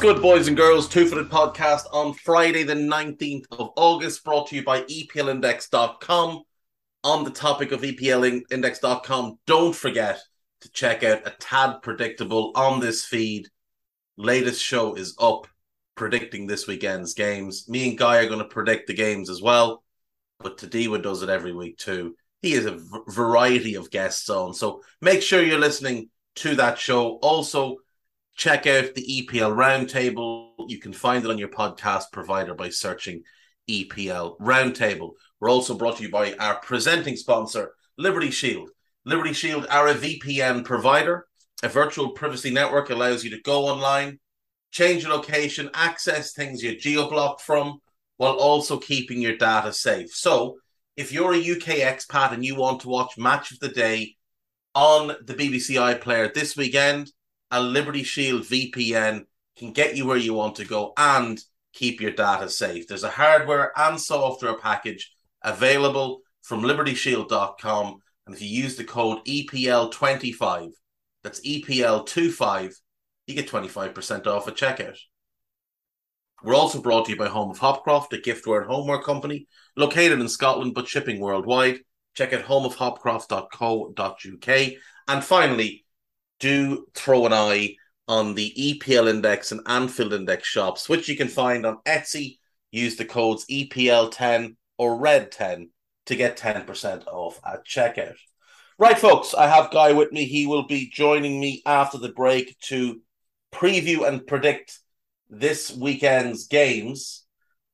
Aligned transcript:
Good, 0.00 0.22
boys 0.22 0.48
and 0.48 0.56
girls? 0.56 0.88
Two 0.88 1.06
Footed 1.06 1.28
Podcast 1.28 1.82
on 1.92 2.14
Friday, 2.14 2.62
the 2.62 2.72
19th 2.72 3.44
of 3.50 3.70
August, 3.76 4.24
brought 4.24 4.46
to 4.46 4.56
you 4.56 4.64
by 4.64 4.80
EPLindex.com. 4.84 6.42
On 7.04 7.24
the 7.24 7.30
topic 7.30 7.70
of 7.70 7.82
EPLindex.com, 7.82 9.38
don't 9.46 9.76
forget 9.76 10.18
to 10.62 10.70
check 10.70 11.04
out 11.04 11.26
A 11.26 11.34
Tad 11.38 11.82
Predictable 11.82 12.52
on 12.54 12.80
this 12.80 13.04
feed. 13.04 13.48
Latest 14.16 14.62
show 14.62 14.94
is 14.94 15.14
up 15.20 15.46
predicting 15.96 16.46
this 16.46 16.66
weekend's 16.66 17.12
games. 17.12 17.68
Me 17.68 17.90
and 17.90 17.98
Guy 17.98 18.20
are 18.22 18.26
going 18.26 18.38
to 18.38 18.46
predict 18.46 18.86
the 18.86 18.94
games 18.94 19.28
as 19.28 19.42
well, 19.42 19.82
but 20.38 20.56
Tadiwa 20.56 21.02
does 21.02 21.22
it 21.22 21.28
every 21.28 21.52
week 21.52 21.76
too. 21.76 22.16
He 22.40 22.52
has 22.52 22.64
a 22.64 22.76
v- 22.76 23.00
variety 23.08 23.74
of 23.74 23.90
guests 23.90 24.30
on, 24.30 24.54
so 24.54 24.80
make 25.02 25.20
sure 25.20 25.42
you're 25.42 25.58
listening 25.58 26.08
to 26.36 26.54
that 26.54 26.78
show. 26.78 27.18
Also, 27.20 27.76
check 28.40 28.66
out 28.66 28.94
the 28.94 29.28
EPL 29.28 29.54
Roundtable. 29.54 30.52
You 30.66 30.80
can 30.80 30.94
find 30.94 31.22
it 31.22 31.30
on 31.30 31.36
your 31.36 31.50
podcast 31.50 32.04
provider 32.10 32.54
by 32.54 32.70
searching 32.70 33.22
EPL 33.68 34.38
Roundtable. 34.40 35.10
We're 35.38 35.50
also 35.50 35.74
brought 35.74 35.98
to 35.98 36.04
you 36.04 36.10
by 36.10 36.32
our 36.36 36.58
presenting 36.60 37.16
sponsor, 37.16 37.74
Liberty 37.98 38.30
Shield. 38.30 38.70
Liberty 39.04 39.34
Shield 39.34 39.66
are 39.68 39.88
a 39.88 39.94
VPN 39.94 40.64
provider. 40.64 41.26
A 41.62 41.68
virtual 41.68 42.12
privacy 42.12 42.50
network 42.50 42.88
allows 42.88 43.22
you 43.22 43.28
to 43.32 43.42
go 43.42 43.66
online, 43.66 44.18
change 44.70 45.02
your 45.02 45.12
location, 45.12 45.68
access 45.74 46.32
things 46.32 46.62
you're 46.62 46.76
geo-blocked 46.76 47.42
from, 47.42 47.80
while 48.16 48.36
also 48.36 48.78
keeping 48.78 49.20
your 49.20 49.36
data 49.36 49.70
safe. 49.70 50.14
So, 50.14 50.56
if 50.96 51.12
you're 51.12 51.34
a 51.34 51.36
UK 51.36 51.84
expat 51.84 52.32
and 52.32 52.42
you 52.42 52.54
want 52.54 52.80
to 52.80 52.88
watch 52.88 53.18
Match 53.18 53.52
of 53.52 53.60
the 53.60 53.68
Day 53.68 54.16
on 54.74 55.08
the 55.26 55.34
BBC 55.34 55.76
iPlayer 55.76 56.32
this 56.32 56.56
weekend, 56.56 57.12
a 57.50 57.60
Liberty 57.60 58.02
Shield 58.02 58.42
VPN 58.42 59.24
can 59.56 59.72
get 59.72 59.96
you 59.96 60.06
where 60.06 60.16
you 60.16 60.34
want 60.34 60.56
to 60.56 60.64
go 60.64 60.92
and 60.96 61.42
keep 61.72 62.00
your 62.00 62.12
data 62.12 62.48
safe. 62.48 62.86
There's 62.86 63.04
a 63.04 63.10
hardware 63.10 63.72
and 63.76 64.00
software 64.00 64.56
package 64.56 65.12
available 65.42 66.20
from 66.42 66.62
libertyshield.com. 66.62 67.98
And 68.26 68.34
if 68.34 68.42
you 68.42 68.48
use 68.48 68.76
the 68.76 68.84
code 68.84 69.24
EPL25, 69.26 70.70
that's 71.22 71.40
EPL25, 71.40 72.74
you 73.26 73.34
get 73.34 73.48
25% 73.48 74.26
off 74.26 74.48
at 74.48 74.56
checkout. 74.56 74.98
We're 76.42 76.54
also 76.54 76.80
brought 76.80 77.04
to 77.04 77.12
you 77.12 77.18
by 77.18 77.28
Home 77.28 77.50
of 77.50 77.60
Hopcroft, 77.60 78.14
a 78.14 78.18
giftware 78.18 78.62
and 78.62 78.70
homeware 78.70 79.02
company 79.02 79.46
located 79.76 80.20
in 80.20 80.28
Scotland 80.28 80.72
but 80.74 80.88
shipping 80.88 81.20
worldwide. 81.20 81.80
Check 82.14 82.32
out 82.32 82.44
homeofhopcroft.co.uk. 82.44 84.72
And 85.08 85.24
finally, 85.24 85.84
do 86.40 86.86
throw 86.94 87.26
an 87.26 87.32
eye 87.32 87.76
on 88.08 88.34
the 88.34 88.52
EPL 88.58 89.08
Index 89.08 89.52
and 89.52 89.60
Anfield 89.66 90.12
Index 90.12 90.48
shops, 90.48 90.88
which 90.88 91.08
you 91.08 91.16
can 91.16 91.28
find 91.28 91.64
on 91.64 91.78
Etsy. 91.86 92.38
Use 92.72 92.96
the 92.96 93.04
codes 93.04 93.46
EPL10 93.48 94.56
or 94.78 94.98
RED10 94.98 95.68
to 96.06 96.16
get 96.16 96.36
10% 96.36 97.06
off 97.06 97.40
at 97.46 97.64
checkout. 97.64 98.16
Right, 98.78 98.98
folks, 98.98 99.34
I 99.34 99.46
have 99.46 99.70
Guy 99.70 99.92
with 99.92 100.10
me. 100.10 100.24
He 100.24 100.46
will 100.46 100.66
be 100.66 100.90
joining 100.90 101.38
me 101.38 101.62
after 101.66 101.98
the 101.98 102.08
break 102.08 102.58
to 102.62 103.00
preview 103.52 104.08
and 104.08 104.26
predict 104.26 104.78
this 105.28 105.70
weekend's 105.70 106.46
games. 106.46 107.24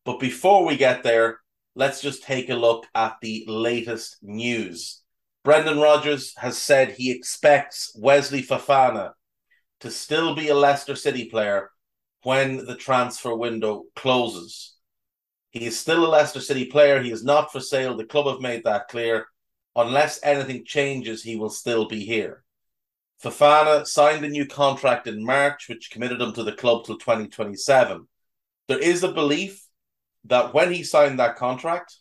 But 0.04 0.20
before 0.20 0.66
we 0.66 0.76
get 0.76 1.02
there, 1.02 1.38
let's 1.74 2.02
just 2.02 2.24
take 2.24 2.50
a 2.50 2.54
look 2.54 2.86
at 2.94 3.16
the 3.22 3.44
latest 3.46 4.18
news. 4.22 5.02
Brendan 5.46 5.78
Rodgers 5.78 6.34
has 6.38 6.58
said 6.58 6.90
he 6.90 7.12
expects 7.12 7.92
Wesley 7.94 8.42
Fofana 8.42 9.12
to 9.78 9.92
still 9.92 10.34
be 10.34 10.48
a 10.48 10.56
Leicester 10.56 10.96
City 10.96 11.26
player 11.26 11.70
when 12.24 12.66
the 12.66 12.74
transfer 12.74 13.32
window 13.32 13.84
closes. 13.94 14.74
He 15.50 15.64
is 15.64 15.78
still 15.78 16.04
a 16.04 16.08
Leicester 16.08 16.40
City 16.40 16.64
player. 16.64 17.00
He 17.00 17.12
is 17.12 17.22
not 17.22 17.52
for 17.52 17.60
sale. 17.60 17.96
The 17.96 18.04
club 18.04 18.26
have 18.26 18.40
made 18.40 18.64
that 18.64 18.88
clear. 18.88 19.28
Unless 19.76 20.18
anything 20.24 20.64
changes, 20.64 21.22
he 21.22 21.36
will 21.36 21.48
still 21.48 21.86
be 21.86 22.04
here. 22.04 22.42
Fofana 23.22 23.86
signed 23.86 24.24
a 24.24 24.28
new 24.28 24.46
contract 24.46 25.06
in 25.06 25.24
March, 25.24 25.68
which 25.68 25.92
committed 25.92 26.20
him 26.20 26.32
to 26.32 26.42
the 26.42 26.54
club 26.54 26.84
till 26.84 26.98
2027. 26.98 28.08
There 28.66 28.80
is 28.80 29.04
a 29.04 29.12
belief 29.12 29.64
that 30.24 30.52
when 30.52 30.72
he 30.72 30.82
signed 30.82 31.20
that 31.20 31.36
contract, 31.36 31.94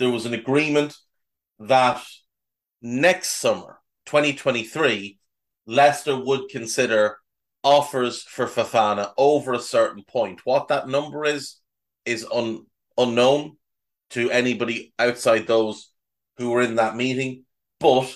there 0.00 0.10
was 0.10 0.26
an 0.26 0.34
agreement 0.34 0.96
that 1.60 2.04
next 2.84 3.40
summer, 3.40 3.80
2023, 4.04 5.18
Leicester 5.66 6.22
would 6.22 6.50
consider 6.50 7.16
offers 7.64 8.22
for 8.22 8.46
Fofana 8.46 9.12
over 9.16 9.54
a 9.54 9.58
certain 9.58 10.04
point. 10.04 10.42
What 10.44 10.68
that 10.68 10.86
number 10.86 11.24
is 11.24 11.56
is 12.04 12.26
un, 12.30 12.66
unknown 12.98 13.56
to 14.10 14.30
anybody 14.30 14.92
outside 14.98 15.46
those 15.46 15.90
who 16.36 16.50
were 16.50 16.60
in 16.60 16.74
that 16.74 16.94
meeting, 16.94 17.44
but 17.80 18.14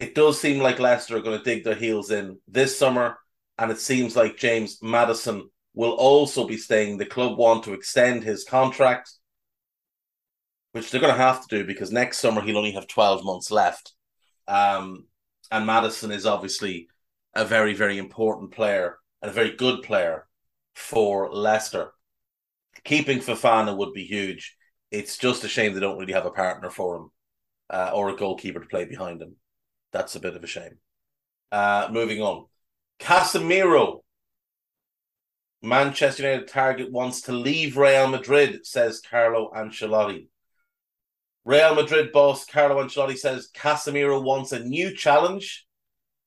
it 0.00 0.16
does 0.16 0.40
seem 0.40 0.60
like 0.60 0.80
Leicester 0.80 1.16
are 1.16 1.22
going 1.22 1.38
to 1.38 1.44
dig 1.44 1.62
their 1.62 1.76
heels 1.76 2.10
in 2.10 2.38
this 2.48 2.76
summer, 2.76 3.16
and 3.58 3.70
it 3.70 3.78
seems 3.78 4.16
like 4.16 4.36
James 4.36 4.82
Maddison 4.82 5.48
will 5.74 5.92
also 5.92 6.48
be 6.48 6.56
staying. 6.56 6.98
The 6.98 7.06
club 7.06 7.38
want 7.38 7.62
to 7.64 7.74
extend 7.74 8.24
his 8.24 8.42
contract 8.42 9.12
which 10.72 10.90
they're 10.90 11.00
going 11.00 11.14
to 11.14 11.20
have 11.20 11.46
to 11.46 11.58
do 11.58 11.64
because 11.64 11.90
next 11.90 12.18
summer 12.18 12.40
he'll 12.40 12.58
only 12.58 12.72
have 12.72 12.86
12 12.86 13.24
months 13.24 13.50
left. 13.50 13.92
Um, 14.46 15.06
and 15.50 15.66
Maddison 15.66 16.10
is 16.10 16.26
obviously 16.26 16.88
a 17.34 17.44
very, 17.44 17.74
very 17.74 17.98
important 17.98 18.50
player 18.50 18.98
and 19.22 19.30
a 19.30 19.34
very 19.34 19.54
good 19.56 19.82
player 19.82 20.26
for 20.74 21.30
Leicester. 21.32 21.92
Keeping 22.84 23.18
Fofana 23.18 23.76
would 23.76 23.92
be 23.92 24.04
huge. 24.04 24.56
It's 24.90 25.18
just 25.18 25.44
a 25.44 25.48
shame 25.48 25.74
they 25.74 25.80
don't 25.80 25.98
really 25.98 26.12
have 26.12 26.26
a 26.26 26.30
partner 26.30 26.70
for 26.70 26.96
him 26.96 27.10
uh, 27.70 27.90
or 27.94 28.10
a 28.10 28.16
goalkeeper 28.16 28.60
to 28.60 28.66
play 28.66 28.84
behind 28.84 29.20
him. 29.20 29.36
That's 29.92 30.16
a 30.16 30.20
bit 30.20 30.36
of 30.36 30.44
a 30.44 30.46
shame. 30.46 30.78
Uh, 31.50 31.88
moving 31.90 32.20
on. 32.20 32.46
Casemiro. 33.00 34.00
Manchester 35.60 36.22
United 36.22 36.48
target 36.48 36.92
wants 36.92 37.22
to 37.22 37.32
leave 37.32 37.76
Real 37.76 38.06
Madrid, 38.06 38.64
says 38.64 39.00
Carlo 39.00 39.50
Ancelotti. 39.54 40.28
Real 41.48 41.74
Madrid 41.74 42.12
boss 42.12 42.44
Carlo 42.44 42.84
Ancelotti 42.84 43.16
says 43.16 43.48
Casemiro 43.54 44.22
wants 44.22 44.52
a 44.52 44.62
new 44.62 44.94
challenge 44.94 45.66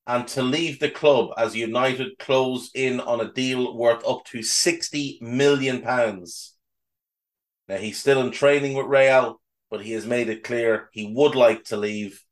and 0.04 0.26
to 0.26 0.42
leave 0.42 0.80
the 0.80 0.90
club 0.90 1.30
as 1.38 1.54
United 1.54 2.18
close 2.18 2.72
in 2.74 2.98
on 2.98 3.20
a 3.20 3.32
deal 3.32 3.76
worth 3.76 4.04
up 4.04 4.24
to 4.24 4.42
60 4.42 5.20
million 5.22 5.80
pounds. 5.80 6.56
Now 7.68 7.76
he's 7.76 8.00
still 8.00 8.20
in 8.20 8.32
training 8.32 8.74
with 8.74 8.86
Real, 8.86 9.40
but 9.70 9.84
he 9.84 9.92
has 9.92 10.06
made 10.06 10.28
it 10.28 10.42
clear 10.42 10.88
he 10.90 11.12
would 11.14 11.36
like 11.36 11.62
to 11.66 11.76
leave. 11.76 12.24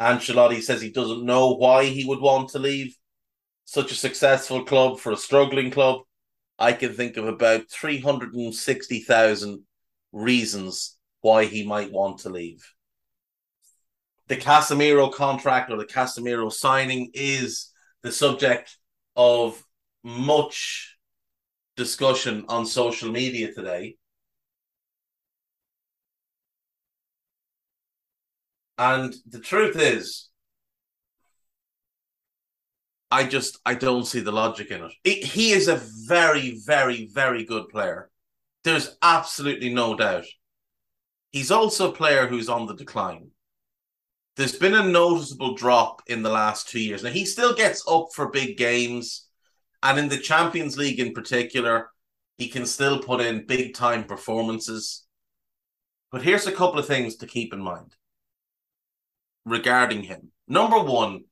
Ancelotti 0.00 0.62
says 0.62 0.80
he 0.80 0.92
doesn't 0.92 1.26
know 1.26 1.54
why 1.54 1.86
he 1.86 2.04
would 2.04 2.20
want 2.20 2.50
to 2.50 2.60
leave 2.60 2.96
such 3.64 3.90
a 3.90 3.96
successful 3.96 4.64
club 4.64 5.00
for 5.00 5.10
a 5.10 5.16
struggling 5.16 5.72
club. 5.72 6.02
I 6.60 6.74
can 6.74 6.92
think 6.92 7.16
of 7.16 7.26
about 7.26 7.68
360,000 7.68 9.64
reasons 10.12 10.96
why 11.20 11.44
he 11.44 11.66
might 11.66 11.92
want 11.92 12.20
to 12.20 12.30
leave. 12.30 12.72
The 14.28 14.36
Casemiro 14.36 15.12
contract 15.12 15.70
or 15.70 15.76
the 15.76 15.84
Casemiro 15.84 16.52
signing 16.52 17.10
is 17.14 17.72
the 18.02 18.12
subject 18.12 18.76
of 19.16 19.62
much 20.02 20.96
discussion 21.76 22.44
on 22.48 22.64
social 22.64 23.10
media 23.10 23.52
today. 23.52 23.96
And 28.78 29.14
the 29.26 29.40
truth 29.40 29.76
is, 29.76 30.30
I 33.10 33.24
just 33.24 33.58
I 33.66 33.74
don't 33.74 34.06
see 34.06 34.20
the 34.20 34.32
logic 34.32 34.70
in 34.70 34.88
it. 35.04 35.24
He 35.24 35.50
is 35.50 35.68
a 35.68 35.80
very, 36.06 36.58
very, 36.64 37.10
very 37.12 37.44
good 37.44 37.68
player. 37.68 38.10
There's 38.62 38.96
absolutely 39.02 39.74
no 39.74 39.96
doubt. 39.96 40.24
He's 41.30 41.50
also 41.50 41.90
a 41.90 41.94
player 41.94 42.26
who's 42.26 42.48
on 42.48 42.66
the 42.66 42.74
decline. 42.74 43.30
There's 44.36 44.56
been 44.56 44.74
a 44.74 44.84
noticeable 44.84 45.54
drop 45.54 46.02
in 46.06 46.22
the 46.22 46.30
last 46.30 46.68
two 46.68 46.80
years. 46.80 47.02
Now, 47.02 47.10
he 47.10 47.24
still 47.24 47.54
gets 47.54 47.84
up 47.88 48.08
for 48.14 48.30
big 48.30 48.56
games. 48.56 49.26
And 49.82 49.98
in 49.98 50.08
the 50.08 50.18
Champions 50.18 50.76
League 50.76 51.00
in 51.00 51.12
particular, 51.12 51.90
he 52.36 52.48
can 52.48 52.66
still 52.66 53.02
put 53.02 53.20
in 53.20 53.46
big 53.46 53.74
time 53.74 54.04
performances. 54.04 55.06
But 56.10 56.22
here's 56.22 56.46
a 56.46 56.52
couple 56.52 56.78
of 56.78 56.86
things 56.86 57.16
to 57.16 57.26
keep 57.26 57.52
in 57.52 57.60
mind 57.60 57.94
regarding 59.44 60.04
him. 60.04 60.32
Number 60.48 60.78
one, 60.78 61.24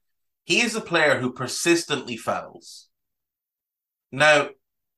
he 0.44 0.60
is 0.60 0.74
a 0.74 0.80
player 0.80 1.18
who 1.18 1.32
persistently 1.32 2.16
fouls. 2.16 2.88
Now, 4.12 4.48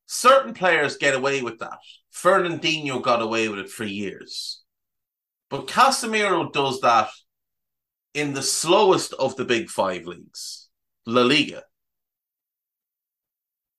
certain 0.07 0.55
players 0.55 0.97
get 0.97 1.15
away 1.15 1.43
with 1.43 1.59
that. 1.59 1.79
Fernandinho 2.15 3.03
got 3.03 3.23
away 3.23 3.49
with 3.49 3.59
it 3.59 3.71
for 3.71 3.85
years. 3.85 4.60
But 5.51 5.67
Casemiro 5.67 6.53
does 6.53 6.81
that 6.81 7.11
in 8.15 8.35
the 8.35 8.43
slowest 8.43 9.13
of 9.15 9.37
the 9.37 9.45
big 9.45 9.69
five 9.69 10.07
leagues, 10.07 10.69
La 11.07 11.23
Liga. 11.23 11.65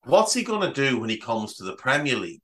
What's 0.03 0.33
he 0.33 0.43
going 0.43 0.61
to 0.61 0.89
do 0.89 0.99
when 0.99 1.09
he 1.09 1.17
comes 1.17 1.55
to 1.55 1.63
the 1.63 1.75
Premier 1.75 2.17
League? 2.17 2.41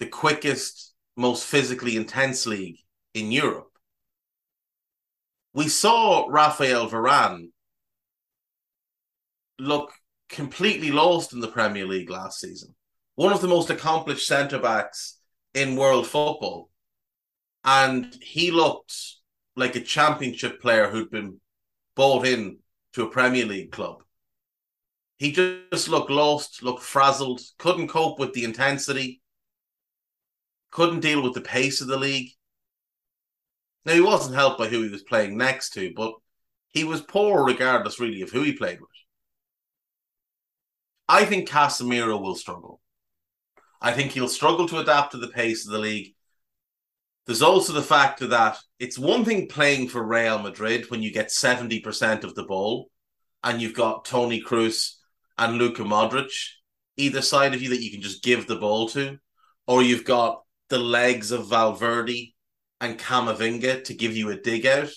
The 0.00 0.06
quickest, 0.06 0.92
most 1.16 1.44
physically 1.44 1.96
intense 1.96 2.46
league 2.46 2.78
in 3.14 3.30
Europe. 3.30 3.70
We 5.54 5.68
saw 5.68 6.26
Rafael 6.28 6.88
Varane 6.88 7.50
look 9.58 9.92
completely 10.28 10.90
lost 10.90 11.32
in 11.32 11.40
the 11.40 11.48
Premier 11.48 11.86
League 11.86 12.10
last 12.10 12.40
season. 12.40 12.74
One 13.14 13.32
of 13.32 13.42
the 13.42 13.48
most 13.48 13.68
accomplished 13.70 14.26
centre 14.26 14.58
backs 14.58 15.18
in 15.54 15.76
world 15.76 16.06
football. 16.06 16.70
And 17.64 18.16
he 18.20 18.50
looked 18.50 18.94
like 19.54 19.76
a 19.76 19.80
championship 19.80 20.60
player 20.60 20.88
who'd 20.88 21.10
been 21.10 21.40
bought 21.94 22.26
in 22.26 22.58
to 22.94 23.04
a 23.04 23.10
Premier 23.10 23.46
League 23.46 23.72
club. 23.72 24.02
He 25.18 25.30
just 25.30 25.88
looked 25.88 26.10
lost, 26.10 26.62
looked 26.62 26.82
frazzled, 26.82 27.40
couldn't 27.58 27.88
cope 27.88 28.18
with 28.18 28.32
the 28.32 28.44
intensity, 28.44 29.22
couldn't 30.72 31.00
deal 31.00 31.22
with 31.22 31.34
the 31.34 31.40
pace 31.40 31.80
of 31.80 31.86
the 31.86 31.98
league. 31.98 32.30
Now, 33.84 33.92
he 33.92 34.00
wasn't 34.00 34.34
helped 34.34 34.58
by 34.58 34.68
who 34.68 34.82
he 34.82 34.88
was 34.88 35.02
playing 35.02 35.36
next 35.36 35.70
to, 35.74 35.92
but 35.94 36.14
he 36.68 36.84
was 36.84 37.02
poor 37.02 37.44
regardless, 37.44 38.00
really, 38.00 38.22
of 38.22 38.30
who 38.30 38.42
he 38.42 38.52
played 38.52 38.80
with. 38.80 38.88
I 41.08 41.24
think 41.24 41.48
Casemiro 41.48 42.20
will 42.20 42.34
struggle. 42.34 42.80
I 43.80 43.92
think 43.92 44.12
he'll 44.12 44.28
struggle 44.28 44.66
to 44.68 44.78
adapt 44.78 45.12
to 45.12 45.18
the 45.18 45.28
pace 45.28 45.66
of 45.66 45.72
the 45.72 45.78
league. 45.78 46.14
There's 47.26 47.42
also 47.42 47.72
the 47.72 47.82
factor 47.82 48.26
that 48.28 48.58
it's 48.78 48.98
one 48.98 49.24
thing 49.24 49.46
playing 49.46 49.88
for 49.88 50.02
Real 50.02 50.38
Madrid 50.40 50.90
when 50.90 51.02
you 51.02 51.12
get 51.12 51.28
70% 51.28 52.24
of 52.24 52.34
the 52.34 52.42
ball 52.42 52.90
and 53.44 53.62
you've 53.62 53.74
got 53.74 54.04
Toni 54.04 54.42
Kroos 54.42 54.96
and 55.38 55.56
Luka 55.56 55.82
Modric 55.82 56.32
either 56.96 57.22
side 57.22 57.54
of 57.54 57.62
you 57.62 57.70
that 57.70 57.82
you 57.82 57.90
can 57.90 58.02
just 58.02 58.22
give 58.22 58.46
the 58.46 58.56
ball 58.56 58.88
to, 58.88 59.18
or 59.66 59.82
you've 59.82 60.04
got 60.04 60.42
the 60.68 60.78
legs 60.78 61.30
of 61.30 61.48
Valverde 61.48 62.34
and 62.80 62.98
Camavinga 62.98 63.84
to 63.84 63.94
give 63.94 64.16
you 64.16 64.30
a 64.30 64.36
dig 64.36 64.66
out. 64.66 64.90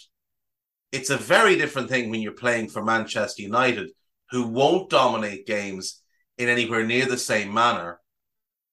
It's 0.92 1.12
a 1.12 1.18
very 1.18 1.56
different 1.58 1.90
thing 1.90 2.10
when 2.10 2.22
you're 2.22 2.32
playing 2.32 2.70
for 2.70 2.84
Manchester 2.84 3.44
United, 3.44 3.90
who 4.32 4.48
won't 4.48 4.90
dominate 4.90 5.46
games 5.46 6.02
in 6.38 6.50
anywhere 6.50 6.86
near 6.86 7.06
the 7.06 7.18
same 7.18 7.54
manner 7.54 8.00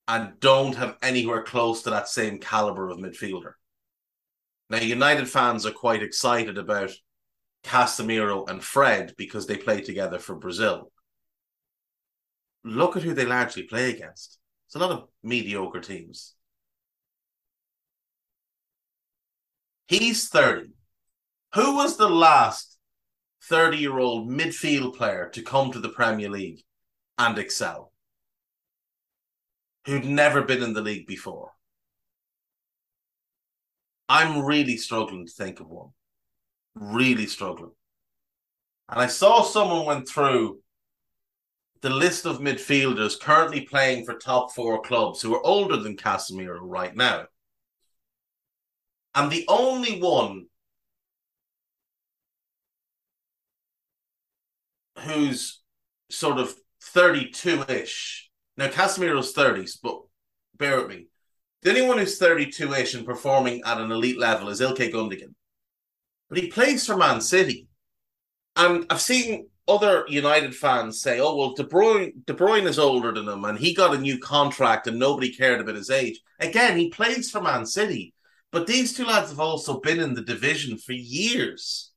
and 0.08 0.38
don't 0.40 0.76
have 0.76 0.96
anywhere 1.02 1.43
close 1.43 1.82
to 1.82 1.90
that 1.90 2.08
same 2.08 2.38
caliber 2.38 2.88
of 2.88 2.99
midfielder. 2.99 3.52
Now, 4.69 4.78
United 4.78 5.28
fans 5.28 5.66
are 5.66 5.72
quite 5.72 6.02
excited 6.02 6.58
about 6.58 6.90
Casemiro 7.62 8.49
and 8.49 8.62
Fred 8.62 9.14
because 9.16 9.46
they 9.46 9.56
play 9.56 9.81
together 9.81 10.19
for 10.19 10.34
Brazil. 10.34 10.90
Look 12.64 12.96
at 12.96 13.02
who 13.02 13.14
they 13.14 13.26
largely 13.26 13.64
play 13.64 13.90
against. 13.90 14.38
It's 14.66 14.76
a 14.76 14.78
lot 14.78 14.90
of 14.90 15.08
mediocre 15.22 15.81
teams. 15.81 16.34
He's 19.88 20.28
30. 20.28 20.70
Who 21.54 21.76
was 21.76 21.96
the 21.96 22.08
last 22.08 22.78
30 23.44 23.76
year 23.76 23.99
old 23.99 24.31
midfield 24.31 24.96
player 24.96 25.28
to 25.34 25.43
come 25.43 25.70
to 25.72 25.81
the 25.81 25.90
Premier 25.90 26.31
League 26.31 26.62
and 27.19 27.38
excel? 27.38 27.91
Who'd 29.87 30.05
never 30.05 30.43
been 30.43 30.62
in 30.62 30.73
the 30.73 30.81
league 30.81 31.06
before. 31.06 31.52
I'm 34.08 34.44
really 34.44 34.76
struggling 34.76 35.26
to 35.26 35.32
think 35.32 35.61
of 35.61 35.69
one. 35.69 35.90
Really 36.75 37.26
struggling. 37.26 37.73
And 38.88 39.00
I 39.00 39.06
saw 39.06 39.43
someone 39.43 39.87
went 39.87 40.08
through 40.08 40.58
the 41.81 41.90
list 41.90 42.26
of 42.26 42.38
midfielders 42.38 43.19
currently 43.19 43.62
playing 43.62 44.05
for 44.05 44.14
top 44.14 44.52
four 44.52 44.82
clubs 44.82 45.20
who 45.20 45.34
are 45.34 45.44
older 45.44 45.76
than 45.76 45.96
Casemiro 45.96 46.61
right 46.61 46.94
now. 46.94 47.26
And 49.14 49.31
the 49.31 49.44
only 49.49 50.00
one 50.00 50.46
who's 55.00 55.61
sort 56.11 56.38
of 56.38 56.55
32 56.82 57.64
ish 57.69 58.31
now, 58.56 58.69
Casemiro's 58.69 59.34
30s, 59.34 59.78
but 59.82 60.00
bear 60.56 60.78
with 60.78 60.88
me. 60.88 61.06
The 61.62 61.70
only 61.70 61.82
one 61.82 61.99
who's 61.99 62.19
32 62.19 62.72
ish 62.75 62.94
and 62.94 63.06
performing 63.06 63.62
at 63.64 63.78
an 63.78 63.90
elite 63.90 64.19
level 64.19 64.49
is 64.49 64.60
Ilkay 64.60 64.93
Gundogan. 64.93 65.34
But 66.28 66.38
he 66.38 66.49
plays 66.49 66.87
for 66.87 66.96
Man 66.96 67.20
City. 67.20 67.69
And 68.56 68.84
I've 68.90 69.00
seen 69.00 69.49
other 69.69 70.04
United 70.08 70.54
fans 70.54 71.00
say, 71.00 71.20
oh, 71.20 71.37
well, 71.37 71.54
De 71.54 71.64
Bruyne, 71.64 72.12
De 72.26 72.34
Bruyne 72.34 72.66
is 72.66 72.78
older 72.78 73.12
than 73.12 73.28
him 73.28 73.44
and 73.44 73.58
he 73.58 73.75
got 73.75 73.94
a 73.94 73.99
new 73.99 74.19
contract 74.19 74.87
and 74.87 74.99
nobody 74.99 75.32
cared 75.32 75.60
about 75.60 75.76
his 75.76 75.88
age. 75.88 76.20
Again, 76.40 76.76
he 76.76 76.90
plays 76.90 77.31
for 77.31 77.40
Man 77.40 77.64
City. 77.64 78.12
But 78.50 78.66
these 78.66 78.93
two 78.93 79.04
lads 79.04 79.31
have 79.31 79.40
also 79.40 79.81
been 79.81 80.00
in 80.00 80.14
the 80.14 80.22
division 80.22 80.76
for 80.76 80.93
years. 80.93 81.93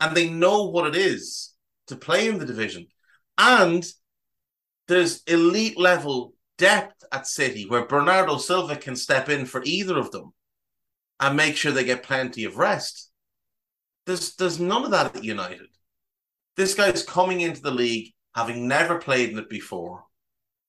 And 0.00 0.16
they 0.16 0.30
know 0.30 0.64
what 0.70 0.86
it 0.86 0.96
is 0.96 1.52
to 1.88 1.96
play 1.96 2.28
in 2.28 2.38
the 2.38 2.46
division. 2.46 2.86
And 3.36 3.84
there's 4.88 5.22
elite 5.26 5.78
level 5.78 6.34
depth 6.58 7.04
at 7.12 7.26
City 7.26 7.66
where 7.66 7.86
Bernardo 7.86 8.38
Silva 8.38 8.76
can 8.76 8.96
step 8.96 9.28
in 9.28 9.46
for 9.46 9.62
either 9.64 9.98
of 9.98 10.10
them 10.10 10.32
and 11.20 11.36
make 11.36 11.56
sure 11.56 11.72
they 11.72 11.84
get 11.84 12.02
plenty 12.02 12.44
of 12.44 12.56
rest. 12.56 13.10
There's 14.06 14.34
there's 14.36 14.60
none 14.60 14.84
of 14.84 14.90
that 14.92 15.16
at 15.16 15.24
United. 15.24 15.68
This 16.56 16.74
guy's 16.74 17.02
coming 17.02 17.40
into 17.40 17.60
the 17.60 17.70
league 17.70 18.12
having 18.34 18.68
never 18.68 18.98
played 18.98 19.30
in 19.30 19.38
it 19.38 19.50
before. 19.50 20.04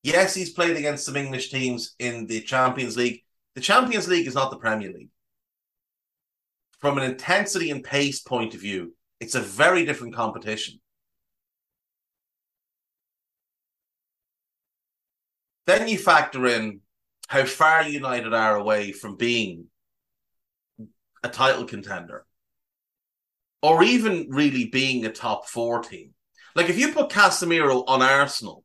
Yes, 0.03 0.33
he's 0.33 0.51
played 0.51 0.77
against 0.77 1.05
some 1.05 1.17
English 1.17 1.49
teams 1.49 1.95
in 1.99 2.27
the 2.27 2.41
Champions 2.41 2.95
League. 2.95 3.23
The 3.55 3.61
Champions 3.61 4.07
League 4.07 4.27
is 4.27 4.35
not 4.35 4.51
the 4.51 4.57
Premier 4.57 4.91
League. 4.91 5.09
From 6.79 6.97
an 6.97 7.03
intensity 7.03 7.71
and 7.71 7.83
pace 7.83 8.21
point 8.21 8.53
of 8.53 8.61
view, 8.61 8.95
it's 9.19 9.35
a 9.35 9.41
very 9.41 9.83
different 9.85 10.15
competition. 10.15 10.79
Then 15.67 15.87
you 15.87 15.97
factor 15.97 16.47
in 16.47 16.79
how 17.27 17.43
far 17.45 17.83
United 17.83 18.33
are 18.33 18.55
away 18.55 18.93
from 18.93 19.17
being 19.17 19.65
a 21.23 21.29
title 21.29 21.65
contender 21.65 22.25
or 23.61 23.83
even 23.83 24.27
really 24.29 24.65
being 24.65 25.05
a 25.05 25.11
top 25.11 25.47
four 25.47 25.83
team. 25.83 26.13
Like 26.55 26.69
if 26.69 26.79
you 26.79 26.93
put 26.93 27.09
Casemiro 27.09 27.83
on 27.85 28.01
Arsenal, 28.01 28.63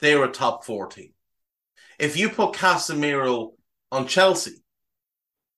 they're 0.00 0.24
a 0.24 0.30
top 0.30 0.64
four 0.64 0.86
team. 0.86 1.12
If 1.98 2.16
you 2.16 2.28
put 2.28 2.52
Casemiro 2.52 3.52
on 3.90 4.06
Chelsea, 4.06 4.62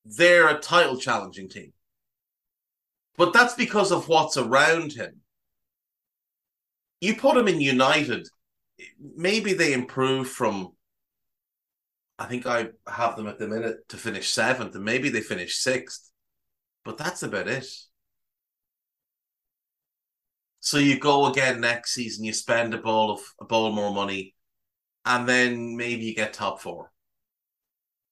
they're 0.05 0.49
a 0.49 0.61
title 0.61 0.99
challenging 0.99 1.49
team. 1.49 1.73
But 3.17 3.33
that's 3.33 3.55
because 3.55 3.91
of 3.91 4.09
what's 4.09 4.37
around 4.37 4.93
him. 4.93 5.21
You 7.01 7.17
put 7.17 7.37
him 7.37 7.49
in 7.49 7.61
United, 7.61 8.29
maybe 8.99 9.53
they 9.53 9.73
improve 9.73 10.29
from. 10.29 10.73
I 12.19 12.27
think 12.27 12.47
I 12.47 12.69
have 12.87 13.17
them 13.17 13.29
at 13.29 13.39
the 13.39 13.47
minute 13.47 13.89
to 13.91 13.97
finish 13.97 14.31
seventh, 14.31 14.75
and 14.75 14.85
maybe 14.85 15.09
they 15.09 15.21
finish 15.21 15.57
sixth, 15.59 16.11
but 16.85 16.99
that's 16.99 17.23
about 17.23 17.49
it. 17.49 17.67
So 20.61 20.79
you 20.79 20.99
go 20.99 21.27
again 21.27 21.61
next 21.61 21.95
season, 21.95 22.25
you 22.25 22.33
spend 22.33 22.75
a 22.75 22.79
ball 22.79 23.13
of 23.13 23.21
a 23.41 23.45
ball 23.45 23.73
more 23.73 23.95
money, 23.95 24.35
and 25.05 25.29
then 25.29 25.77
maybe 25.77 26.05
you 26.05 26.15
get 26.15 26.33
top 26.33 26.61
four. 26.61 26.93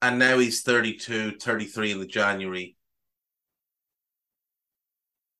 And 0.00 0.18
now 0.18 0.38
he's 0.38 0.62
32, 0.62 1.38
33 1.38 1.92
in 1.92 2.00
the 2.00 2.06
January. 2.06 2.76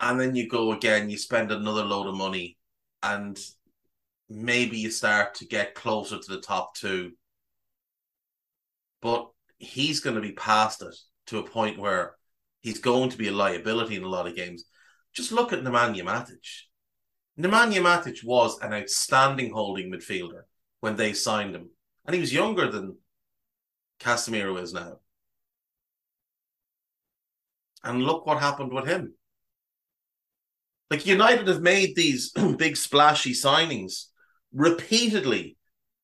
And 0.00 0.21
then 0.21 0.35
you 0.35 0.49
go 0.49 0.73
again, 0.73 1.09
you 1.09 1.16
spend 1.16 1.52
another 1.52 1.85
load 1.85 2.06
of 2.06 2.16
money, 2.16 2.59
and 3.02 3.38
maybe 4.28 4.78
you 4.78 4.90
start 4.90 5.35
to 5.35 5.47
get 5.47 5.75
closer 5.75 6.18
to 6.18 6.28
the 6.28 6.40
top 6.40 6.75
two 6.75 7.12
but 9.06 9.28
he's 9.59 10.00
going 10.00 10.16
to 10.16 10.23
be 10.23 10.33
past 10.33 10.83
it 10.83 10.95
to 11.26 11.38
a 11.38 11.49
point 11.49 11.78
where 11.78 12.16
he's 12.61 12.80
going 12.80 13.11
to 13.11 13.16
be 13.16 13.28
a 13.28 13.33
liability 13.33 13.97
in 13.97 14.02
a 14.02 14.09
lot 14.09 14.26
of 14.26 14.37
games. 14.37 14.64
Just 15.14 15.33
look 15.33 15.52
at 15.52 15.62
Nemanja 15.62 16.02
Matic. 16.02 16.45
Nemanja 17.38 17.80
Matic 17.80 18.25
was 18.25 18.59
an 18.61 18.73
outstanding 18.73 19.52
holding 19.52 19.92
midfielder 19.92 20.42
when 20.80 20.97
they 20.97 21.12
signed 21.12 21.54
him, 21.54 21.71
and 22.04 22.14
he 22.14 22.21
was 22.21 22.33
younger 22.33 22.71
than 22.71 22.97
Casemiro 24.00 24.61
is 24.61 24.73
now. 24.73 24.99
And 27.85 28.02
look 28.02 28.26
what 28.26 28.40
happened 28.40 28.73
with 28.73 28.87
him. 28.87 29.14
Like 30.90 31.06
United 31.06 31.47
have 31.47 31.62
made 31.62 31.95
these 31.95 32.33
big 32.59 32.76
splashy 32.76 33.33
signings 33.33 34.06
repeatedly 34.53 35.57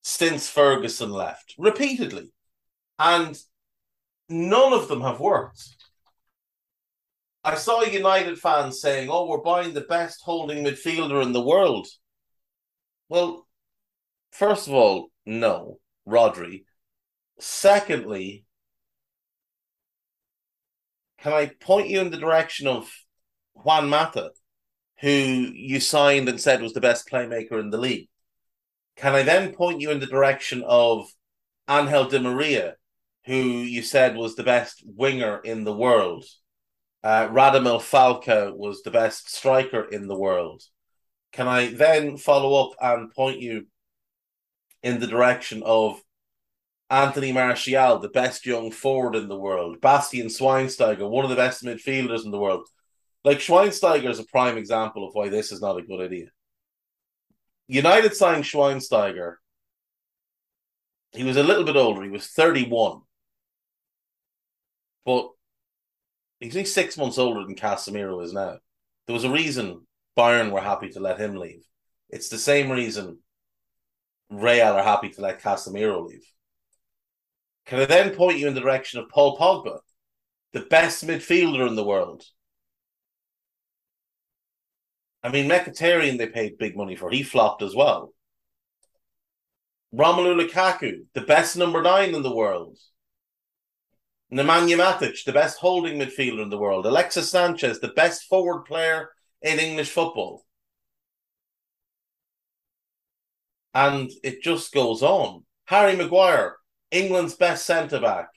since 0.03 0.49
Ferguson 0.49 1.11
left. 1.11 1.55
Repeatedly. 1.59 2.33
And 2.99 3.39
none 4.29 4.73
of 4.73 4.89
them 4.89 5.01
have 5.01 5.21
worked. 5.21 5.63
I 7.45 7.57
saw 7.57 7.83
United 7.83 8.39
fans 8.39 8.81
saying, 8.81 9.09
oh, 9.11 9.27
we're 9.27 9.39
buying 9.39 9.75
the 9.75 9.81
best 9.81 10.23
holding 10.23 10.65
midfielder 10.65 11.23
in 11.23 11.33
the 11.33 11.43
world. 11.43 11.89
Well, 13.09 13.47
first 14.31 14.69
of 14.69 14.75
all, 14.75 15.09
no, 15.27 15.79
Rodri. 16.07 16.65
Secondly, 17.41 18.45
can 21.19 21.33
I 21.33 21.47
point 21.47 21.89
you 21.89 22.01
in 22.01 22.11
the 22.11 22.17
direction 22.17 22.69
of 22.69 22.89
Juan 23.55 23.89
Mata, 23.89 24.31
who 25.01 25.09
you 25.09 25.81
signed 25.81 26.29
and 26.29 26.41
said 26.41 26.63
was 26.63 26.73
the 26.73 26.81
best 26.81 27.09
playmaker 27.09 27.59
in 27.59 27.71
the 27.71 27.79
league? 27.79 28.09
Can 28.97 29.15
I 29.15 29.23
then 29.23 29.55
point 29.55 29.81
you 29.81 29.91
in 29.91 30.01
the 30.01 30.07
direction 30.07 30.63
of 30.67 31.09
Angel 31.69 32.09
Di 32.09 32.19
Maria, 32.19 32.77
who 33.27 33.35
you 33.35 33.83
said 33.83 34.17
was 34.17 34.35
the 34.35 34.43
best 34.43 34.83
winger 34.85 35.39
in 35.39 35.65
the 35.65 35.75
world? 35.75 36.25
Uh, 37.03 37.29
Radamel 37.29 37.81
Falcao 37.81 38.57
was 38.57 38.83
the 38.83 38.91
best 38.91 39.35
striker 39.35 39.83
in 39.83 40.07
the 40.07 40.19
world. 40.19 40.63
Can 41.33 41.49
I 41.49 41.69
then 41.69 42.17
follow 42.17 42.63
up 42.63 42.77
and 42.81 43.11
point 43.11 43.41
you 43.41 43.67
in 44.83 45.01
the 45.01 45.07
direction 45.07 45.63
of 45.65 46.01
Anthony 46.91 47.33
Martial, 47.33 47.99
the 47.99 48.11
best 48.11 48.45
young 48.45 48.71
forward 48.71 49.17
in 49.17 49.29
the 49.29 49.39
world, 49.39 49.81
Bastian 49.81 50.27
Schweinsteiger, 50.27 51.09
one 51.09 51.25
of 51.25 51.31
the 51.31 51.37
best 51.37 51.65
midfielders 51.65 52.25
in 52.25 52.31
the 52.31 52.39
world. 52.39 52.69
Like 53.25 53.39
Schweinsteiger 53.39 54.11
is 54.11 54.19
a 54.19 54.25
prime 54.25 54.59
example 54.59 55.09
of 55.09 55.15
why 55.15 55.31
this 55.31 55.53
is 55.53 55.63
not 55.63 55.79
a 55.79 55.83
good 55.83 56.03
idea. 56.03 56.27
United 57.69 58.14
signed 58.14 58.45
Schweinsteiger. 58.45 59.37
He 61.12 61.25
was 61.25 61.37
a 61.37 61.42
little 61.42 61.64
bit 61.64 61.76
older. 61.76 62.02
He 62.02 62.11
was 62.11 62.26
31. 62.26 63.00
But 65.04 65.31
he's 66.40 66.57
only 66.57 66.64
six 66.64 66.97
months 66.97 67.19
older 67.19 67.45
than 67.45 67.57
Casemiro 67.57 68.23
is 68.23 68.33
now. 68.33 68.59
There 69.07 69.14
was 69.14 69.25
a 69.25 69.31
reason 69.31 69.87
Bayern 70.16 70.50
were 70.50 70.61
happy 70.61 70.90
to 70.90 71.00
let 71.00 71.19
him 71.19 71.37
leave. 71.37 71.64
It's 72.09 72.28
the 72.28 72.38
same 72.38 72.71
reason 72.71 73.19
Real 74.31 74.75
are 74.75 74.83
happy 74.83 75.11
to 75.11 75.21
let 75.21 75.42
Casemiro 75.42 76.07
leave. 76.07 76.26
Can 77.66 77.81
I 77.81 77.85
then 77.85 78.14
point 78.14 78.38
you 78.38 78.49
in 78.49 78.54
the 78.54 78.61
direction 78.61 78.99
of 78.99 79.09
Paul 79.09 79.38
Pogba, 79.38 79.78
the 80.52 80.61
best 80.61 81.07
midfielder 81.07 81.66
in 81.69 81.76
the 81.76 81.85
world? 81.85 82.25
I 85.23 85.31
mean, 85.31 85.49
Mkhitaryan 85.49 86.19
they 86.19 86.26
paid 86.26 86.59
big 86.59 86.76
money 86.76 86.97
for. 86.97 87.11
He 87.11 87.23
flopped 87.23 87.62
as 87.62 87.75
well. 87.75 88.12
Romelu 89.95 90.49
Lukaku, 90.49 91.05
the 91.14 91.21
best 91.21 91.57
number 91.57 91.83
nine 91.83 92.14
in 92.14 92.23
the 92.23 92.35
world. 92.35 92.79
Nemanja 94.33 94.79
Matic, 94.79 95.25
the 95.25 95.33
best 95.33 95.59
holding 95.59 95.99
midfielder 95.99 96.43
in 96.43 96.49
the 96.49 96.59
world. 96.59 96.87
Alexis 96.87 97.31
Sanchez, 97.31 97.81
the 97.81 97.88
best 97.88 98.25
forward 98.25 98.64
player 98.64 99.11
in 99.43 99.59
English 99.59 99.91
football. 99.91 100.45
And 103.75 104.11
it 104.25 104.43
just 104.43 104.73
goes 104.73 105.02
on. 105.02 105.45
Harry 105.67 105.95
Maguire, 105.97 106.57
England's 106.91 107.35
best 107.35 107.67
centre 107.67 108.00
back. 108.00 108.29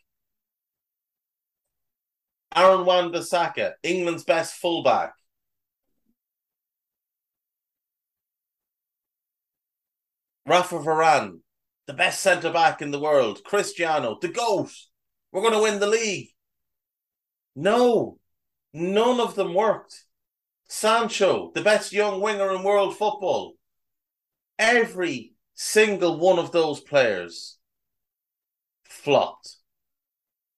Aaron 2.53 2.85
Wan-Bissaka, 2.85 3.73
England's 3.83 4.23
best 4.23 4.55
fullback. 4.55 5.13
Rafa 10.47 10.75
Varane, 10.75 11.39
the 11.87 11.93
best 11.93 12.21
centre 12.21 12.51
back 12.51 12.81
in 12.81 12.91
the 12.91 12.99
world. 12.99 13.43
Cristiano, 13.43 14.17
the 14.21 14.27
GOAT. 14.27 14.71
We're 15.31 15.41
going 15.41 15.53
to 15.53 15.61
win 15.61 15.79
the 15.79 15.87
league. 15.87 16.29
No, 17.55 18.19
none 18.73 19.19
of 19.19 19.35
them 19.35 19.53
worked. 19.53 20.03
Sancho, 20.67 21.51
the 21.53 21.61
best 21.61 21.93
young 21.93 22.21
winger 22.21 22.53
in 22.53 22.63
world 22.63 22.97
football. 22.97 23.53
Every 24.57 25.33
single 25.53 26.19
one 26.19 26.39
of 26.39 26.51
those 26.51 26.79
players 26.79 27.57
flopped. 28.83 29.57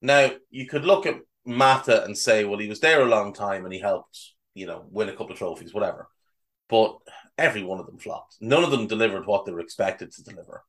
Now, 0.01 0.31
you 0.49 0.67
could 0.67 0.85
look 0.85 1.05
at 1.05 1.15
Mata 1.45 2.03
and 2.03 2.17
say, 2.17 2.43
well, 2.43 2.59
he 2.59 2.69
was 2.69 2.79
there 2.79 3.01
a 3.01 3.05
long 3.05 3.33
time 3.33 3.63
and 3.63 3.73
he 3.73 3.79
helped, 3.79 4.33
you 4.53 4.67
know, 4.67 4.85
win 4.89 5.09
a 5.09 5.13
couple 5.13 5.31
of 5.31 5.37
trophies, 5.37 5.73
whatever. 5.73 6.07
But 6.69 6.97
every 7.37 7.63
one 7.63 7.79
of 7.79 7.85
them 7.85 7.97
flopped. 7.97 8.37
None 8.41 8.63
of 8.63 8.71
them 8.71 8.87
delivered 8.87 9.25
what 9.25 9.45
they 9.45 9.51
were 9.51 9.59
expected 9.59 10.11
to 10.11 10.23
deliver. 10.23 10.63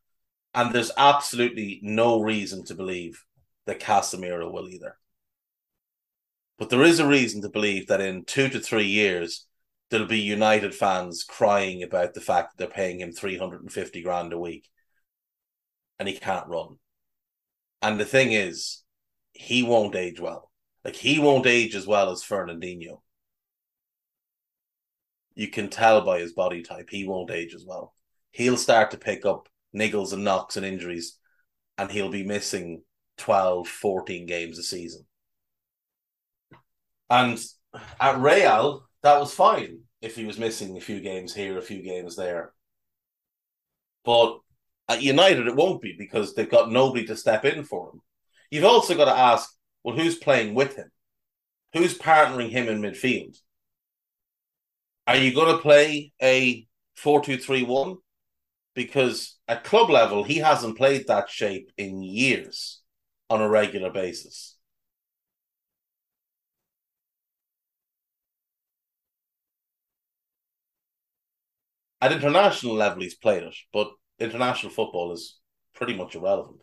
And 0.55 0.73
there's 0.73 0.91
absolutely 0.97 1.81
no 1.83 2.21
reason 2.21 2.65
to 2.65 2.75
believe 2.75 3.25
that 3.67 3.81
Casemiro 3.81 4.51
will 4.53 4.69
either. 4.69 4.97
But 6.59 6.71
there 6.71 6.83
is 6.83 6.99
a 6.99 7.07
reason 7.07 7.43
to 7.43 7.49
believe 7.49 7.87
that 7.87 8.01
in 8.01 8.25
two 8.25 8.49
to 8.49 8.59
three 8.59 8.87
years, 8.87 9.47
there'll 9.91 10.07
be 10.07 10.19
United 10.19 10.75
fans 10.75 11.25
crying 11.25 11.83
about 11.83 12.15
the 12.15 12.21
fact 12.21 12.51
that 12.51 12.59
they're 12.59 12.75
paying 12.75 13.01
him 13.01 13.13
350 13.13 14.03
grand 14.03 14.33
a 14.33 14.39
week 14.39 14.69
and 15.99 16.09
he 16.09 16.17
can't 16.17 16.49
run. 16.49 16.77
And 17.83 17.99
the 17.99 18.05
thing 18.05 18.33
is, 18.33 18.83
he 19.33 19.63
won't 19.63 19.95
age 19.95 20.21
well. 20.21 20.51
Like 20.85 20.97
he 20.97 21.19
won't 21.19 21.47
age 21.47 21.75
as 21.75 21.87
well 21.87 22.11
as 22.11 22.23
Fernandinho. 22.23 23.01
You 25.39 25.47
can 25.47 25.69
tell 25.69 26.01
by 26.01 26.19
his 26.19 26.33
body 26.33 26.63
type, 26.63 26.89
he 26.91 27.07
won't 27.07 27.31
age 27.31 27.55
as 27.55 27.65
well. 27.65 27.95
He'll 28.33 28.57
start 28.57 28.91
to 28.91 28.99
pick 28.99 29.25
up 29.25 29.49
niggles 29.73 30.13
and 30.13 30.25
knocks 30.25 30.57
and 30.57 30.67
injuries, 30.67 31.17
and 31.79 31.89
he'll 31.93 32.11
be 32.11 32.25
missing 32.25 32.83
12, 33.19 33.69
14 33.69 34.27
games 34.27 34.59
a 34.59 34.65
season. 34.65 35.07
And 37.09 37.39
at 38.01 38.19
Real, 38.19 38.89
that 39.05 39.21
was 39.21 39.33
fine 39.33 39.83
if 40.03 40.17
he 40.17 40.25
was 40.25 40.41
missing 40.41 40.77
a 40.77 40.81
few 40.81 40.99
games 40.99 41.33
here, 41.33 41.57
a 41.57 41.63
few 41.63 41.83
games 41.85 42.17
there. 42.17 42.53
But 44.05 44.41
at 44.89 45.03
United, 45.03 45.47
it 45.47 45.55
won't 45.55 45.81
be 45.81 45.95
because 45.97 46.35
they've 46.35 46.51
got 46.51 46.73
nobody 46.73 47.07
to 47.07 47.17
step 47.17 47.45
in 47.45 47.63
for 47.63 47.91
him. 47.91 48.01
You've 48.51 48.65
also 48.65 48.97
got 48.97 49.05
to 49.05 49.17
ask, 49.17 49.49
well, 49.85 49.95
who's 49.95 50.17
playing 50.17 50.55
with 50.55 50.75
him? 50.75 50.91
Who's 51.75 51.97
partnering 51.97 52.51
him 52.51 52.67
in 52.67 52.83
midfield? 52.83 53.39
Are 55.09 55.17
you 55.17 55.33
going 55.35 55.57
to 55.57 55.63
play 55.63 56.13
a 56.21 56.67
4 56.97 57.23
2 57.23 57.39
3 57.39 57.63
1? 57.63 57.97
Because 58.75 59.39
at 59.49 59.65
club 59.65 59.89
level, 59.89 60.23
he 60.23 60.37
hasn't 60.37 60.77
played 60.77 61.07
that 61.07 61.31
shape 61.31 61.73
in 61.79 62.03
years 62.03 62.83
on 63.31 63.41
a 63.41 63.49
regular 63.49 63.91
basis. 63.91 64.57
At 72.03 72.13
international 72.13 72.75
level, 72.75 73.01
he's 73.01 73.15
played 73.15 73.45
it, 73.45 73.57
but 73.73 73.91
international 74.19 74.71
football 74.71 75.13
is 75.13 75.39
pretty 75.75 75.97
much 75.97 76.17
irrelevant. 76.17 76.61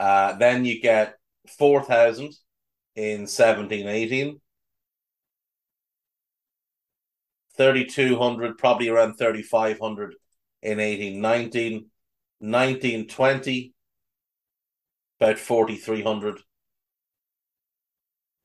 Uh, 0.00 0.32
then 0.34 0.64
you 0.64 0.80
get 0.80 1.14
4,000 1.56 2.34
in 2.96 3.26
17 3.26 3.86
18. 3.86 4.40
3,200, 7.56 8.58
probably 8.58 8.88
around 8.88 9.14
3,500 9.14 10.14
in 10.62 10.80
18 10.80 11.20
19. 11.20 11.86
19 12.40 13.08
20, 13.08 13.74
about 15.20 15.38
4,300. 15.38 16.40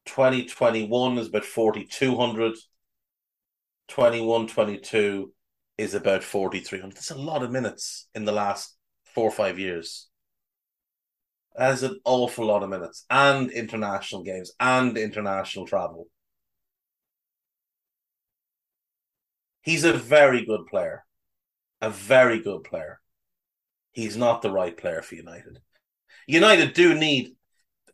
2021 0.06 1.18
is 1.18 1.28
about 1.28 1.46
4,200. 1.46 2.56
21 3.88 4.48
22 4.48 5.34
is 5.80 5.94
about 5.94 6.26
4,300. 6.26 6.94
That's 6.94 7.10
a 7.10 7.16
lot 7.16 7.42
of 7.42 7.52
minutes 7.52 8.10
in 8.14 8.26
the 8.26 8.34
last 8.34 8.76
four 9.06 9.30
or 9.30 9.32
five 9.32 9.58
years. 9.58 10.10
That's 11.56 11.84
an 11.84 12.02
awful 12.04 12.48
lot 12.48 12.64
of 12.64 12.70
minutes 12.70 13.06
and 13.10 13.50
international 13.50 14.24
games 14.24 14.52
and 14.60 14.98
international 14.98 15.66
travel. 15.66 16.08
He's 19.62 19.86
a 19.86 19.94
very 19.94 20.46
good 20.46 20.66
player, 20.66 21.06
a 21.80 21.90
very 21.90 22.42
good 22.42 22.66
player. 22.66 23.00
He's 23.94 24.18
not 24.18 24.42
the 24.42 24.52
right 24.52 24.76
player 24.76 25.02
for 25.02 25.16
United. 25.16 25.60
United 26.28 26.74
do 26.74 26.94
need 26.94 27.36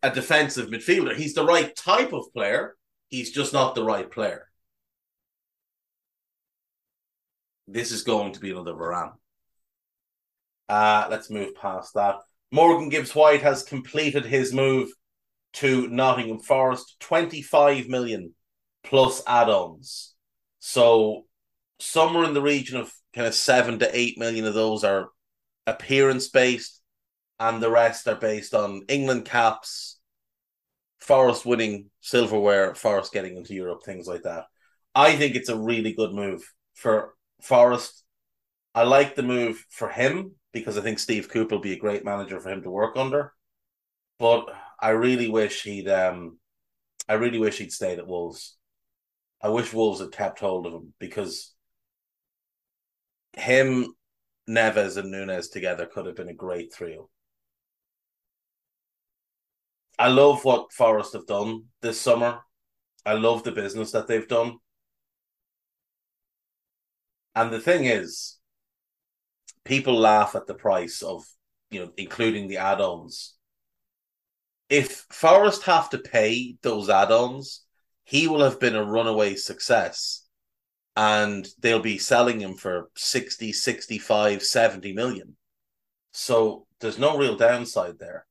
a 0.01 0.09
defensive 0.09 0.69
midfielder. 0.69 1.15
He's 1.15 1.35
the 1.35 1.45
right 1.45 1.75
type 1.75 2.13
of 2.13 2.33
player. 2.33 2.77
He's 3.09 3.31
just 3.31 3.53
not 3.53 3.75
the 3.75 3.83
right 3.83 4.09
player. 4.09 4.47
This 7.67 7.91
is 7.91 8.03
going 8.03 8.33
to 8.33 8.39
be 8.39 8.51
another 8.51 8.73
Varane. 8.73 9.13
Uh, 10.69 11.07
let's 11.09 11.29
move 11.29 11.55
past 11.55 11.93
that. 11.95 12.17
Morgan 12.51 12.89
Gibbs 12.89 13.15
White 13.15 13.41
has 13.41 13.63
completed 13.63 14.25
his 14.25 14.53
move 14.53 14.89
to 15.53 15.87
Nottingham 15.87 16.39
Forest, 16.39 16.97
25 16.99 17.87
million 17.87 18.33
plus 18.83 19.23
add 19.25 19.49
ons. 19.49 20.13
So, 20.59 21.25
somewhere 21.79 22.23
in 22.25 22.33
the 22.33 22.41
region 22.41 22.77
of 22.77 22.91
kind 23.13 23.27
of 23.27 23.33
seven 23.33 23.79
to 23.79 23.97
eight 23.97 24.17
million 24.17 24.45
of 24.45 24.53
those 24.53 24.83
are 24.83 25.09
appearance 25.65 26.29
based, 26.29 26.81
and 27.39 27.61
the 27.61 27.69
rest 27.69 28.07
are 28.07 28.15
based 28.15 28.53
on 28.53 28.83
England 28.87 29.25
caps, 29.25 29.99
Forest 30.99 31.45
winning 31.45 31.89
silverware, 32.01 32.75
Forest 32.75 33.13
getting 33.13 33.37
into 33.37 33.53
Europe, 33.53 33.83
things 33.83 34.07
like 34.07 34.23
that. 34.23 34.45
I 34.93 35.15
think 35.15 35.35
it's 35.35 35.49
a 35.49 35.57
really 35.57 35.93
good 35.93 36.13
move 36.13 36.43
for 36.73 37.13
Forest. 37.41 38.03
I 38.73 38.83
like 38.83 39.15
the 39.15 39.23
move 39.23 39.65
for 39.69 39.89
him 39.89 40.35
because 40.51 40.77
I 40.77 40.81
think 40.81 40.99
Steve 40.99 41.29
Cooper 41.29 41.55
will 41.55 41.61
be 41.61 41.73
a 41.73 41.79
great 41.79 42.03
manager 42.03 42.39
for 42.39 42.49
him 42.49 42.63
to 42.63 42.69
work 42.69 42.97
under. 42.97 43.33
But 44.19 44.49
I 44.79 44.89
really 44.89 45.29
wish 45.29 45.63
he'd 45.63 45.89
um 45.89 46.39
I 47.07 47.13
really 47.13 47.39
wish 47.39 47.57
he'd 47.57 47.71
stayed 47.71 47.99
at 47.99 48.07
Wolves. 48.07 48.57
I 49.41 49.49
wish 49.49 49.73
Wolves 49.73 49.99
had 49.99 50.11
kept 50.11 50.39
hold 50.39 50.65
of 50.65 50.73
him 50.73 50.93
because 50.99 51.53
him, 53.33 53.93
Neves, 54.49 54.97
and 54.97 55.11
Nunez 55.11 55.49
together 55.49 55.85
could 55.85 56.05
have 56.05 56.15
been 56.15 56.29
a 56.29 56.33
great 56.33 56.73
trio. 56.73 57.09
I 59.97 60.09
love 60.09 60.43
what 60.43 60.73
Forest 60.73 61.13
have 61.13 61.27
done 61.27 61.65
this 61.81 61.99
summer. 61.99 62.41
I 63.05 63.13
love 63.13 63.43
the 63.43 63.51
business 63.51 63.91
that 63.91 64.07
they've 64.07 64.27
done. 64.27 64.57
And 67.35 67.51
the 67.51 67.59
thing 67.59 67.85
is, 67.85 68.37
people 69.65 69.97
laugh 69.99 70.35
at 70.35 70.47
the 70.47 70.53
price 70.53 71.01
of, 71.01 71.25
you 71.69 71.81
know, 71.81 71.91
including 71.97 72.47
the 72.47 72.57
add-ons. 72.57 73.35
If 74.69 75.05
Forest 75.11 75.63
have 75.63 75.89
to 75.89 75.97
pay 75.97 76.55
those 76.61 76.89
add-ons, 76.89 77.65
he 78.05 78.27
will 78.27 78.41
have 78.41 78.59
been 78.59 78.75
a 78.75 78.85
runaway 78.85 79.35
success 79.35 80.25
and 80.95 81.47
they'll 81.59 81.81
be 81.81 81.97
selling 81.97 82.39
him 82.39 82.53
for 82.53 82.89
60, 82.95 83.51
65, 83.51 84.41
70 84.41 84.93
million. 84.93 85.35
So 86.13 86.67
there's 86.79 86.97
no 86.97 87.17
real 87.17 87.35
downside 87.35 87.99
there. 87.99 88.25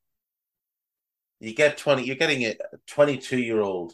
You 1.41 1.55
get 1.55 1.77
20, 1.77 2.05
you're 2.05 2.17
getting 2.17 2.45
a 2.45 2.55
22 2.87 3.39
year 3.39 3.61
old, 3.61 3.93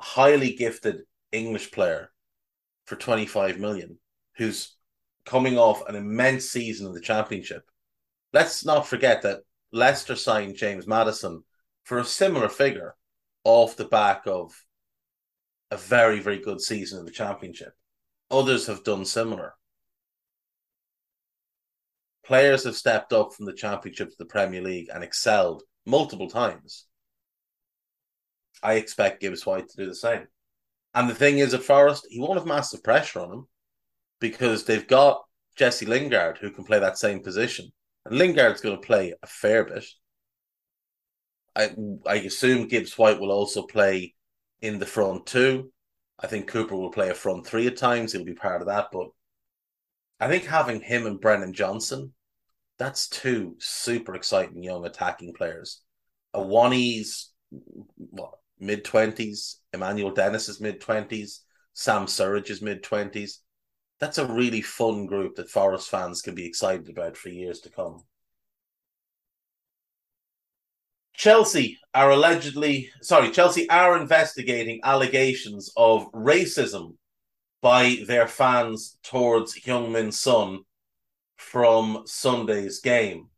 highly 0.00 0.54
gifted 0.54 1.02
English 1.30 1.72
player 1.72 2.10
for 2.86 2.96
25 2.96 3.58
million 3.58 3.98
who's 4.36 4.76
coming 5.24 5.58
off 5.58 5.88
an 5.88 5.96
immense 5.96 6.50
season 6.50 6.86
in 6.86 6.92
the 6.92 7.00
championship. 7.00 7.64
Let's 8.32 8.64
not 8.64 8.86
forget 8.86 9.22
that 9.22 9.40
Leicester 9.72 10.16
signed 10.16 10.56
James 10.56 10.86
Maddison 10.86 11.42
for 11.84 11.98
a 11.98 12.04
similar 12.04 12.48
figure 12.48 12.94
off 13.44 13.76
the 13.76 13.84
back 13.84 14.22
of 14.26 14.52
a 15.70 15.76
very, 15.76 16.20
very 16.20 16.38
good 16.38 16.60
season 16.60 16.98
in 16.98 17.04
the 17.04 17.10
championship. 17.10 17.72
Others 18.30 18.66
have 18.66 18.84
done 18.84 19.04
similar. 19.04 19.54
Players 22.24 22.64
have 22.64 22.76
stepped 22.76 23.12
up 23.12 23.34
from 23.34 23.46
the 23.46 23.52
championship 23.52 24.10
to 24.10 24.16
the 24.18 24.24
Premier 24.24 24.62
League 24.62 24.88
and 24.92 25.04
excelled 25.04 25.62
multiple 25.84 26.28
times. 26.28 26.86
I 28.62 28.74
expect 28.74 29.20
Gibbs 29.20 29.44
White 29.44 29.68
to 29.68 29.76
do 29.76 29.86
the 29.86 29.94
same. 29.94 30.26
And 30.94 31.10
the 31.10 31.14
thing 31.14 31.38
is, 31.38 31.52
at 31.52 31.62
Forest, 31.62 32.06
he 32.08 32.20
won't 32.20 32.38
have 32.38 32.46
massive 32.46 32.82
pressure 32.82 33.20
on 33.20 33.30
him 33.30 33.46
because 34.24 34.64
they've 34.64 34.88
got 34.88 35.22
Jesse 35.54 35.84
Lingard 35.84 36.38
who 36.38 36.50
can 36.50 36.64
play 36.64 36.78
that 36.78 36.96
same 36.96 37.20
position. 37.20 37.70
And 38.06 38.16
Lingard's 38.16 38.62
going 38.62 38.74
to 38.74 38.86
play 38.86 39.12
a 39.22 39.26
fair 39.26 39.64
bit. 39.64 39.84
I 41.54 41.74
I 42.06 42.14
assume 42.14 42.66
Gibbs 42.66 42.96
White 42.96 43.20
will 43.20 43.30
also 43.30 43.64
play 43.64 44.14
in 44.62 44.78
the 44.78 44.86
front 44.86 45.26
too. 45.26 45.70
I 46.18 46.26
think 46.26 46.46
Cooper 46.46 46.74
will 46.74 46.90
play 46.90 47.10
a 47.10 47.14
front 47.14 47.46
three 47.46 47.66
at 47.66 47.76
times. 47.76 48.12
He'll 48.12 48.24
be 48.24 48.32
part 48.32 48.62
of 48.62 48.68
that. 48.68 48.86
But 48.90 49.08
I 50.18 50.28
think 50.28 50.46
having 50.46 50.80
him 50.80 51.04
and 51.04 51.20
Brennan 51.20 51.52
Johnson, 51.52 52.14
that's 52.78 53.10
two 53.10 53.56
super 53.58 54.14
exciting 54.14 54.62
young 54.62 54.86
attacking 54.86 55.34
players. 55.34 55.82
Awoniyi's 56.34 57.30
what 57.98 58.38
mid 58.58 58.86
twenties, 58.86 59.60
Emmanuel 59.74 60.12
Dennis 60.12 60.48
is 60.48 60.62
mid 60.62 60.80
twenties, 60.80 61.42
Sam 61.74 62.06
Surridge 62.06 62.48
is 62.48 62.62
mid 62.62 62.82
twenties 62.82 63.43
that's 64.04 64.18
a 64.18 64.26
really 64.26 64.60
fun 64.60 65.06
group 65.06 65.34
that 65.34 65.48
Forest 65.48 65.88
fans 65.88 66.20
can 66.20 66.34
be 66.34 66.44
excited 66.44 66.90
about 66.90 67.16
for 67.16 67.30
years 67.30 67.60
to 67.60 67.70
come. 67.70 68.04
Chelsea 71.14 71.78
are 71.94 72.10
allegedly, 72.10 72.90
sorry, 73.00 73.30
Chelsea 73.30 73.66
are 73.70 73.96
investigating 73.96 74.78
allegations 74.84 75.72
of 75.74 76.12
racism 76.12 76.96
by 77.62 77.96
their 78.06 78.28
fans 78.28 78.98
towards 79.02 79.58
Heung-min 79.58 80.12
Son 80.12 80.58
from 81.36 82.02
Sunday's 82.04 82.80
game. 82.80 83.28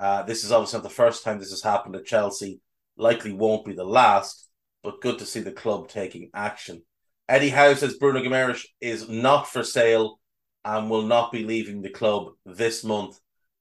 Uh, 0.00 0.22
this 0.22 0.42
is 0.42 0.52
obviously 0.52 0.78
not 0.78 0.84
the 0.84 0.88
first 0.88 1.22
time 1.22 1.38
this 1.38 1.50
has 1.50 1.62
happened 1.62 1.96
at 1.96 2.06
Chelsea. 2.06 2.60
Likely 2.96 3.34
won't 3.34 3.66
be 3.66 3.74
the 3.74 3.84
last, 3.84 4.48
but 4.82 5.02
good 5.02 5.18
to 5.18 5.26
see 5.26 5.40
the 5.40 5.52
club 5.52 5.88
taking 5.88 6.30
action. 6.32 6.82
Eddie 7.28 7.50
Howe 7.50 7.74
says 7.74 7.96
Bruno 7.96 8.22
Guimaraes 8.22 8.64
is 8.80 9.08
not 9.08 9.48
for 9.48 9.64
sale 9.64 10.20
and 10.64 10.88
will 10.88 11.02
not 11.02 11.32
be 11.32 11.44
leaving 11.44 11.82
the 11.82 11.90
club 11.90 12.28
this 12.44 12.84
month 12.84 13.18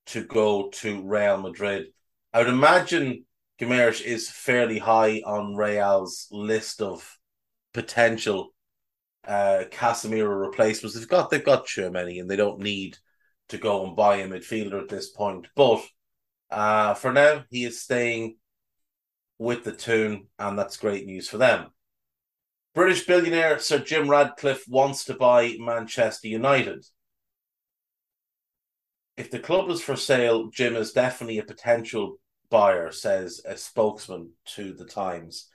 to 0.08 0.24
go 0.24 0.70
to 0.70 1.02
Real 1.02 1.38
Madrid. 1.38 1.88
I 2.34 2.40
would 2.40 2.48
imagine 2.48 3.26
Guimaraes 3.60 4.02
is 4.02 4.30
fairly 4.30 4.78
high 4.78 5.22
on 5.26 5.56
Real's 5.56 6.28
list 6.32 6.82
of 6.82 7.18
potential 7.74 8.50
uh, 9.28 9.64
Casemiro 9.72 10.40
replacements. 10.40 10.96
They've 10.96 11.08
got 11.08 11.30
they've 11.30 11.44
got 11.44 11.66
Tchouameni 11.66 12.20
and 12.20 12.30
they 12.30 12.36
don't 12.36 12.60
need 12.60 12.98
to 13.50 13.58
go 13.58 13.86
and 13.86 13.96
buy 13.96 14.18
a 14.18 14.28
midfielder 14.28 14.82
at 14.82 14.90
this 14.90 15.10
point. 15.10 15.48
But 15.56 15.82
uh, 16.52 16.94
for 16.94 17.12
now, 17.12 17.46
he 17.50 17.66
is 17.66 17.82
staying 17.82 18.38
with 19.38 19.64
the 19.64 19.72
Toon, 19.72 20.28
and 20.40 20.58
that's 20.58 20.78
great 20.78 21.06
news 21.06 21.28
for 21.28 21.38
them. 21.38 21.68
British 22.76 23.06
billionaire 23.06 23.58
Sir 23.58 23.80
Jim 23.80 24.10
Ratcliffe 24.10 24.68
wants 24.68 25.06
to 25.06 25.14
buy 25.14 25.56
Manchester 25.58 26.28
United. 26.28 26.86
If 29.16 29.32
the 29.32 29.40
club 29.40 29.70
is 29.70 29.82
for 29.82 29.96
sale, 29.96 30.50
Jim 30.50 30.76
is 30.76 30.92
definitely 30.92 31.40
a 31.40 31.46
potential 31.46 32.18
buyer, 32.50 32.92
says 32.92 33.42
a 33.46 33.56
spokesman 33.56 34.32
to 34.56 34.74
the 34.74 34.84
Times. 34.84 35.48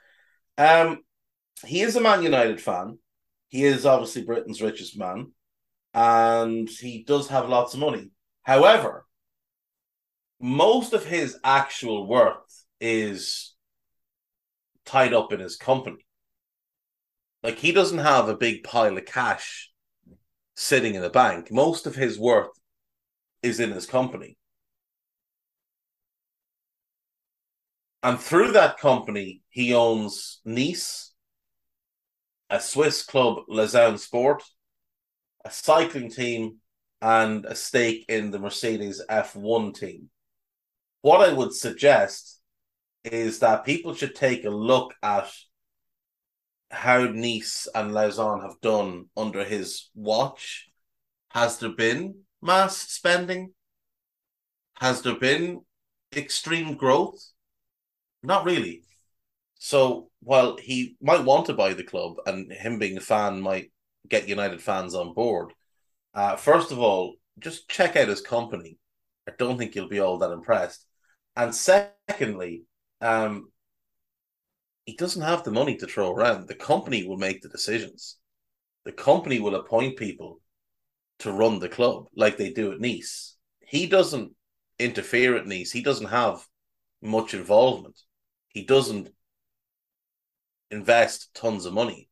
Um, 0.57 1.03
he 1.67 1.83
is 1.83 1.95
a 1.95 2.01
Man 2.01 2.23
United 2.23 2.59
fan. 2.59 2.99
He 3.49 3.65
is 3.65 3.85
obviously 3.85 4.23
Britain's 4.23 4.63
richest 4.63 4.99
man, 4.99 5.33
and 5.93 6.71
he 6.71 7.03
does 7.03 7.29
have 7.29 7.51
lots 7.51 7.75
of 7.75 7.81
money. 7.81 8.13
However, 8.45 9.05
most 10.41 10.95
of 10.95 11.05
his 11.05 11.37
actual 11.45 12.07
worth 12.07 12.65
is 12.81 13.55
tied 14.87 15.13
up 15.13 15.35
in 15.35 15.41
his 15.41 15.57
company. 15.57 16.07
Like 17.43 17.59
he 17.59 17.73
doesn't 17.73 17.99
have 17.99 18.29
a 18.29 18.37
big 18.37 18.65
pile 18.65 18.97
of 18.97 19.07
cash 19.07 19.71
sitting 20.55 20.95
in 20.95 21.03
the 21.03 21.11
bank. 21.11 21.51
Most 21.51 21.87
of 21.87 21.95
his 21.95 22.19
worth 22.19 22.51
is 23.43 23.61
in 23.61 23.73
his 23.73 23.87
company. 23.87 24.37
And 28.03 28.19
through 28.19 28.53
that 28.53 28.79
company, 28.79 29.43
he 29.51 29.75
owns 29.75 30.41
Nice, 30.45 31.13
a 32.49 32.61
Swiss 32.61 33.03
club, 33.03 33.45
Lausanne 33.49 33.99
Sport, 33.99 34.43
a 35.45 35.51
cycling 35.51 36.11
team, 36.11 36.57
and 37.03 37.45
a 37.45 37.55
stake 37.55 38.05
in 38.09 38.31
the 38.31 38.39
Mercedes 38.39 39.03
F1 39.09 39.75
team. 39.75 40.11
What 41.03 41.27
I 41.27 41.33
would 41.33 41.55
suggest 41.55 42.41
is 43.05 43.39
that 43.39 43.65
people 43.65 43.95
should 43.95 44.15
take 44.15 44.45
a 44.45 44.51
look 44.51 44.95
at 45.03 45.31
how 46.71 47.05
Nice 47.05 47.67
and 47.75 47.93
Lausanne 47.93 48.43
have 48.43 48.61
done 48.61 49.07
under 49.17 49.45
his 49.45 49.91
watch. 49.95 50.69
Has 51.31 51.59
there 51.59 51.71
been 51.71 52.23
mass 52.41 52.77
spending? 52.77 53.53
Has 54.79 55.03
there 55.03 55.17
been 55.17 55.63
extreme 56.15 56.75
growth? 56.75 57.33
Not 58.23 58.45
really. 58.45 58.85
So 59.59 60.11
while 60.21 60.57
he 60.57 60.97
might 61.03 61.25
want 61.25 61.47
to 61.47 61.55
buy 61.55 61.75
the 61.75 61.85
club 61.85 62.15
and 62.27 62.51
him 62.53 62.79
being 62.79 62.97
a 62.97 63.01
fan 63.01 63.41
might 63.41 63.71
get 64.09 64.29
United 64.29 64.63
fans 64.63 64.95
on 64.95 65.13
board, 65.13 65.53
uh, 66.15 66.37
first 66.37 66.73
of 66.73 66.79
all, 66.79 67.17
just 67.39 67.69
check 67.69 67.97
out 67.97 68.09
his 68.09 68.21
company. 68.21 68.79
I 69.29 69.33
don't 69.39 69.59
think 69.59 69.75
you'll 69.75 69.89
be 69.89 70.01
all 70.01 70.19
that 70.19 70.33
impressed. 70.33 70.87
And 71.37 71.55
secondly, 71.55 72.65
um, 73.01 73.51
he 74.85 74.95
doesn't 74.97 75.23
have 75.23 75.45
the 75.45 75.51
money 75.51 75.77
to 75.77 75.87
throw 75.87 76.11
around. 76.11 76.49
The 76.49 76.55
company 76.55 77.07
will 77.07 77.17
make 77.17 77.43
the 77.43 77.49
decisions. 77.49 78.17
The 78.85 78.93
company 78.93 79.41
will 79.41 79.55
appoint 79.55 79.99
people 79.99 80.41
to 81.21 81.33
run 81.33 81.59
the 81.59 81.69
club 81.69 82.07
like 82.17 82.37
they 82.37 82.51
do 82.51 82.73
at 82.73 82.81
Nice. 82.81 83.37
He 83.61 83.87
doesn't 83.87 84.35
interfere 84.79 85.37
at 85.37 85.47
Nice. 85.47 85.71
He 85.71 85.83
doesn't 85.83 86.09
have 86.09 86.47
much 87.03 87.35
involvement. 87.35 88.01
He 88.49 88.65
doesn't 88.65 89.11
invest 90.71 91.35
tons 91.35 91.67
of 91.67 91.75
money. 91.75 92.09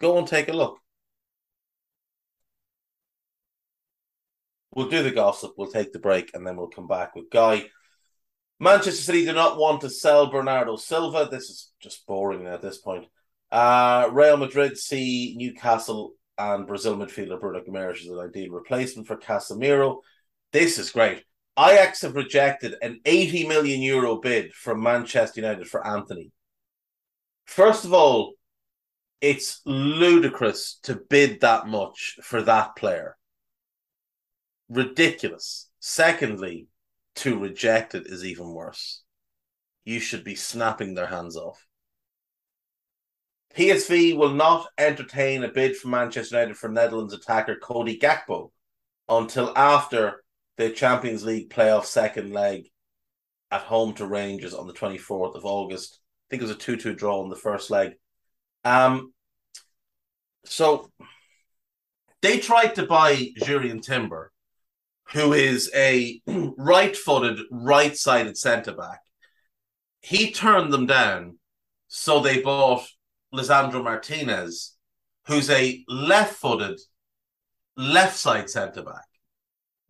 Go 0.00 0.18
and 0.18 0.26
take 0.26 0.48
a 0.48 0.52
look. 0.52 0.78
We'll 4.74 4.88
do 4.88 5.02
the 5.02 5.10
gossip, 5.10 5.54
we'll 5.56 5.70
take 5.70 5.92
the 5.92 5.98
break, 5.98 6.30
and 6.34 6.46
then 6.46 6.56
we'll 6.56 6.68
come 6.68 6.86
back 6.86 7.14
with 7.14 7.30
Guy. 7.30 7.64
Manchester 8.60 9.02
City 9.02 9.24
do 9.24 9.32
not 9.32 9.56
want 9.56 9.80
to 9.82 9.90
sell 9.90 10.30
Bernardo 10.30 10.76
Silva. 10.76 11.28
This 11.30 11.44
is 11.44 11.72
just 11.80 12.06
boring 12.06 12.46
at 12.46 12.60
this 12.60 12.78
point. 12.78 13.06
Uh, 13.50 14.08
Real 14.12 14.36
Madrid 14.36 14.76
see 14.76 15.34
Newcastle 15.38 16.14
and 16.36 16.66
Brazil 16.66 16.96
midfielder 16.96 17.40
Bruno 17.40 17.60
Guimaraes 17.60 18.00
as 18.00 18.06
an 18.08 18.18
ideal 18.18 18.50
replacement 18.50 19.06
for 19.06 19.16
Casemiro. 19.16 20.00
This 20.52 20.78
is 20.78 20.90
great. 20.90 21.24
Ajax 21.58 22.02
have 22.02 22.14
rejected 22.14 22.74
an 22.82 23.00
80 23.04 23.48
million 23.48 23.80
euro 23.80 24.16
bid 24.16 24.52
from 24.54 24.82
Manchester 24.82 25.40
United 25.40 25.68
for 25.68 25.84
Antony. 25.86 26.30
First 27.46 27.84
of 27.84 27.92
all, 27.92 28.34
it's 29.20 29.60
ludicrous 29.64 30.78
to 30.84 30.94
bid 30.94 31.40
that 31.40 31.66
much 31.66 32.18
for 32.22 32.42
that 32.42 32.76
player. 32.76 33.16
Ridiculous. 34.68 35.68
Secondly, 35.80 36.68
to 37.18 37.38
reject 37.38 37.94
it 37.94 38.06
is 38.06 38.24
even 38.24 38.52
worse. 38.52 39.02
You 39.84 40.00
should 40.00 40.24
be 40.24 40.34
snapping 40.34 40.94
their 40.94 41.06
hands 41.06 41.36
off. 41.36 41.66
PSV 43.56 44.16
will 44.16 44.34
not 44.34 44.68
entertain 44.76 45.42
a 45.42 45.48
bid 45.48 45.76
from 45.76 45.92
Manchester 45.92 46.36
United 46.36 46.56
for 46.56 46.68
Netherlands 46.68 47.14
attacker 47.14 47.56
Cody 47.56 47.98
Gakpo 47.98 48.50
until 49.08 49.52
after 49.56 50.22
the 50.56 50.70
Champions 50.70 51.24
League 51.24 51.50
playoff 51.50 51.84
second 51.84 52.32
leg 52.32 52.68
at 53.50 53.62
home 53.62 53.94
to 53.94 54.06
Rangers 54.06 54.54
on 54.54 54.66
the 54.66 54.74
24th 54.74 55.34
of 55.34 55.44
August. 55.44 55.98
I 55.98 56.26
think 56.30 56.42
it 56.42 56.46
was 56.46 56.54
a 56.54 56.58
2 56.58 56.76
2 56.76 56.94
draw 56.94 57.22
in 57.24 57.30
the 57.30 57.36
first 57.36 57.70
leg. 57.70 57.92
Um, 58.64 59.12
so 60.44 60.90
they 62.20 62.38
tried 62.38 62.74
to 62.74 62.86
buy 62.86 63.14
Jurriën 63.40 63.82
Timber 63.82 64.32
who 65.12 65.32
is 65.32 65.70
a 65.74 66.20
right 66.26 66.96
footed, 66.96 67.38
right 67.50 67.96
sided 67.96 68.36
centre 68.36 68.74
back. 68.74 69.00
He 70.00 70.30
turned 70.32 70.72
them 70.72 70.86
down, 70.86 71.38
so 71.88 72.20
they 72.20 72.40
bought 72.40 72.86
Lisandro 73.34 73.82
Martinez, 73.82 74.76
who's 75.26 75.50
a 75.50 75.84
left 75.88 76.34
footed, 76.34 76.78
left 77.76 78.16
side 78.16 78.48
centre 78.48 78.82
back. 78.82 79.04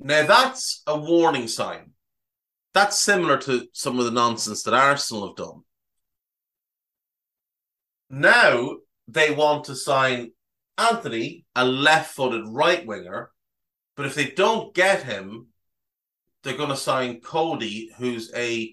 Now, 0.00 0.26
that's 0.26 0.83
a 0.87 0.98
warning 0.98 1.48
sign. 1.48 1.92
That's 2.74 2.98
similar 2.98 3.38
to 3.38 3.66
some 3.72 3.98
of 3.98 4.04
the 4.04 4.11
nonsense 4.12 4.62
that 4.62 4.74
Arsenal 4.74 5.28
have 5.28 5.37
done. 5.37 5.62
Now 8.11 8.76
they 9.07 9.31
want 9.31 9.64
to 9.64 9.74
sign 9.74 10.33
Antony, 10.76 11.44
a 11.57 11.64
left 11.64 12.14
footed 12.14 12.44
right 12.46 12.87
winger, 12.87 13.33
but 13.98 14.06
if 14.06 14.14
they 14.14 14.30
don't 14.30 14.72
get 14.76 15.02
him, 15.02 15.48
they're 16.44 16.56
going 16.56 16.68
to 16.68 16.76
sign 16.76 17.20
Cody, 17.20 17.90
who's 17.98 18.32
a 18.32 18.72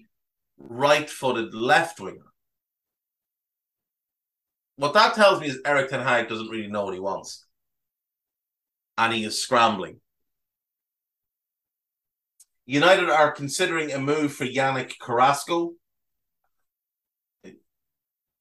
right 0.56 1.10
footed 1.10 1.52
left 1.52 1.98
winger. 1.98 2.32
What 4.76 4.94
that 4.94 5.14
tells 5.14 5.40
me 5.40 5.48
is 5.48 5.58
Erik 5.66 5.90
Ten 5.90 5.98
Hag 5.98 6.28
doesn't 6.28 6.48
really 6.48 6.68
know 6.68 6.84
what 6.84 6.94
he 6.94 7.00
wants. 7.00 7.44
And 8.96 9.12
he 9.12 9.24
is 9.24 9.42
scrambling. 9.42 9.98
United 12.64 13.10
are 13.10 13.32
considering 13.32 13.90
a 13.90 13.98
move 13.98 14.32
for 14.32 14.46
Yannick 14.46 14.92
Carrasco. 15.00 15.72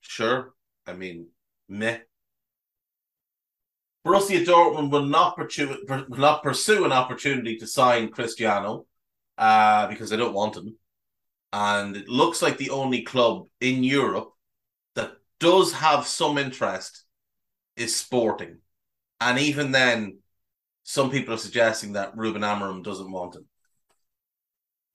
Sure. 0.02 0.54
I 0.86 0.94
mean, 0.94 1.30
meh. 1.68 2.02
Borussia 4.06 4.46
Dortmund 4.46 4.92
will 4.92 5.06
not 5.06 5.36
pursue 5.36 5.84
will 5.88 6.18
not 6.18 6.44
pursue 6.44 6.86
an 6.86 6.92
opportunity 6.92 7.58
to 7.58 7.66
sign 7.66 8.10
Cristiano 8.10 8.86
uh, 9.38 9.88
because 9.88 10.10
they 10.10 10.18
don't 10.18 10.34
want 10.34 10.56
him, 10.56 10.78
and 11.52 11.98
it 11.98 12.08
looks 12.08 12.42
like 12.42 12.58
the 12.58 12.70
only 12.70 13.02
club 13.02 13.48
in 13.60 13.84
Europe 13.84 14.30
that 14.94 15.14
does 15.40 15.74
have 15.74 16.06
some 16.06 16.38
interest 16.38 17.04
is 17.76 17.96
Sporting, 17.96 18.60
and 19.20 19.40
even 19.40 19.72
then, 19.72 20.20
some 20.84 21.10
people 21.10 21.34
are 21.34 21.38
suggesting 21.38 21.94
that 21.94 22.16
Ruben 22.16 22.44
Amorim 22.44 22.84
doesn't 22.84 23.12
want 23.12 23.36
him. 23.36 23.46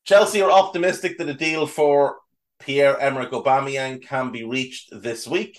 Chelsea 0.05 0.41
are 0.41 0.53
optimistic 0.53 1.19
that 1.19 1.29
a 1.29 1.35
deal 1.35 1.67
for 1.67 2.19
Pierre 2.61 2.99
Emerick 3.01 3.33
Aubameyang 3.33 4.03
can 4.03 4.31
be 4.31 4.45
reached 4.45 4.91
this 4.93 5.27
week. 5.27 5.59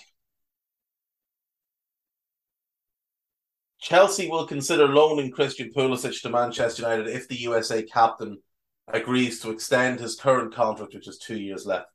Chelsea 3.82 4.30
will 4.30 4.46
consider 4.46 4.88
loaning 4.88 5.32
Christian 5.32 5.72
Pulisic 5.76 6.22
to 6.22 6.30
Manchester 6.30 6.84
United 6.84 7.08
if 7.08 7.28
the 7.28 7.40
USA 7.42 7.82
captain 7.82 8.38
agrees 8.88 9.40
to 9.42 9.50
extend 9.50 10.00
his 10.00 10.16
current 10.16 10.54
contract, 10.54 10.94
which 10.94 11.08
is 11.08 11.18
two 11.18 11.40
years 11.40 11.66
left 11.66 11.88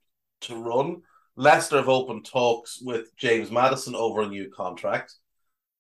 to 0.43 0.57
run. 0.57 1.03
Leicester 1.37 1.77
have 1.77 1.89
opened 1.89 2.25
talks 2.25 2.81
with 2.83 3.15
James 3.17 3.53
Maddison 3.53 3.95
over 3.95 4.23
a 4.23 4.29
new 4.29 4.51
contract. 4.51 5.15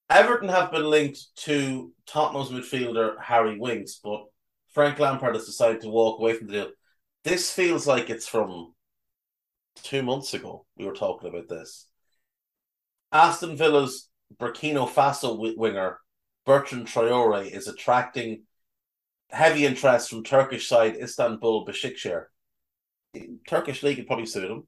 Everton 0.09 0.49
have 0.49 0.71
been 0.71 0.85
linked 0.85 1.35
to 1.38 1.92
Tottenham's 2.07 2.51
midfielder 2.51 3.21
Harry 3.21 3.59
Winks, 3.59 3.99
but 4.03 4.27
Frank 4.73 5.01
Lampard 5.01 5.35
has 5.35 5.47
decided 5.47 5.81
to 5.81 5.88
walk 5.88 6.21
away 6.21 6.35
from 6.35 6.47
the 6.47 6.53
deal. 6.53 6.71
This 7.25 7.51
feels 7.51 7.87
like 7.87 8.11
it's 8.11 8.29
from 8.29 8.75
two 9.83 10.05
months 10.05 10.35
ago. 10.35 10.66
We 10.79 10.85
were 10.85 10.95
talking 10.95 11.29
about 11.29 11.49
this. 11.49 11.88
Aston 13.11 13.57
Villa's 13.57 14.09
Burkina 14.35 14.89
Faso 14.89 15.57
winger 15.57 15.99
Bertrand 16.45 16.87
Traore 16.87 17.51
is 17.51 17.69
attracting 17.69 18.43
heavy 19.31 19.67
interest 19.67 20.11
from 20.11 20.23
Turkish 20.23 20.69
side 20.69 20.97
Istanbul 20.97 21.67
Besiktas. 21.67 22.27
Turkish 23.49 23.83
league 23.83 23.97
could 23.97 24.07
probably 24.07 24.27
suit 24.27 24.51
him. 24.51 24.67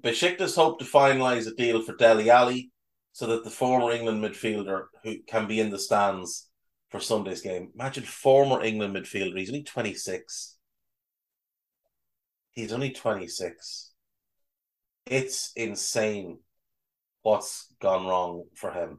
Besiktas 0.00 0.54
hope 0.54 0.78
to 0.78 0.84
finalise 0.84 1.46
a 1.46 1.54
deal 1.54 1.82
for 1.82 1.94
Dele 1.96 2.30
Alli 2.30 2.70
so 3.12 3.26
that 3.26 3.44
the 3.44 3.50
former 3.50 3.92
England 3.92 4.22
midfielder 4.22 4.86
who 5.02 5.18
can 5.26 5.46
be 5.46 5.60
in 5.60 5.70
the 5.70 5.78
stands 5.78 6.48
for 6.90 7.00
Sunday's 7.00 7.42
game. 7.42 7.70
Imagine 7.74 8.04
former 8.04 8.62
England 8.62 8.94
midfielder. 8.94 9.38
He's 9.38 9.50
only 9.50 9.62
26. 9.62 10.56
He's 12.52 12.72
only 12.72 12.90
26. 12.90 13.92
It's 15.06 15.52
insane 15.54 16.38
what's 17.24 17.72
gone 17.80 18.06
wrong 18.06 18.44
for 18.54 18.70
him. 18.70 18.98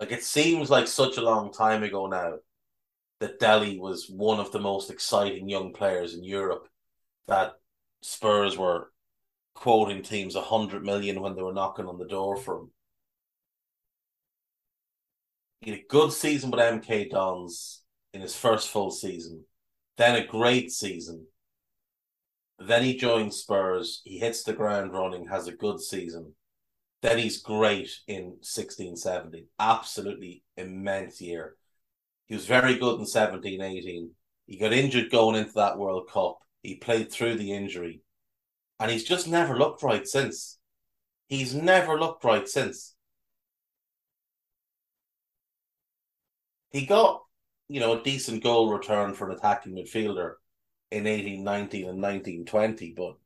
Like 0.00 0.12
it 0.12 0.22
seems 0.22 0.70
like 0.70 0.86
such 0.88 1.16
a 1.16 1.22
long 1.22 1.52
time 1.52 1.82
ago 1.82 2.06
now 2.06 2.34
that 3.20 3.40
Dele 3.40 3.78
was 3.78 4.08
one 4.08 4.38
of 4.40 4.52
the 4.52 4.60
most 4.60 4.90
exciting 4.90 5.48
young 5.48 5.72
players 5.72 6.14
in 6.14 6.22
Europe 6.24 6.68
that 7.26 7.54
Spurs 8.02 8.56
were 8.56 8.92
quoting 9.54 10.02
teams 10.02 10.36
a 10.36 10.40
hundred 10.40 10.84
million 10.84 11.20
when 11.20 11.34
they 11.34 11.42
were 11.42 11.52
knocking 11.52 11.86
on 11.86 11.98
the 11.98 12.06
door 12.06 12.36
for 12.36 12.60
him. 12.60 12.70
He 15.62 15.70
had 15.70 15.80
a 15.80 15.84
good 15.88 16.12
season 16.12 16.52
with 16.52 16.60
MK 16.60 17.08
Dons 17.10 17.82
in 18.12 18.20
his 18.20 18.36
first 18.36 18.68
full 18.68 18.92
season, 18.92 19.46
then 19.96 20.14
a 20.14 20.26
great 20.26 20.70
season. 20.70 21.26
Then 22.58 22.84
he 22.84 22.96
joins 22.96 23.36
Spurs. 23.36 24.00
He 24.04 24.18
hits 24.18 24.42
the 24.42 24.52
ground 24.52 24.92
running, 24.92 25.26
has 25.28 25.48
a 25.48 25.52
good 25.52 25.80
season. 25.80 26.34
Then 27.02 27.18
he's 27.18 27.42
great 27.42 27.90
in 28.06 28.38
16 28.40 28.96
17. 28.96 29.46
Absolutely 29.58 30.42
immense 30.56 31.20
year. 31.20 31.56
He 32.26 32.34
was 32.34 32.46
very 32.46 32.78
good 32.78 32.98
in 32.98 33.06
17 33.06 33.60
18. 33.60 34.10
He 34.46 34.58
got 34.58 34.72
injured 34.72 35.10
going 35.10 35.36
into 35.36 35.52
that 35.54 35.78
World 35.78 36.08
Cup. 36.10 36.38
He 36.62 36.76
played 36.76 37.10
through 37.10 37.36
the 37.36 37.52
injury. 37.52 38.00
And 38.80 38.90
he's 38.90 39.04
just 39.04 39.28
never 39.28 39.56
looked 39.56 39.82
right 39.82 40.06
since. 40.06 40.58
He's 41.28 41.54
never 41.54 41.98
looked 41.98 42.24
right 42.24 42.48
since. 42.48 42.94
He 46.70 46.86
got, 46.86 47.22
you 47.68 47.80
know, 47.80 47.98
a 47.98 48.02
decent 48.02 48.42
goal 48.42 48.72
return 48.72 49.14
for 49.14 49.30
an 49.30 49.36
attacking 49.36 49.74
midfielder 49.74 50.34
in 50.94 51.04
1819 51.04 51.88
and 51.88 52.00
1920, 52.00 52.94
but 52.96 53.16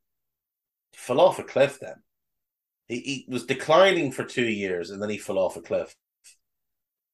fell 0.95 1.21
off 1.21 1.39
a 1.39 1.43
cliff 1.43 1.79
then. 1.81 1.97
He, 2.87 3.01
he 3.01 3.27
was 3.29 3.45
declining 3.45 4.11
for 4.11 4.25
two 4.25 4.47
years 4.47 4.91
and 4.91 5.03
then 5.03 5.11
he 5.11 5.19
fell 5.19 5.39
off 5.39 5.59
a 5.59 5.61
cliff. 5.61 5.95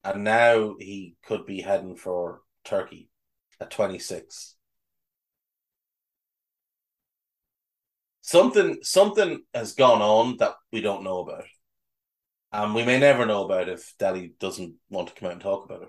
And 0.04 0.22
now 0.22 0.76
he 0.78 1.16
could 1.26 1.44
be 1.44 1.60
heading 1.60 1.96
for 1.96 2.42
Turkey 2.64 3.08
at 3.60 3.72
26. 3.72 4.54
Something 8.20 8.78
something 8.82 9.42
has 9.52 9.74
gone 9.74 10.02
on 10.02 10.36
that 10.38 10.54
we 10.72 10.80
don't 10.80 11.04
know 11.04 11.18
about. 11.18 11.44
And 12.52 12.74
we 12.74 12.84
may 12.84 13.00
never 13.00 13.26
know 13.26 13.44
about 13.44 13.68
if 13.68 13.92
Dele 13.98 14.32
doesn't 14.38 14.76
want 14.88 15.08
to 15.08 15.14
come 15.14 15.26
out 15.26 15.32
and 15.32 15.42
talk 15.42 15.64
about 15.64 15.82
it. 15.82 15.88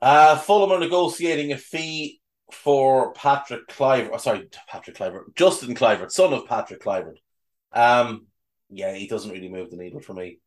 Uh, 0.00 0.36
Fulham 0.36 0.70
are 0.70 0.78
negotiating 0.78 1.52
a 1.52 1.58
fee 1.58 2.20
for 2.52 3.12
Patrick 3.14 3.66
Kluivert. 3.68 4.10
Oh, 4.12 4.18
sorry, 4.18 4.48
Patrick 4.68 4.96
Kluivert. 4.96 5.34
Justin 5.34 5.74
Kluivert, 5.74 6.10
son 6.10 6.32
of 6.32 6.46
Patrick 6.46 6.82
Kluivert. 6.82 7.16
Um, 7.72 8.26
yeah, 8.70 8.94
he 8.94 9.06
doesn't 9.06 9.30
really 9.30 9.48
move 9.48 9.70
the 9.70 9.76
needle 9.76 10.00
for 10.00 10.14
me. 10.14 10.38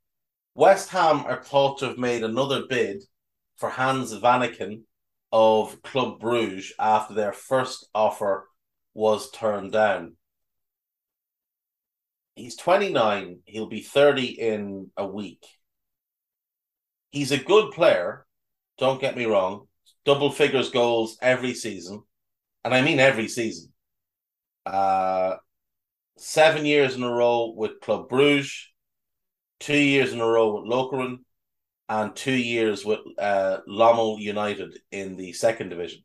West 0.55 0.89
Ham 0.89 1.25
are 1.25 1.43
thought 1.43 1.79
to 1.79 1.87
have 1.87 1.97
made 1.97 2.23
another 2.23 2.63
bid 2.67 3.03
for 3.57 3.69
Hans 3.69 4.13
Vanaken 4.13 4.81
of 5.31 5.81
Club 5.81 6.19
Bruges 6.19 6.73
after 6.79 7.13
their 7.13 7.33
first 7.33 7.87
offer 7.93 8.47
was 8.93 9.29
turned 9.31 9.71
down. 9.71 10.15
He's 12.35 12.55
29. 12.55 13.39
He'll 13.45 13.67
be 13.67 13.81
30 13.81 14.25
in 14.25 14.91
a 14.95 15.05
week. 15.05 15.45
He's 17.11 17.31
a 17.31 17.37
good 17.37 17.71
player. 17.71 18.25
Don't 18.77 19.01
get 19.01 19.17
me 19.17 19.25
wrong. 19.25 19.66
Double 20.07 20.31
figures 20.31 20.69
goals 20.69 21.17
every 21.21 21.53
season. 21.53 22.01
And 22.63 22.73
I 22.73 22.81
mean 22.81 22.97
every 22.97 23.27
season. 23.27 23.73
Uh, 24.65 25.35
seven 26.15 26.65
years 26.65 26.95
in 26.95 27.03
a 27.03 27.11
row 27.11 27.53
with 27.53 27.81
Club 27.81 28.07
Bruges, 28.07 28.69
two 29.59 29.77
years 29.77 30.13
in 30.13 30.21
a 30.21 30.25
row 30.25 30.55
with 30.55 30.71
Lokeren, 30.71 31.17
and 31.89 32.15
two 32.15 32.31
years 32.37 32.85
with 32.85 32.99
uh, 33.19 33.57
Lommel 33.67 34.17
United 34.19 34.79
in 34.91 35.17
the 35.17 35.33
second 35.33 35.69
division. 35.69 36.03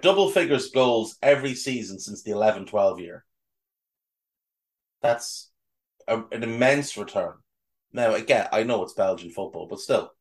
Double 0.00 0.30
figures 0.30 0.70
goals 0.70 1.18
every 1.20 1.54
season 1.54 1.98
since 1.98 2.22
the 2.22 2.30
11 2.30 2.64
12 2.64 2.98
year. 3.00 3.26
That's 5.02 5.50
a, 6.08 6.22
an 6.32 6.42
immense 6.42 6.96
return. 6.96 7.34
Now, 7.92 8.14
again, 8.14 8.48
I 8.52 8.62
know 8.62 8.82
it's 8.84 8.94
Belgian 8.94 9.30
football, 9.30 9.68
but 9.68 9.80
still. 9.80 10.12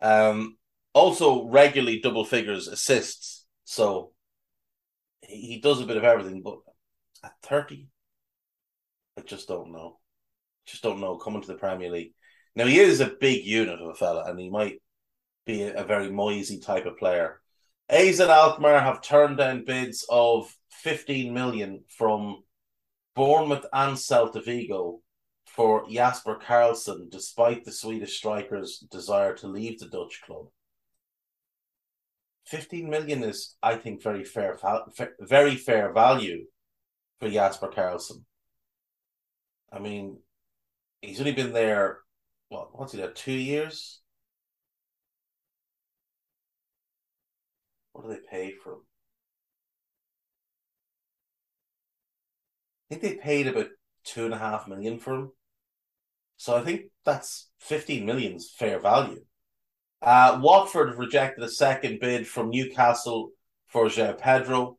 Um, 0.00 0.56
also, 0.94 1.48
regularly 1.48 2.00
double 2.00 2.24
figures 2.24 2.68
assists. 2.68 3.46
So 3.64 4.12
he, 5.22 5.40
he 5.52 5.60
does 5.60 5.80
a 5.80 5.86
bit 5.86 5.96
of 5.96 6.04
everything, 6.04 6.42
but 6.42 6.58
at 7.24 7.32
30, 7.44 7.88
I 9.18 9.22
just 9.22 9.48
don't 9.48 9.72
know. 9.72 9.98
Just 10.66 10.82
don't 10.82 11.00
know 11.00 11.16
coming 11.16 11.42
to 11.42 11.48
the 11.48 11.54
Premier 11.54 11.90
League. 11.90 12.12
Now 12.54 12.66
he 12.66 12.78
is 12.78 13.00
a 13.00 13.16
big 13.20 13.44
unit 13.44 13.80
of 13.80 13.88
a 13.88 13.94
fella, 13.94 14.24
and 14.26 14.38
he 14.38 14.50
might 14.50 14.80
be 15.46 15.62
a, 15.62 15.82
a 15.82 15.84
very 15.84 16.10
Moisey 16.10 16.60
type 16.60 16.86
of 16.86 16.98
player. 16.98 17.40
AZ 17.88 18.20
and 18.20 18.30
Alkmaar 18.30 18.80
have 18.80 19.02
turned 19.02 19.38
down 19.38 19.64
bids 19.64 20.06
of 20.08 20.54
15 20.82 21.32
million 21.32 21.84
from 21.88 22.42
Bournemouth 23.14 23.66
and 23.72 23.96
Celta 23.96 24.44
Vigo 24.44 25.00
for 25.46 25.84
Jesper 25.90 26.38
Karlsson, 26.42 27.10
despite 27.10 27.64
the 27.64 27.72
Swedish 27.72 28.16
striker's 28.16 28.78
desire 28.90 29.34
to 29.36 29.48
leave 29.48 29.78
the 29.78 29.88
Dutch 29.88 30.20
club. 30.24 30.46
15 32.52 32.90
million 32.90 33.24
is, 33.24 33.56
I 33.62 33.76
think, 33.76 34.02
very 34.02 34.24
fair, 34.24 34.58
very 35.20 35.56
fair 35.56 35.90
value 35.90 36.44
for 37.18 37.30
Jesper 37.30 37.68
Karlsson. 37.68 38.24
I 39.72 39.78
mean, 39.78 40.18
he's 41.00 41.18
only 41.18 41.32
been 41.32 41.54
there. 41.54 42.00
What? 42.50 42.78
What's 42.78 42.92
he 42.92 42.98
there? 42.98 43.10
Two 43.10 43.32
years. 43.32 44.02
What 47.92 48.04
do 48.04 48.10
they 48.10 48.20
pay 48.30 48.52
for 48.52 48.74
him? 48.74 48.80
I 52.90 52.94
think 52.94 53.00
they 53.00 53.14
paid 53.14 53.46
about 53.46 53.68
two 54.04 54.26
and 54.26 54.34
a 54.34 54.38
half 54.38 54.68
million 54.68 54.98
for 54.98 55.14
him. 55.14 55.32
So 56.36 56.54
I 56.54 56.60
think 56.60 56.82
that's 57.06 57.48
15 57.60 58.04
million's 58.04 58.50
fair 58.50 58.78
value. 58.78 59.24
Uh, 60.02 60.40
Watford 60.42 60.98
rejected 60.98 61.44
a 61.44 61.48
second 61.48 62.00
bid 62.00 62.26
from 62.26 62.50
Newcastle 62.50 63.30
for 63.68 63.86
João 63.86 64.18
Pedro. 64.18 64.78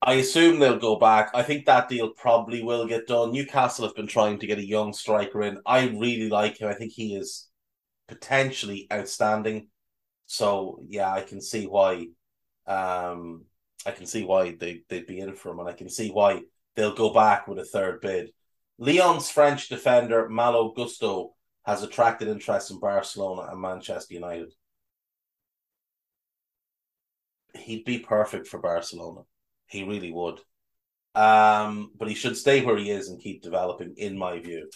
I 0.00 0.14
assume 0.14 0.60
they'll 0.60 0.78
go 0.78 0.96
back. 0.96 1.30
I 1.34 1.42
think 1.42 1.66
that 1.66 1.88
deal 1.88 2.10
probably 2.10 2.62
will 2.62 2.86
get 2.86 3.08
done. 3.08 3.32
Newcastle 3.32 3.86
have 3.86 3.96
been 3.96 4.06
trying 4.06 4.38
to 4.38 4.46
get 4.46 4.58
a 4.58 4.66
young 4.66 4.92
striker 4.92 5.42
in. 5.42 5.58
I 5.66 5.88
really 5.88 6.28
like 6.28 6.58
him. 6.58 6.68
I 6.68 6.74
think 6.74 6.92
he 6.92 7.16
is 7.16 7.48
potentially 8.06 8.86
outstanding. 8.92 9.68
So 10.26 10.80
yeah, 10.88 11.12
I 11.12 11.22
can 11.22 11.40
see 11.40 11.66
why. 11.66 12.06
Um, 12.68 13.46
I 13.84 13.92
can 13.92 14.06
see 14.06 14.24
why 14.24 14.54
they 14.58 14.82
they'd 14.88 15.06
be 15.06 15.18
in 15.18 15.34
for 15.34 15.50
him, 15.50 15.60
and 15.60 15.68
I 15.68 15.72
can 15.72 15.88
see 15.88 16.10
why 16.10 16.42
they'll 16.76 16.94
go 16.94 17.12
back 17.12 17.48
with 17.48 17.58
a 17.58 17.64
third 17.64 18.00
bid. 18.00 18.30
Lyon's 18.78 19.30
French 19.30 19.68
defender 19.68 20.28
Malo 20.28 20.72
Gusto 20.72 21.35
has 21.66 21.82
attracted 21.82 22.28
interest 22.28 22.70
in 22.70 22.78
Barcelona 22.78 23.50
and 23.50 23.60
Manchester 23.60 24.14
United. 24.14 24.54
He'd 27.54 27.84
be 27.84 27.98
perfect 27.98 28.46
for 28.46 28.60
Barcelona. 28.60 29.22
He 29.66 29.82
really 29.82 30.12
would. 30.12 30.40
Um, 31.16 31.90
but 31.98 32.08
he 32.08 32.14
should 32.14 32.36
stay 32.36 32.64
where 32.64 32.76
he 32.76 32.90
is 32.90 33.08
and 33.08 33.20
keep 33.20 33.42
developing, 33.42 33.94
in 33.96 34.16
my 34.16 34.38
view. 34.38 34.70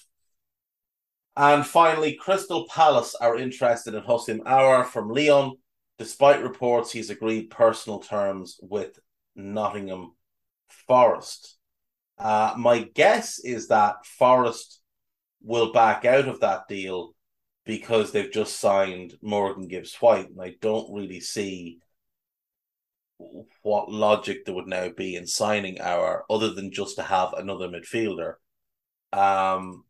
And 1.37 1.65
finally, 1.65 2.15
Crystal 2.15 2.67
Palace 2.67 3.15
are 3.15 3.39
interested 3.39 3.95
in 3.95 4.03
Houssem 4.03 4.41
Aouar 4.41 4.85
from 4.85 5.11
Lyon, 5.11 5.53
despite 5.99 6.43
reports 6.43 6.91
he's 6.91 7.11
agreed 7.11 7.51
personal 7.51 8.01
terms 8.01 8.59
with 8.63 8.99
Nottingham 9.37 10.17
Forest. 10.89 11.57
Uh, 12.19 12.55
my 12.57 12.81
guess 12.95 13.39
is 13.39 13.69
that 13.69 14.05
Forest 14.05 14.80
will 15.43 15.73
back 15.73 16.05
out 16.05 16.29
of 16.29 16.41
that 16.41 16.69
deal 16.69 17.15
because 17.65 18.13
they've 18.13 18.33
just 18.33 18.59
signed 18.59 19.15
Morgan 19.23 19.69
Gibbs 19.69 19.95
White, 19.97 20.29
and 20.31 20.41
I 20.41 20.55
don't 20.61 20.93
really 20.93 21.21
see 21.21 21.79
what 23.63 23.91
logic 23.91 24.45
there 24.45 24.55
would 24.55 24.67
now 24.67 24.89
be 24.89 25.15
in 25.15 25.27
signing 25.27 25.77
Aouar 25.77 26.23
other 26.31 26.53
than 26.53 26.73
just 26.73 26.97
to 26.97 27.03
have 27.03 27.35
another 27.35 27.69
midfielder. 27.69 28.35
Um, 29.13 29.85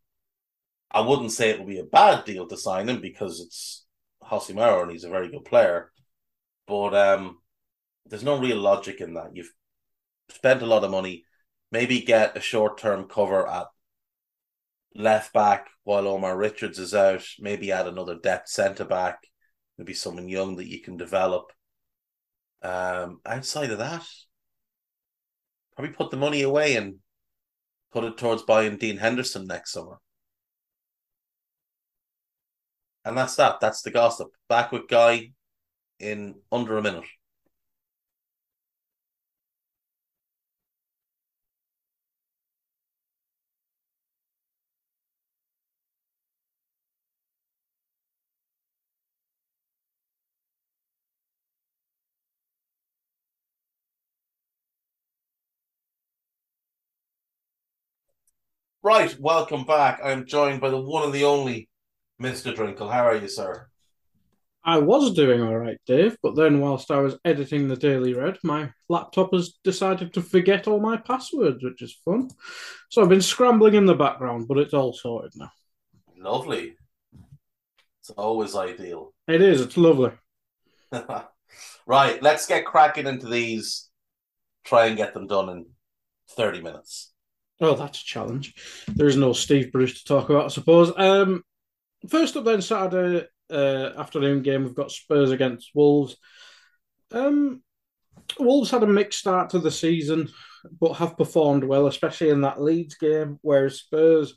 I 0.91 1.01
wouldn't 1.01 1.33
say 1.33 1.51
it 1.51 1.59
would 1.59 1.69
be 1.69 1.79
a 1.79 1.85
bad 1.85 2.25
deal 2.25 2.49
to 2.49 2.57
sign 2.57 2.89
him 2.89 3.01
because 3.01 3.41
it's 3.41 3.85
Aouar 4.23 4.83
and 4.83 4.91
he's 4.91 5.05
a 5.05 5.11
very 5.11 5.31
good 5.31 5.45
player, 5.45 5.93
but 6.67 6.95
um, 6.95 7.39
there's 8.07 8.25
no 8.25 8.39
real 8.39 8.59
logic 8.59 9.01
in 9.01 9.15
that. 9.15 9.31
You've 9.35 9.53
spent 10.29 10.63
a 10.63 10.67
lot 10.67 10.85
of 10.85 10.91
money, 10.91 11.25
maybe 11.71 12.01
get 12.01 12.37
a 12.37 12.41
short 12.41 12.79
term 12.79 13.05
cover 13.09 13.49
at 13.49 13.67
left 14.95 15.33
back 15.33 15.69
while 15.85 16.07
Omar 16.09 16.37
Richards 16.37 16.79
is 16.79 16.95
out, 16.95 17.25
maybe 17.39 17.73
add 17.73 17.87
another 17.87 18.17
depth 18.17 18.49
centre 18.49 18.85
back, 18.85 19.19
maybe 19.79 19.95
someone 19.95 20.29
young 20.29 20.57
that 20.57 20.69
you 20.69 20.81
can 20.81 20.97
develop 20.97 21.53
Um, 22.63 23.21
outside 23.25 23.71
of 23.71 23.79
that, 23.79 24.05
probably 25.75 25.95
put 25.95 26.11
the 26.11 26.19
money 26.19 26.43
away 26.43 26.77
and 26.77 26.97
put 27.91 28.05
it 28.05 28.19
towards 28.19 28.43
buying 28.43 28.77
Dean 28.77 28.99
Henderson 28.99 29.47
next 29.47 29.73
summer. 29.73 29.97
And 33.03 33.17
that's 33.17 33.37
that. 33.37 33.61
That's 33.61 33.81
the 33.83 33.91
gossip. 33.91 34.29
Back 34.49 34.73
with 34.73 34.89
Guy 34.89 35.33
in 35.99 36.35
under 36.53 36.77
a 36.77 36.83
minute. 36.83 37.07
Right, 58.83 59.15
welcome 59.21 59.65
back. 59.65 60.01
I'm 60.03 60.25
joined 60.25 60.63
by 60.63 60.71
the 60.71 60.81
one 60.81 61.03
and 61.03 61.13
the 61.13 61.25
only 61.25 61.69
Mr. 62.21 62.55
Drinkle. 62.55 62.91
How 62.91 63.05
are 63.05 63.17
you, 63.17 63.29
sir? 63.29 63.67
I 64.65 64.79
was 64.79 65.13
doing 65.13 65.43
all 65.43 65.59
right, 65.59 65.77
Dave, 65.87 66.17
but 66.23 66.35
then 66.35 66.61
whilst 66.61 66.91
I 66.91 67.01
was 67.01 67.19
editing 67.27 67.69
the 67.69 67.77
Daily 67.77 68.15
Red, 68.15 68.39
my 68.43 68.71
laptop 68.89 69.35
has 69.35 69.53
decided 69.63 70.15
to 70.15 70.23
forget 70.23 70.67
all 70.67 70.81
my 70.81 70.97
passwords, 70.97 71.63
which 71.63 71.83
is 71.83 72.01
fun. 72.07 72.31
So 72.89 73.03
I've 73.03 73.11
been 73.11 73.21
scrambling 73.21 73.75
in 73.75 73.85
the 73.85 73.95
background, 73.95 74.49
but 74.49 74.57
it's 74.57 74.73
all 74.73 74.95
sorted 74.95 75.33
now. 75.37 75.53
Lovely. 76.17 76.75
It's 78.01 78.11
always 78.17 78.57
ideal. 78.57 79.13
It 79.29 79.43
is, 79.43 79.61
it's 79.61 79.77
lovely. 79.77 80.13
right, 81.87 82.23
let's 82.23 82.47
get 82.47 82.65
cracking 82.65 83.07
into 83.07 83.29
these. 83.29 83.91
Try 84.65 84.87
and 84.87 84.97
get 84.97 85.13
them 85.13 85.27
done 85.27 85.51
in 85.51 85.67
30 86.31 86.63
minutes. 86.63 87.10
Oh, 87.61 87.75
that's 87.75 88.01
a 88.01 88.05
challenge. 88.05 88.55
There 88.89 89.07
is 89.07 89.17
no 89.17 89.33
Steve 89.33 89.71
Bruce 89.71 90.01
to 90.01 90.05
talk 90.05 90.31
about, 90.31 90.47
I 90.47 90.49
suppose. 90.49 90.93
Um, 90.97 91.43
first 92.09 92.37
up, 92.37 92.45
then, 92.45 92.63
Saturday 92.63 93.27
uh, 93.51 93.91
afternoon 93.99 94.43
game, 94.43 94.65
we've 94.65 94.75
got 94.75 94.91
Spurs 94.91 95.31
against 95.31 95.71
Wolves. 95.75 96.17
Um, 97.13 97.63
Wolves 98.39 98.71
had 98.71 98.83
a 98.83 98.87
mixed 98.87 99.19
start 99.19 99.51
to 99.51 99.59
the 99.59 99.71
season, 99.71 100.29
but 100.81 100.95
have 100.95 101.19
performed 101.19 101.65
well, 101.65 101.87
especially 101.87 102.31
in 102.31 102.43
that 102.43 102.61
Leeds 102.63 102.95
game, 102.95 103.39
whereas 103.43 103.81
Spurs. 103.81 104.37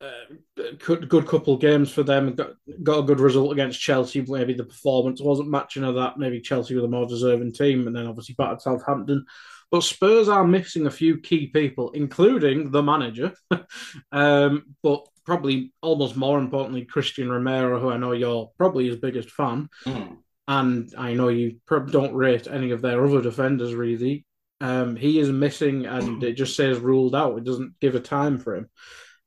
Uh, 0.00 0.36
good, 0.78 1.08
good 1.08 1.26
couple 1.26 1.54
of 1.54 1.60
games 1.60 1.90
for 1.90 2.04
them. 2.04 2.32
Got, 2.36 2.52
got 2.84 3.00
a 3.00 3.02
good 3.02 3.18
result 3.18 3.50
against 3.50 3.80
Chelsea. 3.80 4.24
Maybe 4.26 4.54
the 4.54 4.62
performance 4.62 5.20
wasn't 5.20 5.50
matching 5.50 5.82
of 5.82 5.96
that. 5.96 6.18
Maybe 6.18 6.40
Chelsea 6.40 6.76
were 6.76 6.82
the 6.82 6.88
more 6.88 7.06
deserving 7.06 7.52
team, 7.52 7.86
and 7.86 7.96
then 7.96 8.06
obviously 8.06 8.36
battered 8.38 8.60
Southampton. 8.60 9.26
But 9.70 9.82
Spurs 9.82 10.28
are 10.28 10.46
missing 10.46 10.86
a 10.86 10.90
few 10.90 11.20
key 11.20 11.48
people, 11.48 11.90
including 11.90 12.70
the 12.70 12.82
manager, 12.82 13.34
um, 14.12 14.74
but 14.82 15.06
probably 15.26 15.72
almost 15.82 16.16
more 16.16 16.38
importantly, 16.38 16.86
Christian 16.86 17.30
Romero, 17.30 17.78
who 17.78 17.90
I 17.90 17.98
know 17.98 18.12
you're 18.12 18.50
probably 18.56 18.88
his 18.88 18.96
biggest 18.96 19.30
fan. 19.30 19.68
Mm. 19.84 20.16
And 20.46 20.94
I 20.96 21.12
know 21.12 21.28
you 21.28 21.60
don't 21.68 22.14
rate 22.14 22.46
any 22.46 22.70
of 22.70 22.80
their 22.80 23.04
other 23.04 23.20
defenders 23.20 23.74
really. 23.74 24.24
Um, 24.60 24.96
he 24.96 25.18
is 25.18 25.28
missing, 25.28 25.86
and 25.86 26.24
it 26.24 26.32
just 26.32 26.56
says 26.56 26.78
ruled 26.78 27.14
out. 27.14 27.36
It 27.38 27.44
doesn't 27.44 27.78
give 27.80 27.94
a 27.94 28.00
time 28.00 28.38
for 28.38 28.56
him. 28.56 28.70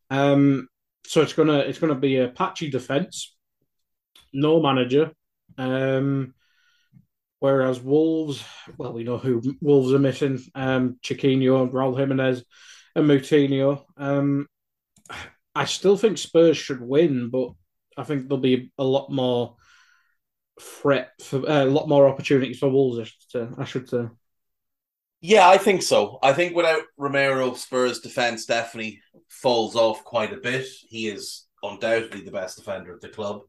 Um, 0.10 0.67
so 1.06 1.21
it's 1.21 1.34
gonna 1.34 1.60
it's 1.60 1.80
gonna 1.80 1.95
be 1.95 2.17
a 2.17 2.30
patchy 2.30 2.69
defense, 2.69 3.36
no 4.34 4.62
manager. 4.62 5.12
Um, 5.58 6.34
Whereas 7.41 7.82
Wolves, 7.82 8.43
well, 8.77 8.93
we 8.93 9.04
know 9.04 9.17
who 9.17 9.41
Wolves 9.62 9.91
are 9.93 9.99
missing: 9.99 10.39
um, 10.54 10.99
Chiquinho, 11.04 11.71
Raul 11.71 11.97
Jimenez, 11.97 12.43
and 12.95 13.10
Moutinho. 13.10 13.84
Um, 13.97 14.45
I 15.56 15.65
still 15.65 15.97
think 15.97 16.19
Spurs 16.19 16.56
should 16.56 16.80
win, 16.80 17.32
but 17.32 17.49
I 17.97 18.04
think 18.04 18.27
there'll 18.27 18.38
be 18.38 18.71
a 18.77 18.84
lot 18.84 19.10
more 19.10 19.56
threat 20.62 21.13
for 21.19 21.38
uh, 21.49 21.63
a 21.63 21.65
lot 21.65 21.89
more 21.89 22.08
opportunities 22.08 22.60
for 22.60 22.69
Wolves. 22.69 22.99
I 22.99 23.06
should 23.06 23.32
say. 23.32 23.47
I 23.58 23.63
should 23.63 23.89
say. 23.89 24.06
Yeah, 25.19 25.49
I 25.49 25.58
think 25.58 25.82
so. 25.82 26.19
I 26.21 26.34
think 26.34 26.56
without 26.56 26.84
Romero, 26.95 27.56
Spurs 27.56 28.01
defense 28.01 28.45
definitely 28.45 29.01
falls 29.30 29.75
off 29.75 30.04
quite 30.04 30.32
a 30.32 30.38
bit. 30.38 30.67
He 30.88 31.08
is 31.08 31.47
undoubtedly 31.63 32.21
the 32.21 32.30
best 32.30 32.58
defender 32.58 32.93
of 32.93 33.01
the 33.01 33.10
club, 33.10 33.41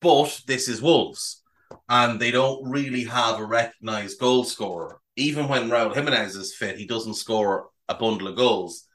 but 0.00 0.40
this 0.46 0.68
is 0.68 0.80
Wolves 0.80 1.40
and 1.88 2.20
they 2.20 2.30
don't 2.30 2.68
really 2.68 3.04
have 3.04 3.38
a 3.38 3.44
recognized 3.44 4.18
goal 4.18 4.44
scorer. 4.44 5.00
Even 5.16 5.48
when 5.48 5.68
Raul 5.68 5.94
Jimenez 5.94 6.34
is 6.36 6.54
fit, 6.54 6.78
he 6.78 6.86
doesn't 6.86 7.14
score 7.14 7.68
a 7.88 7.94
bundle 7.94 8.28
of 8.28 8.36
goals. 8.36 8.86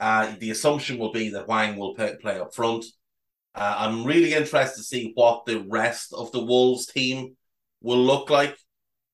Uh, 0.00 0.34
the 0.40 0.50
assumption 0.50 0.98
will 0.98 1.12
be 1.12 1.28
that 1.30 1.46
Hwang 1.46 1.76
will 1.76 1.94
play, 1.94 2.16
play 2.20 2.40
up 2.40 2.54
front. 2.54 2.84
Uh, 3.54 3.76
I'm 3.78 4.04
really 4.04 4.34
interested 4.34 4.78
to 4.78 4.84
see 4.84 5.12
what 5.14 5.44
the 5.46 5.64
rest 5.68 6.12
of 6.12 6.32
the 6.32 6.42
Wolves 6.42 6.86
team 6.86 7.36
will 7.80 7.98
look 7.98 8.30
like. 8.30 8.56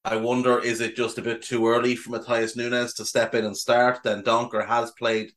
I 0.04 0.16
wonder, 0.16 0.58
is 0.60 0.80
it 0.80 0.96
just 0.96 1.18
a 1.18 1.22
bit 1.22 1.42
too 1.42 1.66
early 1.68 1.96
for 1.96 2.10
Matheus 2.10 2.56
Nunes 2.56 2.94
to 2.94 3.04
step 3.04 3.34
in 3.34 3.44
and 3.44 3.56
start? 3.56 4.02
Dendoncker 4.04 4.66
has 4.66 4.92
played 4.92 5.32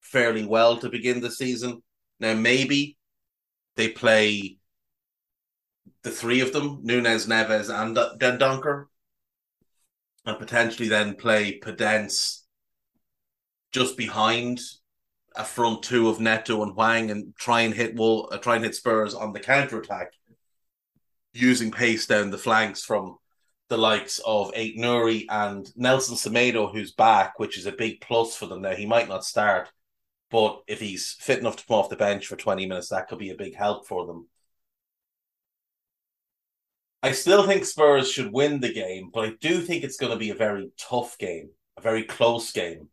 fairly 0.00 0.46
well 0.46 0.78
to 0.78 0.88
begin 0.88 1.20
the 1.20 1.30
season. 1.30 1.82
Now, 2.20 2.34
maybe 2.34 2.96
they 3.76 3.88
play 3.88 4.56
the 6.04 6.10
three 6.10 6.40
of 6.40 6.52
them, 6.52 6.80
Nunes, 6.82 7.26
Neves, 7.26 7.70
and 7.74 7.96
Dendoncker, 7.96 8.86
and 10.26 10.38
potentially 10.38 10.88
then 10.88 11.16
play 11.16 11.58
Podence 11.58 12.42
just 13.72 13.96
behind 13.96 14.60
a 15.34 15.44
front 15.44 15.82
two 15.82 16.08
of 16.08 16.20
Neto 16.20 16.62
and 16.62 16.74
Hwang 16.74 17.10
and 17.10 17.34
try 17.36 17.62
and 17.62 17.74
hit 17.74 17.96
Wall, 17.96 18.28
uh, 18.30 18.38
try 18.38 18.54
and 18.54 18.64
hit 18.64 18.74
Spurs 18.74 19.14
on 19.14 19.32
the 19.32 19.40
counter 19.40 19.80
attack, 19.80 20.12
using 21.32 21.72
pace 21.72 22.06
down 22.06 22.30
the 22.30 22.38
flanks 22.38 22.84
from 22.84 23.16
the 23.68 23.78
likes 23.78 24.20
of 24.26 24.52
Aït-Nouri 24.52 25.24
and 25.30 25.66
Nelson 25.74 26.16
Semedo, 26.16 26.70
who's 26.70 26.92
back, 26.92 27.38
which 27.38 27.58
is 27.58 27.66
a 27.66 27.72
big 27.72 28.02
plus 28.02 28.36
for 28.36 28.46
them 28.46 28.60
now. 28.60 28.74
He 28.74 28.86
might 28.86 29.08
not 29.08 29.24
start, 29.24 29.72
but 30.30 30.62
if 30.68 30.80
he's 30.80 31.16
fit 31.18 31.38
enough 31.38 31.56
to 31.56 31.66
come 31.66 31.78
off 31.78 31.88
the 31.88 31.96
bench 31.96 32.26
for 32.26 32.36
20 32.36 32.66
minutes, 32.66 32.90
that 32.90 33.08
could 33.08 33.18
be 33.18 33.30
a 33.30 33.36
big 33.36 33.56
help 33.56 33.88
for 33.88 34.06
them. 34.06 34.28
I 37.04 37.12
still 37.12 37.46
think 37.46 37.66
Spurs 37.66 38.10
should 38.10 38.32
win 38.32 38.60
the 38.60 38.72
game, 38.72 39.10
but 39.12 39.26
I 39.26 39.32
do 39.38 39.60
think 39.60 39.84
it's 39.84 39.98
going 39.98 40.12
to 40.12 40.18
be 40.18 40.30
a 40.30 40.34
very 40.34 40.70
tough 40.78 41.18
game, 41.18 41.50
a 41.76 41.82
very 41.82 42.04
close 42.04 42.50
game. 42.50 42.88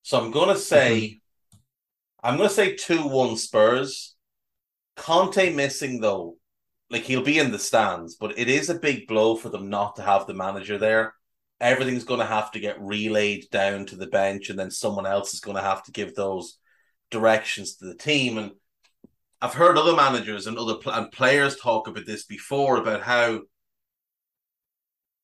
So 0.00 0.18
I'm 0.18 0.30
going 0.30 0.48
to 0.48 0.58
say, 0.58 1.20
mm-hmm. 1.52 1.58
I'm 2.26 2.38
going 2.38 2.48
to 2.48 2.54
say 2.54 2.74
2 2.74 3.06
1 3.06 3.36
Spurs. 3.36 4.16
Conte 4.96 5.52
missing, 5.52 6.00
though, 6.00 6.36
like 6.88 7.02
he'll 7.02 7.22
be 7.22 7.38
in 7.38 7.52
the 7.52 7.58
stands, 7.58 8.16
but 8.16 8.38
it 8.38 8.48
is 8.48 8.70
a 8.70 8.78
big 8.78 9.06
blow 9.06 9.36
for 9.36 9.50
them 9.50 9.68
not 9.68 9.96
to 9.96 10.02
have 10.02 10.26
the 10.26 10.32
manager 10.32 10.78
there. 10.78 11.12
Everything's 11.60 12.04
going 12.04 12.20
to 12.20 12.26
have 12.26 12.50
to 12.52 12.60
get 12.60 12.80
relayed 12.80 13.44
down 13.52 13.84
to 13.86 13.96
the 13.96 14.06
bench, 14.06 14.48
and 14.48 14.58
then 14.58 14.70
someone 14.70 15.04
else 15.04 15.34
is 15.34 15.40
going 15.40 15.58
to 15.58 15.62
have 15.62 15.82
to 15.82 15.92
give 15.92 16.14
those 16.14 16.58
directions 17.10 17.76
to 17.76 17.84
the 17.84 17.94
team. 17.94 18.38
And 18.38 18.52
I've 19.40 19.54
heard 19.54 19.78
other 19.78 19.94
managers 19.94 20.46
and 20.46 20.58
other 20.58 20.74
pl- 20.74 20.92
and 20.92 21.12
players 21.12 21.56
talk 21.56 21.86
about 21.86 22.06
this 22.06 22.24
before 22.24 22.76
about 22.76 23.02
how 23.02 23.42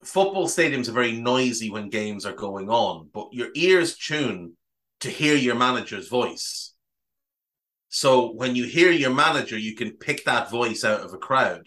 football 0.05 0.47
stadiums 0.47 0.89
are 0.89 0.93
very 0.93 1.13
noisy 1.13 1.71
when 1.71 1.89
games 1.89 2.25
are 2.25 2.35
going 2.35 2.71
on, 2.71 3.09
but 3.13 3.29
your 3.33 3.49
ears 3.55 3.97
tune 3.97 4.57
to 5.01 5.11
hear 5.11 5.35
your 5.35 5.57
manager's 5.57 6.09
voice. 6.09 6.75
So 7.89 8.33
when 8.33 8.55
you 8.55 8.65
hear 8.65 8.91
your 8.91 9.15
manager, 9.15 9.59
you 9.59 9.75
can 9.75 9.93
pick 9.93 10.25
that 10.25 10.51
voice 10.51 10.85
out 10.85 11.01
of 11.01 11.13
a 11.13 11.19
crowd. 11.19 11.67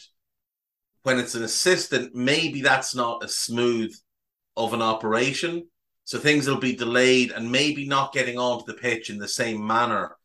When 1.04 1.20
it's 1.20 1.36
an 1.36 1.44
assistant, 1.44 2.16
maybe 2.16 2.62
that's 2.62 2.96
not 2.96 3.24
as 3.24 3.38
smooth 3.38 3.94
of 4.56 4.74
an 4.74 4.82
operation. 4.82 5.68
So 6.04 6.20
things 6.20 6.48
will 6.48 6.60
be 6.60 6.76
delayed 6.76 7.32
and 7.32 7.52
maybe 7.52 7.88
not 7.88 8.14
getting 8.14 8.38
onto 8.38 8.66
the 8.66 8.78
pitch 8.78 9.10
in 9.10 9.18
the 9.18 9.28
same 9.28 9.66
manner 9.66 10.17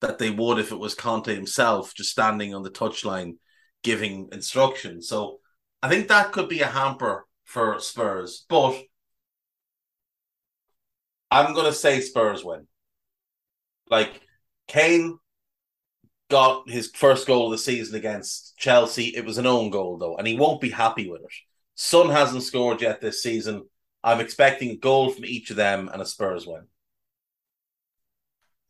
that 0.00 0.18
they 0.18 0.30
would 0.30 0.58
if 0.58 0.72
it 0.72 0.78
was 0.78 0.94
Conte 0.94 1.34
himself 1.34 1.94
just 1.94 2.10
standing 2.10 2.54
on 2.54 2.62
the 2.62 2.70
touchline 2.70 3.34
giving 3.82 4.28
instructions. 4.32 5.08
So 5.08 5.40
I 5.82 5.88
think 5.88 6.08
that 6.08 6.32
could 6.32 6.48
be 6.48 6.60
a 6.60 6.66
hamper 6.66 7.26
for 7.44 7.80
Spurs, 7.80 8.44
but 8.48 8.80
I'm 11.30 11.54
going 11.54 11.66
to 11.66 11.72
say 11.72 12.00
Spurs 12.00 12.44
win. 12.44 12.66
Like 13.90 14.20
Kane 14.66 15.18
got 16.30 16.68
his 16.68 16.90
first 16.94 17.26
goal 17.26 17.46
of 17.46 17.52
the 17.52 17.58
season 17.58 17.96
against 17.96 18.56
Chelsea. 18.58 19.16
It 19.16 19.24
was 19.24 19.38
an 19.38 19.46
own 19.46 19.70
goal 19.70 19.98
though, 19.98 20.16
and 20.16 20.26
he 20.26 20.36
won't 20.36 20.60
be 20.60 20.70
happy 20.70 21.08
with 21.08 21.22
it. 21.22 21.32
Son 21.74 22.10
hasn't 22.10 22.42
scored 22.42 22.82
yet 22.82 23.00
this 23.00 23.22
season. 23.22 23.64
I'm 24.02 24.20
expecting 24.20 24.70
a 24.70 24.76
goal 24.76 25.10
from 25.10 25.24
each 25.24 25.50
of 25.50 25.56
them 25.56 25.88
and 25.92 26.02
a 26.02 26.06
Spurs 26.06 26.46
win. 26.46 26.66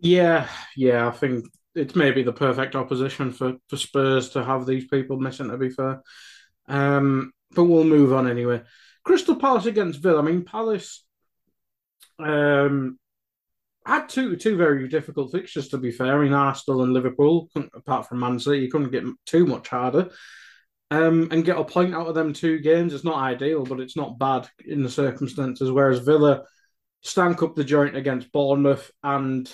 Yeah, 0.01 0.49
yeah, 0.77 1.09
I 1.09 1.11
think 1.11 1.47
it's 1.75 1.95
maybe 1.95 2.23
the 2.23 2.33
perfect 2.33 2.77
opposition 2.77 3.33
for, 3.33 3.55
for 3.69 3.77
Spurs 3.77 4.31
to 4.31 4.45
have 4.45 4.67
these 4.67 4.87
people 4.87 5.19
missing. 5.19 5.49
To 5.49 5.57
be 5.57 5.71
fair, 5.71 6.03
um, 6.69 7.33
but 7.53 7.65
we'll 7.65 7.85
move 7.85 8.13
on 8.13 8.29
anyway. 8.29 8.63
Crystal 9.05 9.37
Palace 9.37 9.67
against 9.67 10.01
Villa. 10.01 10.21
I 10.21 10.23
mean, 10.23 10.45
Palace 10.45 11.05
um, 12.19 12.99
had 13.85 14.09
two 14.09 14.37
two 14.37 14.57
very 14.57 14.89
difficult 14.89 15.33
fixtures. 15.33 15.69
To 15.69 15.79
be 15.79 15.91
fair, 15.91 16.19
I 16.19 16.23
mean, 16.23 16.33
Arsenal 16.33 16.83
and 16.83 16.93
Liverpool, 16.93 17.49
apart 17.75 18.09
from 18.09 18.21
Man 18.21 18.39
City, 18.39 18.59
you 18.61 18.71
couldn't 18.71 18.93
get 18.93 19.05
too 19.27 19.47
much 19.47 19.69
harder. 19.69 20.11
Um, 20.91 21.29
and 21.31 21.45
get 21.45 21.59
a 21.59 21.65
point 21.65 21.95
out 21.95 22.07
of 22.07 22.15
them 22.15 22.33
two 22.33 22.61
games. 22.61 22.95
It's 22.95 23.05
not 23.05 23.19
ideal, 23.19 23.65
but 23.65 23.79
it's 23.79 23.95
not 23.97 24.19
bad 24.19 24.49
in 24.65 24.83
the 24.83 24.89
circumstances. 24.89 25.71
Whereas 25.71 25.99
Villa 25.99 26.45
stank 27.03 27.43
up 27.43 27.55
the 27.55 27.65
joint 27.65 27.95
against 27.95 28.33
Bournemouth 28.33 28.91
and 29.03 29.53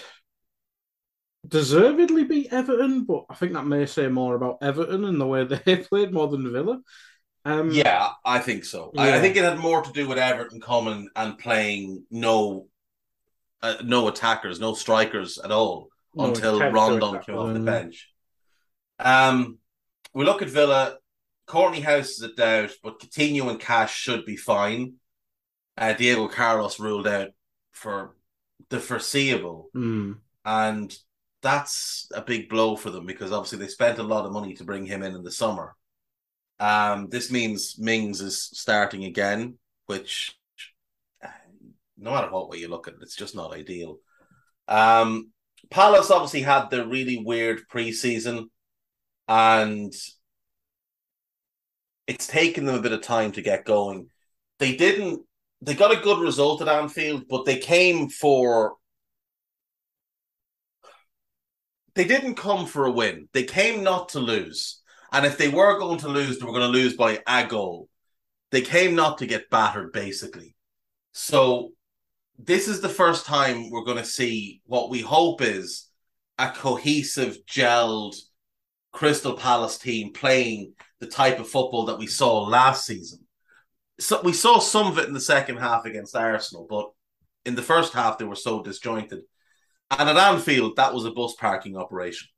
deservedly 1.47 2.25
beat 2.25 2.53
Everton, 2.53 3.05
but 3.05 3.25
I 3.29 3.35
think 3.35 3.53
that 3.53 3.67
may 3.67 3.87
say 3.87 4.09
more 4.09 4.35
about 4.35 4.59
Everton 4.63 5.05
and 5.05 5.21
the 5.21 5.27
way 5.27 5.45
they 5.65 5.77
played 5.77 6.13
more 6.13 6.29
than 6.29 6.53
Villa. 6.53 6.81
Um, 7.45 7.71
yeah, 7.71 8.11
I 8.25 8.39
think 8.39 8.65
so. 8.65 8.91
Yeah. 8.95 9.03
I, 9.03 9.17
I, 9.17 9.21
think 9.21 9.37
it 9.37 9.45
had 9.45 9.59
more 9.59 9.83
to 9.83 9.93
do 9.93 10.09
with 10.09 10.17
Everton 10.17 10.61
coming 10.61 11.09
and 11.15 11.39
playing 11.39 12.05
no, 12.11 12.69
uh, 13.63 13.77
no 13.85 14.09
attackers, 14.09 14.61
no 14.61 14.73
strikers 14.73 15.37
at 15.37 15.51
all 15.51 15.89
no, 16.15 16.27
until 16.27 16.59
Rondon 16.59 17.21
came 17.21 17.37
off 17.37 17.53
the 17.53 17.61
bench. 17.61 18.11
Um, 18.99 19.59
we 20.15 20.25
look 20.25 20.41
at 20.41 20.49
Villa. 20.49 20.97
Kortney 21.47 21.85
Hause 21.85 22.11
is 22.11 22.23
a 22.23 22.33
doubt, 22.33 22.71
but 22.83 22.99
Coutinho 22.99 23.51
and 23.51 23.61
Cash 23.61 23.95
should 23.95 24.25
be 24.25 24.37
fine. 24.37 24.95
Uh, 25.77 25.93
Diego 25.93 26.29
Carlos 26.29 26.81
ruled 26.81 27.07
out 27.07 27.29
for 27.73 28.17
the 28.71 28.81
foreseeable, 28.81 29.69
mm. 29.75 30.17
and 30.45 30.97
that's 31.45 32.09
a 32.15 32.23
big 32.23 32.49
blow 32.49 32.75
for 32.75 32.91
them 32.91 33.05
because 33.05 33.31
obviously 33.31 33.59
they 33.59 33.69
spent 33.69 33.99
a 33.99 34.03
lot 34.03 34.25
of 34.25 34.33
money 34.33 34.55
to 34.55 34.65
bring 34.65 34.87
him 34.87 35.03
in 35.03 35.15
in 35.15 35.23
the 35.23 35.31
summer. 35.31 35.77
Um, 36.59 37.09
this 37.11 37.31
means 37.31 37.79
Mings 37.79 38.23
is 38.23 38.41
starting 38.41 39.05
again, 39.05 39.59
which 39.85 40.35
no 41.99 42.13
matter 42.13 42.31
what 42.31 42.49
way 42.49 42.59
you 42.59 42.69
look 42.69 42.89
at 42.89 42.95
it, 42.95 43.01
it's 43.03 43.15
just 43.15 43.37
not 43.37 43.53
ideal. 43.53 43.99
Um, 44.69 45.33
Palace 45.71 46.11
obviously 46.11 46.41
had 46.41 46.71
the 46.71 46.87
really 46.87 47.19
weird 47.19 47.69
preseason, 47.69 48.47
and 49.29 49.93
it's 52.07 52.27
taken 52.27 52.65
them 52.65 52.77
a 52.77 52.83
bit 52.83 52.93
of 52.93 53.03
time 53.03 53.33
to 53.33 53.43
get 53.43 53.67
going. 53.67 54.09
They 54.59 54.77
didn't. 54.77 55.21
They 55.61 55.75
got 55.75 55.97
a 55.97 56.01
good 56.01 56.21
result 56.21 56.63
at 56.63 56.69
Anfield, 56.69 57.25
but 57.29 57.45
they 57.45 57.59
came 57.59 58.09
for. 58.09 58.77
They 61.95 62.05
didn't 62.05 62.35
come 62.35 62.67
for 62.67 62.87
a 62.87 62.91
win. 62.91 63.29
They 63.33 63.45
came 63.45 63.83
not 63.83 64.11
to 64.11 64.21
lose. 64.21 64.81
And 65.13 65.25
if 65.25 65.39
they 65.39 65.49
were 65.49 65.79
going 65.79 65.99
to 66.01 66.09
lose, 66.09 66.39
they 66.39 66.45
were 66.45 66.53
going 66.53 66.73
to 66.73 66.79
lose 66.79 66.97
by 66.97 67.21
a 67.27 67.47
goal. 67.47 67.89
They 68.51 68.63
came 68.63 68.95
not 68.95 69.19
to 69.19 69.27
get 69.27 69.51
battered, 69.51 69.93
basically. 69.93 70.57
So 71.13 71.73
this 72.39 72.67
is 72.67 72.81
the 72.81 72.89
first 72.89 73.27
time 73.27 73.71
we're 73.71 73.85
going 73.85 73.99
to 73.99 74.05
see 74.05 74.61
what 74.67 74.91
we 74.91 75.01
hope 75.01 75.41
is 75.41 75.89
a 76.39 76.51
cohesive, 76.51 77.39
gelled 77.47 78.17
Crystal 78.93 79.35
Palace 79.35 79.79
team 79.79 80.13
playing 80.13 80.73
the 81.01 81.07
type 81.07 81.39
of 81.39 81.49
football 81.49 81.87
that 81.87 81.99
we 81.99 82.07
saw 82.07 82.43
last 82.43 82.87
season. 82.87 83.21
So 84.01 84.21
we 84.23 84.33
saw 84.33 84.59
some 84.59 84.87
of 84.87 84.99
it 84.99 85.07
in 85.07 85.15
the 85.15 85.21
second 85.21 85.59
half 85.59 85.85
against 85.85 86.17
Arsenal, 86.17 86.67
but 86.69 86.91
in 87.45 87.55
the 87.55 87.63
first 87.63 87.93
half 87.93 88.19
they 88.19 88.25
were 88.25 88.35
so 88.35 88.63
disjointed. 88.63 89.23
And 89.99 90.09
at 90.09 90.17
Anfield, 90.17 90.77
that 90.77 90.93
was 90.93 91.05
a 91.05 91.11
bus 91.11 91.35
parking 91.35 91.77
operation. 91.77 92.29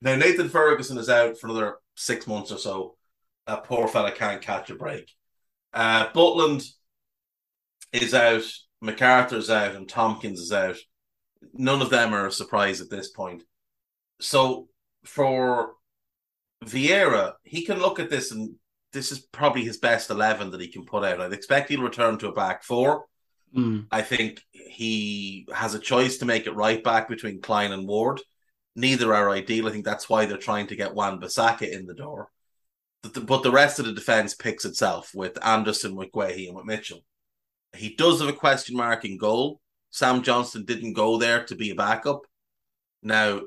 Now 0.00 0.16
Nathan 0.16 0.48
Ferguson 0.48 0.98
is 0.98 1.08
out 1.08 1.38
for 1.38 1.48
another 1.48 1.76
six 1.94 2.26
months 2.26 2.50
or 2.50 2.58
so. 2.58 2.96
That 3.46 3.64
poor 3.64 3.88
fella 3.88 4.12
can't 4.12 4.42
catch 4.42 4.70
a 4.70 4.74
break. 4.74 5.10
Uh, 5.72 6.08
Butland 6.08 6.64
is 7.92 8.14
out, 8.14 8.44
McArthur's 8.82 9.50
out, 9.50 9.74
and 9.74 9.88
Tomkins 9.88 10.40
is 10.40 10.52
out. 10.52 10.76
None 11.52 11.82
of 11.82 11.90
them 11.90 12.14
are 12.14 12.26
a 12.26 12.32
surprise 12.32 12.80
at 12.80 12.90
this 12.90 13.10
point. 13.10 13.42
So 14.20 14.68
for 15.04 15.74
Vieira, 16.64 17.34
he 17.42 17.64
can 17.64 17.78
look 17.78 17.98
at 17.98 18.10
this 18.10 18.30
and 18.32 18.54
this 18.92 19.10
is 19.10 19.20
probably 19.20 19.64
his 19.64 19.78
best 19.78 20.10
11 20.10 20.50
that 20.50 20.60
he 20.60 20.68
can 20.68 20.84
put 20.84 21.04
out. 21.04 21.20
I'd 21.20 21.32
expect 21.32 21.70
he'll 21.70 21.82
return 21.82 22.18
to 22.18 22.28
a 22.28 22.32
back 22.32 22.62
four. 22.62 23.06
Mm. 23.56 23.86
I 23.90 24.02
think 24.02 24.40
he 24.52 25.46
has 25.54 25.74
a 25.74 25.78
choice 25.78 26.18
to 26.18 26.24
make 26.24 26.46
it 26.46 26.54
right 26.54 26.82
back 26.82 27.08
between 27.08 27.40
Klein 27.40 27.72
and 27.72 27.86
Ward. 27.86 28.20
Neither 28.74 29.14
are 29.14 29.30
ideal. 29.30 29.68
I 29.68 29.72
think 29.72 29.84
that's 29.84 30.08
why 30.08 30.24
they're 30.24 30.38
trying 30.38 30.68
to 30.68 30.76
get 30.76 30.94
Wan 30.94 31.20
Bissaka 31.20 31.70
in 31.70 31.86
the 31.86 31.94
door. 31.94 32.30
But 33.02 33.42
the, 33.42 33.50
rest 33.50 33.78
of 33.78 33.84
the 33.84 33.92
defense 33.92 34.34
picks 34.34 34.64
itself 34.64 35.10
with 35.12 35.44
Anderson, 35.44 35.96
with 35.96 36.12
Guehi, 36.12 36.46
and 36.46 36.56
with 36.56 36.64
Mitchell. 36.64 37.04
He 37.74 37.96
does 37.96 38.20
have 38.20 38.28
a 38.28 38.32
question 38.32 38.76
mark 38.76 39.04
in 39.04 39.18
goal. 39.18 39.60
Sam 39.90 40.22
Johnstone 40.22 40.64
didn't 40.64 40.92
go 40.92 41.18
there 41.18 41.44
to 41.44 41.56
be 41.56 41.70
a 41.70 41.74
backup. 41.74 42.20
Now, 43.02 43.40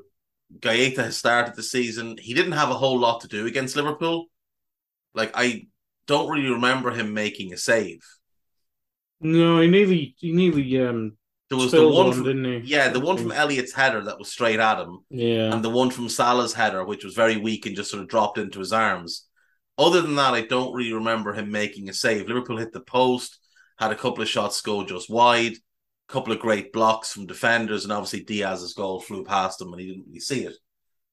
Guaita 0.59 0.97
has 0.97 1.17
started 1.17 1.55
the 1.55 1.63
season. 1.63 2.17
He 2.19 2.33
didn't 2.33 2.51
have 2.51 2.69
a 2.69 2.75
whole 2.75 2.99
lot 2.99 3.21
to 3.21 3.27
do 3.27 3.47
against 3.47 3.75
Liverpool. 3.75 4.25
Like, 5.13 5.31
I 5.33 5.67
don't 6.05 6.29
really 6.29 6.49
remember 6.49 6.91
him 6.91 7.13
making 7.13 7.53
a 7.53 7.57
save. 7.57 8.01
No, 9.21 9.59
he 9.59 9.67
nearly 9.67 10.15
he 10.17 10.31
nearly 10.31 10.79
um 10.85 11.17
there 11.49 11.57
was 11.59 11.71
the 11.71 11.87
one, 11.87 12.11
from, 12.11 12.61
yeah, 12.63 12.89
the 12.89 12.99
one 12.99 13.17
from 13.17 13.31
Elliott's 13.31 13.73
header 13.73 14.03
that 14.03 14.17
was 14.17 14.31
straight 14.31 14.59
at 14.59 14.79
him, 14.79 14.99
yeah, 15.09 15.53
and 15.53 15.63
the 15.63 15.69
one 15.69 15.91
from 15.91 16.09
Salah's 16.09 16.53
header, 16.53 16.83
which 16.83 17.03
was 17.03 17.13
very 17.13 17.37
weak 17.37 17.65
and 17.65 17.75
just 17.75 17.91
sort 17.91 18.01
of 18.01 18.09
dropped 18.09 18.37
into 18.37 18.59
his 18.59 18.73
arms. 18.73 19.27
Other 19.77 20.01
than 20.01 20.15
that, 20.15 20.33
I 20.33 20.41
don't 20.41 20.73
really 20.73 20.93
remember 20.93 21.33
him 21.33 21.51
making 21.51 21.89
a 21.89 21.93
save. 21.93 22.27
Liverpool 22.27 22.57
hit 22.57 22.71
the 22.71 22.79
post, 22.79 23.39
had 23.77 23.91
a 23.91 23.95
couple 23.95 24.23
of 24.23 24.29
shots 24.29 24.61
go 24.61 24.83
just 24.83 25.09
wide, 25.09 25.53
a 25.53 26.13
couple 26.13 26.33
of 26.33 26.39
great 26.39 26.71
blocks 26.71 27.11
from 27.11 27.27
defenders, 27.27 27.83
and 27.83 27.93
obviously 27.93 28.23
Diaz's 28.23 28.73
goal 28.73 28.99
flew 28.99 29.23
past 29.23 29.61
him 29.61 29.71
and 29.71 29.81
he 29.81 29.87
didn't 29.87 30.07
really 30.07 30.19
see 30.19 30.45
it. 30.45 30.55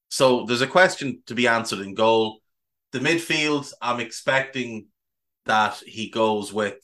So 0.08 0.44
there's 0.44 0.60
a 0.60 0.66
question 0.66 1.22
to 1.26 1.34
be 1.34 1.48
answered 1.48 1.80
in 1.80 1.94
goal. 1.94 2.38
The 2.92 3.00
midfield, 3.00 3.72
I'm 3.80 4.00
expecting 4.00 4.86
that 5.46 5.82
he 5.86 6.10
goes 6.10 6.52
with 6.52 6.78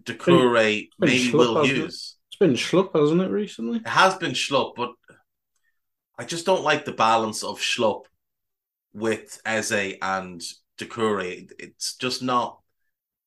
Doucouré, 0.00 0.88
maybe 0.98 1.28
Schlupp, 1.28 1.54
Will 1.54 1.64
Hughes. 1.64 2.16
It? 2.18 2.28
It's 2.28 2.38
been 2.38 2.54
Schlupp, 2.54 2.98
hasn't 2.98 3.20
it, 3.20 3.30
recently? 3.30 3.78
It 3.78 3.88
has 3.88 4.14
been 4.16 4.32
Schlupp, 4.32 4.74
but 4.76 4.92
I 6.18 6.24
just 6.24 6.46
don't 6.46 6.62
like 6.62 6.84
the 6.84 6.92
balance 6.92 7.42
of 7.42 7.58
Schlupp 7.58 8.04
with 8.92 9.40
Eze 9.44 9.96
and 10.00 10.40
Doucouré. 10.78 11.50
It's 11.58 11.96
just 11.96 12.22
not 12.22 12.58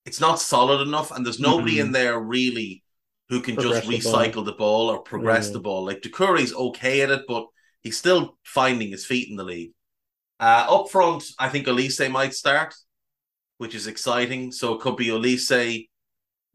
it's 0.06 0.22
not 0.22 0.40
solid 0.40 0.82
enough, 0.88 1.12
and 1.12 1.26
there's 1.26 1.40
nobody 1.40 1.74
mm-hmm. 1.74 1.88
in 1.88 1.92
there 1.92 2.20
really 2.20 2.84
who 3.30 3.42
can 3.42 3.56
progress 3.56 3.88
just 3.88 4.08
recycle 4.08 4.34
the 4.34 4.44
ball. 4.44 4.46
the 4.46 4.54
ball, 4.54 4.90
or 4.90 5.00
progress 5.00 5.48
yeah. 5.48 5.54
the 5.54 5.60
ball. 5.60 5.86
Like 5.86 6.02
Doucouré's 6.02 6.54
okay 6.54 7.02
at 7.02 7.10
it, 7.10 7.24
but 7.28 7.48
he's 7.82 7.98
still 7.98 8.38
finding 8.44 8.92
his 8.92 9.06
feet 9.06 9.30
in 9.30 9.36
the 9.36 9.44
league. 9.44 9.72
Uh, 10.40 10.68
up 10.70 10.90
front, 10.90 11.24
I 11.40 11.50
think 11.50 11.66
Olise 11.66 12.10
might 12.12 12.34
start, 12.34 12.76
which 13.58 13.74
is 13.74 13.88
exciting. 13.88 14.52
So 14.52 14.74
it 14.74 14.82
could 14.82 14.96
be 14.96 15.08
Olise, 15.08 15.88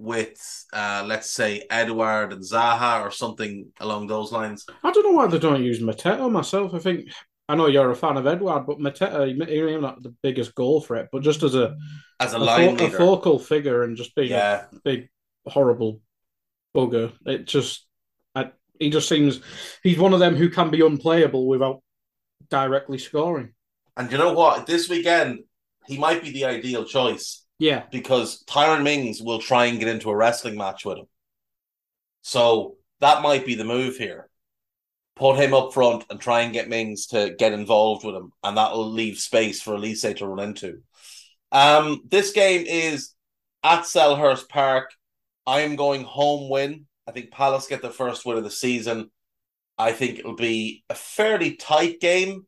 with, 0.01 0.64
uh, 0.72 1.05
let's 1.07 1.30
say, 1.30 1.66
Edouard 1.68 2.32
and 2.32 2.42
Zaha 2.42 3.03
or 3.03 3.11
something 3.11 3.70
along 3.80 4.07
those 4.07 4.32
lines. 4.32 4.64
I 4.82 4.90
don't 4.90 5.05
know 5.05 5.12
why 5.12 5.26
they 5.26 5.38
don't 5.38 5.62
use 5.62 5.80
Mateta 5.80 6.30
myself. 6.30 6.72
I 6.72 6.78
think 6.78 7.11
I 7.48 7.55
know 7.55 7.66
you're 7.66 7.90
a 7.90 7.96
fan 7.96 8.16
of 8.16 8.26
Edouard, 8.26 8.66
but 8.66 8.78
Mateta, 8.78 9.28
he 9.28 9.34
may 9.34 9.78
not 9.78 10.03
the 10.03 10.14
biggest 10.22 10.55
goal 10.55 10.80
for 10.80 10.96
it, 10.96 11.11
but 11.12 11.22
just 11.22 11.42
as 11.42 11.55
a 11.55 11.76
as 12.18 12.32
a, 12.32 12.38
a 12.38 12.38
line 12.38 12.78
fo- 12.78 12.86
a 12.86 12.90
focal 12.90 13.38
figure 13.38 13.82
and 13.82 13.96
just 13.96 14.14
being 14.14 14.30
yeah. 14.30 14.64
a 14.72 14.76
big 14.82 15.11
horrible 15.46 16.01
bugger. 16.74 17.12
It 17.26 17.46
just, 17.46 17.86
I, 18.34 18.53
he 18.78 18.88
just 18.88 19.09
seems 19.09 19.40
he's 19.82 19.98
one 19.98 20.14
of 20.14 20.20
them 20.20 20.34
who 20.34 20.48
can 20.48 20.70
be 20.70 20.80
unplayable 20.80 21.46
without 21.46 21.82
directly 22.48 22.96
scoring. 22.98 23.53
And 23.98 24.11
you 24.11 24.16
know 24.16 24.32
what? 24.32 24.66
This 24.66 24.88
weekend, 24.88 25.40
he 25.86 25.98
might 25.98 26.22
be 26.22 26.30
the 26.30 26.46
ideal 26.46 26.84
choice 26.84 27.44
yeah. 27.61 27.84
Because 27.92 28.42
Tyrone 28.44 28.82
Mings 28.82 29.20
will 29.20 29.38
try 29.38 29.66
and 29.66 29.78
get 29.78 29.88
into 29.88 30.11
a 30.11 30.16
wrestling 30.16 30.56
match 30.56 30.84
with 30.84 30.96
him. 30.96 31.06
So 32.22 32.76
that 33.00 33.22
might 33.22 33.44
be 33.44 33.54
the 33.54 33.64
move 33.64 33.96
here. 33.96 34.28
Put 35.14 35.36
him 35.36 35.52
up 35.52 35.74
front 35.74 36.06
and 36.08 36.18
try 36.18 36.40
and 36.40 36.54
get 36.54 36.70
Mings 36.70 37.06
to 37.08 37.34
get 37.38 37.52
involved 37.52 38.04
with 38.04 38.14
him, 38.14 38.32
and 38.42 38.56
that'll 38.56 38.90
leave 38.90 39.18
space 39.18 39.61
for 39.61 39.74
Olise 39.76 40.16
to 40.16 40.26
run 40.26 40.48
into. 40.48 40.80
Um, 41.52 42.00
this 42.08 42.32
game 42.32 42.64
is 42.66 43.12
at 43.62 43.82
Selhurst 43.82 44.48
Park. 44.48 44.92
I 45.46 45.61
am 45.61 45.76
going 45.76 46.04
home 46.04 46.48
win. 46.48 46.86
I 47.06 47.12
think 47.12 47.30
Palace 47.30 47.66
get 47.66 47.82
the 47.82 47.90
first 47.90 48.24
win 48.24 48.38
of 48.38 48.44
the 48.44 48.50
season. 48.50 49.11
I 49.76 49.92
think 49.92 50.18
it'll 50.18 50.36
be 50.36 50.84
a 50.88 50.94
fairly 50.94 51.56
tight 51.56 52.00
game, 52.00 52.46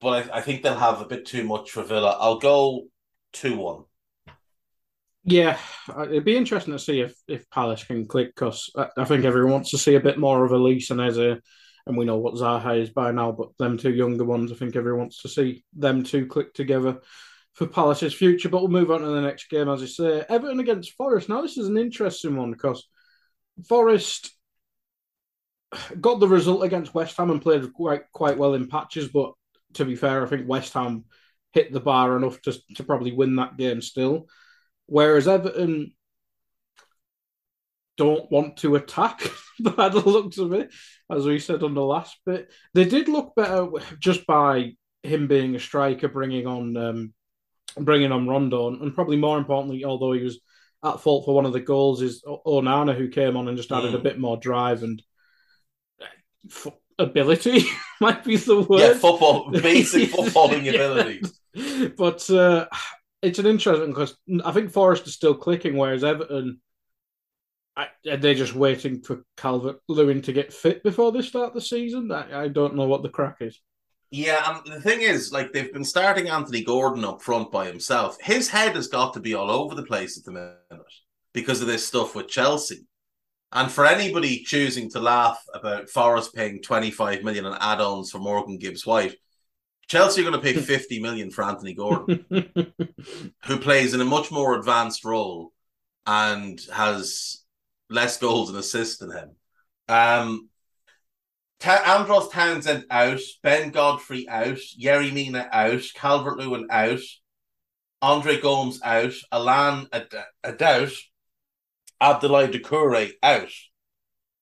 but 0.00 0.30
I, 0.30 0.38
I 0.38 0.40
think 0.42 0.62
they'll 0.62 0.78
have 0.78 1.00
a 1.00 1.06
bit 1.06 1.26
too 1.26 1.42
much 1.42 1.72
for 1.72 1.82
Villa. 1.82 2.16
I'll 2.20 2.38
go 2.38 2.86
2 3.32 3.56
1. 3.56 3.84
Yeah, 5.28 5.58
uh, 5.88 6.02
it'd 6.02 6.24
be 6.24 6.36
interesting 6.36 6.72
to 6.72 6.78
see 6.78 7.00
if 7.00 7.12
if 7.26 7.50
Palace 7.50 7.82
can 7.82 8.06
click 8.06 8.28
because 8.28 8.70
I, 8.76 8.86
I, 8.96 9.04
think 9.04 9.24
everyone 9.24 9.54
wants 9.54 9.70
to 9.70 9.78
see 9.78 9.96
a 9.96 10.00
bit 10.00 10.18
more 10.18 10.44
of 10.44 10.52
Olise 10.52 10.90
and 10.92 11.00
Eze, 11.00 11.40
and 11.84 11.96
we 11.96 12.04
know 12.04 12.18
what 12.18 12.34
Zaha 12.34 12.80
is 12.80 12.90
by 12.90 13.10
now. 13.10 13.32
But 13.32 13.48
them 13.58 13.76
two 13.76 13.92
younger 13.92 14.24
ones, 14.24 14.52
I 14.52 14.54
think 14.54 14.76
everyone 14.76 15.00
wants 15.00 15.22
to 15.22 15.28
see 15.28 15.64
them 15.74 16.04
two 16.04 16.26
click 16.26 16.54
together 16.54 17.00
for 17.54 17.66
Palace's 17.66 18.14
future. 18.14 18.48
But 18.48 18.60
we'll 18.60 18.70
move 18.70 18.92
on 18.92 19.00
to 19.00 19.06
the 19.08 19.20
next 19.20 19.50
game, 19.50 19.68
as 19.68 19.82
I 19.82 19.86
say. 19.86 20.24
Everton 20.28 20.60
against 20.60 20.92
Forest. 20.92 21.28
Now, 21.28 21.42
this 21.42 21.58
is 21.58 21.66
an 21.66 21.76
interesting 21.76 22.36
one 22.36 22.52
because 22.52 22.86
Forest 23.68 24.30
got 26.00 26.20
the 26.20 26.28
result 26.28 26.62
against 26.62 26.94
West 26.94 27.16
Ham 27.16 27.32
and 27.32 27.42
played 27.42 27.72
quite 27.72 28.02
quite 28.12 28.38
well 28.38 28.54
in 28.54 28.68
patches. 28.68 29.08
But 29.08 29.32
to 29.74 29.84
be 29.84 29.96
fair, 29.96 30.24
I 30.24 30.28
think 30.28 30.48
West 30.48 30.72
Ham 30.74 31.04
hit 31.52 31.72
the 31.72 31.80
bar 31.80 32.16
enough 32.16 32.40
to, 32.42 32.56
to 32.76 32.84
probably 32.84 33.10
win 33.10 33.34
that 33.36 33.56
game 33.56 33.82
still. 33.82 34.28
Whereas 34.86 35.28
Everton 35.28 35.92
don't 37.96 38.30
want 38.30 38.58
to 38.58 38.76
attack 38.76 39.22
by 39.60 39.88
the 39.88 40.00
looks 40.00 40.38
of 40.38 40.52
it, 40.52 40.72
as 41.10 41.24
we 41.24 41.38
said 41.38 41.62
on 41.62 41.74
the 41.74 41.84
last 41.84 42.16
bit. 42.24 42.52
They 42.74 42.84
did 42.84 43.08
look 43.08 43.34
better 43.34 43.68
just 43.98 44.26
by 44.26 44.72
him 45.02 45.26
being 45.26 45.54
a 45.54 45.60
striker, 45.60 46.08
bringing 46.08 46.46
on 46.46 46.76
um, 46.76 47.14
bringing 47.78 48.12
on 48.12 48.28
Rondon, 48.28 48.78
and 48.80 48.94
probably 48.94 49.16
more 49.16 49.38
importantly, 49.38 49.84
although 49.84 50.12
he 50.12 50.22
was 50.22 50.40
at 50.84 51.00
fault 51.00 51.24
for 51.24 51.34
one 51.34 51.46
of 51.46 51.52
the 51.52 51.60
goals, 51.60 52.02
is 52.02 52.22
Onana 52.24 52.96
who 52.96 53.08
came 53.08 53.36
on 53.36 53.48
and 53.48 53.56
just 53.56 53.72
added 53.72 53.92
mm. 53.92 53.96
a 53.96 54.02
bit 54.02 54.18
more 54.18 54.36
drive 54.36 54.82
and 54.82 55.02
uh, 56.00 56.70
ability 56.98 57.64
might 58.00 58.24
be 58.24 58.36
the 58.36 58.60
word. 58.60 58.80
Yeah, 58.80 58.94
football, 58.94 59.50
basic 59.62 60.10
footballing 60.10 60.68
ability. 60.68 61.22
But 61.96 62.28
uh, 62.30 62.66
it's 63.22 63.38
an 63.38 63.46
interesting 63.46 63.88
because 63.88 64.16
I 64.44 64.52
think 64.52 64.70
Forest 64.70 65.06
is 65.06 65.14
still 65.14 65.34
clicking, 65.34 65.76
whereas 65.76 66.04
Everton. 66.04 66.60
I, 67.78 67.88
they're 68.04 68.34
just 68.34 68.54
waiting 68.54 69.02
for 69.02 69.22
Calvert 69.36 69.80
Lewin 69.86 70.22
to 70.22 70.32
get 70.32 70.50
fit 70.50 70.82
before 70.82 71.12
they 71.12 71.20
start 71.20 71.52
the 71.52 71.60
season. 71.60 72.10
I, 72.10 72.44
I 72.44 72.48
don't 72.48 72.74
know 72.74 72.86
what 72.86 73.02
the 73.02 73.10
crack 73.10 73.36
is. 73.40 73.60
Yeah, 74.10 74.60
and 74.64 74.72
the 74.72 74.80
thing 74.80 75.02
is, 75.02 75.30
like 75.30 75.52
they've 75.52 75.72
been 75.72 75.84
starting 75.84 76.28
Anthony 76.28 76.64
Gordon 76.64 77.04
up 77.04 77.20
front 77.20 77.50
by 77.50 77.66
himself. 77.66 78.16
His 78.20 78.48
head 78.48 78.76
has 78.76 78.88
got 78.88 79.12
to 79.14 79.20
be 79.20 79.34
all 79.34 79.50
over 79.50 79.74
the 79.74 79.82
place 79.82 80.16
at 80.16 80.24
the 80.24 80.32
minute 80.32 80.56
because 81.34 81.60
of 81.60 81.66
this 81.66 81.86
stuff 81.86 82.14
with 82.14 82.28
Chelsea. 82.28 82.86
And 83.52 83.70
for 83.70 83.84
anybody 83.84 84.42
choosing 84.42 84.90
to 84.90 85.00
laugh 85.00 85.42
about 85.52 85.88
Forest 85.88 86.34
paying 86.34 86.62
25 86.62 87.22
million 87.22 87.46
in 87.46 87.54
add-ons 87.60 88.10
for 88.10 88.18
Morgan 88.18 88.58
Gibbs 88.58 88.86
White, 88.86 89.16
Chelsea 89.88 90.20
are 90.20 90.30
going 90.30 90.40
to 90.40 90.40
pay 90.40 90.54
50 90.60 91.00
million 91.00 91.30
for 91.30 91.44
Anthony 91.44 91.74
Gordon, 91.74 92.24
who 93.44 93.58
plays 93.58 93.94
in 93.94 94.00
a 94.00 94.04
much 94.04 94.30
more 94.30 94.58
advanced 94.58 95.04
role 95.04 95.52
and 96.06 96.60
has 96.72 97.42
less 97.88 98.18
goals 98.18 98.50
and 98.50 98.58
assists 98.58 98.98
than 98.98 99.12
him. 99.12 99.30
Um, 99.88 100.48
Ta- 101.60 101.98
Andros 101.98 102.28
Townsend 102.28 102.84
out, 102.90 103.20
Ben 103.42 103.70
Godfrey 103.70 104.28
out, 104.28 104.58
Yerry 104.80 105.12
Mina 105.12 105.48
out, 105.52 105.82
Calvert 105.94 106.38
Lewin 106.38 106.66
out, 106.70 107.00
Andre 108.02 108.40
Gomes 108.40 108.80
out, 108.82 109.14
Allan 109.32 109.86
Adout, 110.44 110.92
Abdoulaye 112.02 112.52
Doucouré 112.52 113.12
out. 113.22 113.50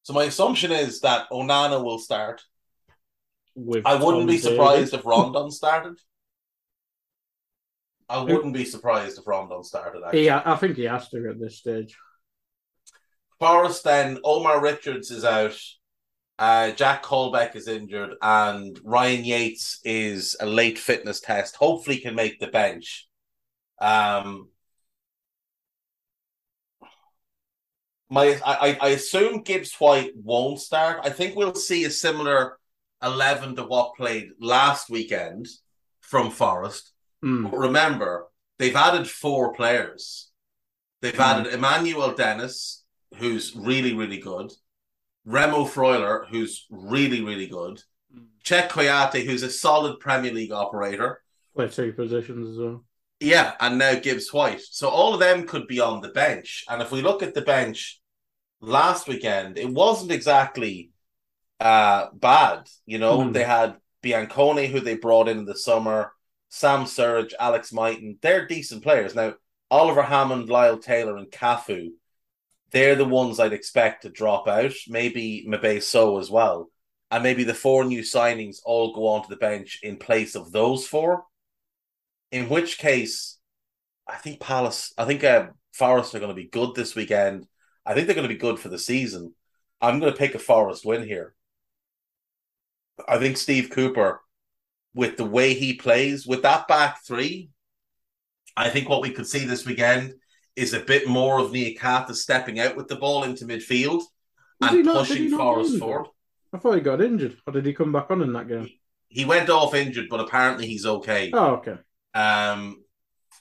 So 0.03 0.13
my 0.13 0.25
assumption 0.25 0.73
is 0.73 1.01
that 1.01 1.31
Onana 1.31 1.83
will 1.83 1.99
start. 1.99 2.43
With 3.55 3.87
I 3.87 3.95
wouldn't 3.95 4.23
Tom 4.23 4.27
be 4.27 4.39
surprised 4.39 4.91
David. 4.91 5.01
if 5.01 5.07
Rondon 5.07 5.51
started. 5.51 5.99
I 8.09 8.23
wouldn't 8.23 8.53
be 8.53 8.65
surprised 8.65 9.19
if 9.19 9.27
Rondon 9.27 9.63
started. 9.65 10.03
Actually. 10.05 10.27
Yeah, 10.27 10.43
I 10.45 10.57
think 10.57 10.77
he 10.77 10.85
has 10.85 11.09
to 11.11 11.31
at 11.31 11.41
this 11.41 11.59
stage. 11.59 11.97
Forest 13.39 13.85
then 13.85 14.19
Omar 14.25 14.61
Richards 14.61 15.11
is 15.11 15.25
out. 15.25 15.59
Uh, 16.39 16.73
Jack 16.73 17.05
Colback 17.05 17.55
is 17.55 17.69
injured, 17.69 18.15
and 18.21 18.79
Ryan 18.83 19.25
Yates 19.25 19.81
is 19.85 20.37
a 20.41 20.47
late 20.47 20.79
fitness 20.79 21.21
test. 21.21 21.57
Hopefully, 21.57 21.99
can 21.99 22.15
make 22.15 22.41
the 22.41 22.49
bench. 22.49 23.09
Um, 23.81 24.49
my 28.11 28.41
I, 28.45 28.77
I 28.81 28.89
assume 28.91 29.43
Gibbs 29.43 29.75
White 29.75 30.13
won't 30.17 30.61
start. 30.61 31.01
I 31.05 31.11
think 31.11 31.37
we'll 31.37 31.55
see 31.55 31.85
a 31.85 31.91
similar 31.91 32.59
eleven 33.05 33.55
to 33.57 33.65
what 33.65 33.97
played 33.97 34.31
last 34.41 34.89
weekend 34.89 35.47
from 36.01 36.31
Forest. 36.31 36.93
Mm. 37.25 37.51
But 37.51 37.59
remember, 37.59 38.27
they've 38.59 38.77
added 38.77 39.09
four 39.09 39.53
players. 39.53 40.31
They've 41.03 41.13
mm. 41.13 41.21
added 41.21 41.53
Emmanuel 41.53 42.15
Dennis, 42.15 42.85
who's 43.17 43.55
really 43.55 43.95
really 43.95 44.19
good. 44.19 44.53
Remo 45.25 45.65
Freuler, 45.65 46.27
who's 46.29 46.67
really, 46.71 47.23
really 47.23 47.47
good. 47.47 47.81
Cheikhou 48.45 48.69
Kouyaté, 48.69 49.25
who's 49.25 49.43
a 49.43 49.51
solid 49.51 49.99
Premier 49.99 50.33
League 50.33 50.53
operator. 50.53 51.23
Play 51.57 51.69
two 51.69 51.93
positions 51.93 52.51
as 52.51 52.59
well. 52.59 52.85
Yeah, 53.21 53.55
and 53.61 53.79
now 53.79 53.95
Gibbs 53.95 54.33
White. 54.33 54.61
So 54.61 54.89
all 54.89 55.15
of 55.15 55.21
them 55.21 55.47
could 55.47 55.67
be 55.67 55.81
on 55.81 56.03
the 56.03 56.11
bench. 56.11 56.65
And 56.69 56.83
if 56.83 56.93
we 56.93 57.01
look 57.01 57.23
at 57.23 57.33
the 57.33 57.41
bench 57.41 58.03
last 58.61 59.09
weekend, 59.09 59.57
it 59.57 59.71
wasn't 59.71 60.13
exactly 60.13 60.91
uh, 61.65 62.11
bad. 62.13 62.69
You 62.87 62.99
know, 62.99 63.19
mm. 63.19 63.33
they 63.33 63.43
had 63.43 63.77
Biancone, 64.05 64.69
who 64.69 64.79
they 64.79 64.97
brought 64.97 65.27
in 65.27 65.39
in 65.39 65.45
the 65.45 65.57
summer, 65.57 66.13
Sam 66.51 66.85
Surridge, 66.85 67.33
Alex 67.41 67.73
Mighten. 67.73 68.19
They're 68.23 68.47
decent 68.47 68.85
players. 68.85 69.17
Now, 69.17 69.35
Oliver 69.69 70.03
Hammond, 70.03 70.49
Lyle 70.49 70.79
Taylor, 70.79 71.17
and 71.17 71.29
Cafu 71.29 71.89
they're 72.75 72.97
the 72.97 73.05
ones 73.05 73.39
I'd 73.39 73.53
expect 73.53 74.03
to 74.03 74.11
drop 74.11 74.49
out. 74.49 74.73
Maybe 74.89 75.47
Mbe 75.49 75.81
Soh 75.81 76.19
as 76.19 76.29
well. 76.29 76.71
And 77.09 77.23
maybe 77.23 77.45
the 77.45 77.55
four 77.55 77.85
new 77.85 78.03
signings 78.03 78.57
all 78.65 78.93
go 78.93 79.07
onto 79.07 79.29
the 79.29 79.37
bench 79.37 79.79
in 79.85 79.97
place 79.97 80.35
of 80.35 80.51
those 80.51 80.85
four. 80.85 81.23
In 82.33 82.49
which 82.49 82.79
case, 82.79 83.39
I 84.09 84.17
think 84.17 84.41
Palace, 84.41 84.93
I 84.99 85.05
think 85.05 85.23
uh, 85.23 85.47
Forest 85.73 86.17
are 86.17 86.19
going 86.19 86.31
to 86.31 86.35
be 86.35 86.49
good 86.49 86.75
this 86.75 86.97
weekend. 86.97 87.47
I 87.87 87.95
think 87.95 88.07
they're 88.07 88.17
going 88.17 88.29
to 88.29 88.35
be 88.35 88.41
good 88.41 88.59
for 88.59 88.69
the 88.69 88.79
season. 88.79 89.35
I'm 89.81 90.01
going 90.01 90.13
to 90.13 90.19
pick 90.19 90.35
a 90.35 90.41
Forest 90.41 90.85
win 90.85 91.07
here. 91.07 91.37
I 93.09 93.19
think 93.19 93.37
Steve 93.37 93.71
Cooper, 93.71 94.21
with 94.95 95.17
the 95.17 95.25
way 95.25 95.55
he 95.55 95.75
plays, 95.75 96.27
with 96.27 96.43
that 96.43 96.69
back 96.69 97.05
three, 97.05 97.51
I 98.57 98.71
think 98.71 98.89
what 98.89 99.03
we 99.03 99.11
could 99.11 99.27
see 99.27 99.45
this 99.45 99.67
weekend 99.67 100.15
is 100.57 100.73
a 100.73 100.81
bit 100.81 101.09
more 101.09 101.41
of 101.41 101.51
Niakhaté 101.51 102.15
stepping 102.15 102.61
out 102.61 102.77
with 102.77 102.87
the 102.89 102.97
ball 102.97 103.25
into 103.25 103.45
midfield 103.45 104.03
and 104.61 104.85
not, 104.85 105.07
pushing 105.07 105.31
Forest 105.31 105.79
forward. 105.79 106.07
I 106.53 106.59
thought 106.59 106.77
he 106.77 106.81
got 106.81 107.03
injured, 107.03 107.37
or 107.47 107.53
did 107.53 107.67
he 107.67 107.73
come 107.73 107.93
back 107.93 108.11
on 108.11 108.23
in 108.23 108.33
that 108.35 108.49
game? 108.49 108.69
He 109.09 109.25
went 109.25 109.51
off 109.51 109.75
injured, 109.75 110.07
but 110.09 110.21
apparently 110.21 110.67
he's 110.67 110.87
okay. 110.87 111.31
Oh, 111.33 111.55
okay. 111.57 111.77
Um, 112.15 112.85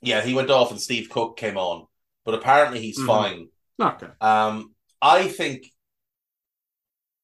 yeah, 0.02 0.22
he 0.22 0.34
went 0.34 0.50
off 0.50 0.72
and 0.72 0.82
Steve 0.82 1.10
Cook 1.10 1.38
came 1.38 1.58
on, 1.58 1.86
but 2.26 2.34
apparently 2.34 2.82
he's 2.82 2.98
mm-hmm. 2.98 3.08
fine. 3.08 3.48
Okay. 3.80 4.08
Um, 4.20 4.74
I 5.02 5.28
think, 5.28 5.68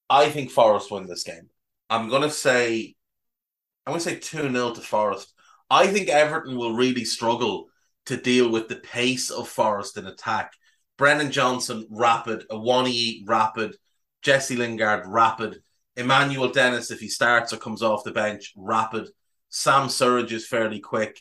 I 0.08 0.28
think 0.28 0.50
Forest 0.50 0.90
win 0.90 1.06
this 1.06 1.24
game. 1.24 1.48
I'm 1.90 2.08
gonna 2.08 2.30
say, 2.30 2.94
I'm 3.84 3.92
gonna 3.92 4.00
say 4.00 4.18
two 4.18 4.50
0 4.50 4.74
to 4.74 4.80
Forest. 4.80 5.34
I 5.68 5.88
think 5.88 6.08
Everton 6.08 6.56
will 6.56 6.74
really 6.74 7.04
struggle 7.04 7.66
to 8.06 8.16
deal 8.16 8.50
with 8.50 8.68
the 8.68 8.76
pace 8.76 9.30
of 9.30 9.48
Forest 9.48 9.98
in 9.98 10.06
attack. 10.06 10.52
Brennan 10.96 11.32
Johnson, 11.32 11.86
rapid. 11.90 12.44
Awoniyi, 12.48 13.28
rapid. 13.28 13.76
Jesse 14.22 14.56
Lingard, 14.56 15.04
rapid. 15.06 15.62
Emmanuel 15.96 16.50
Dennis, 16.50 16.90
if 16.90 17.00
he 17.00 17.08
starts 17.08 17.52
or 17.52 17.56
comes 17.56 17.82
off 17.82 18.04
the 18.04 18.12
bench, 18.12 18.52
rapid. 18.56 19.08
Sam 19.48 19.88
Surridge 19.88 20.32
is 20.32 20.46
fairly 20.46 20.78
quick. 20.78 21.20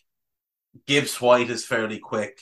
Gibbs 0.85 1.19
White 1.19 1.49
is 1.49 1.65
fairly 1.65 1.99
quick. 1.99 2.41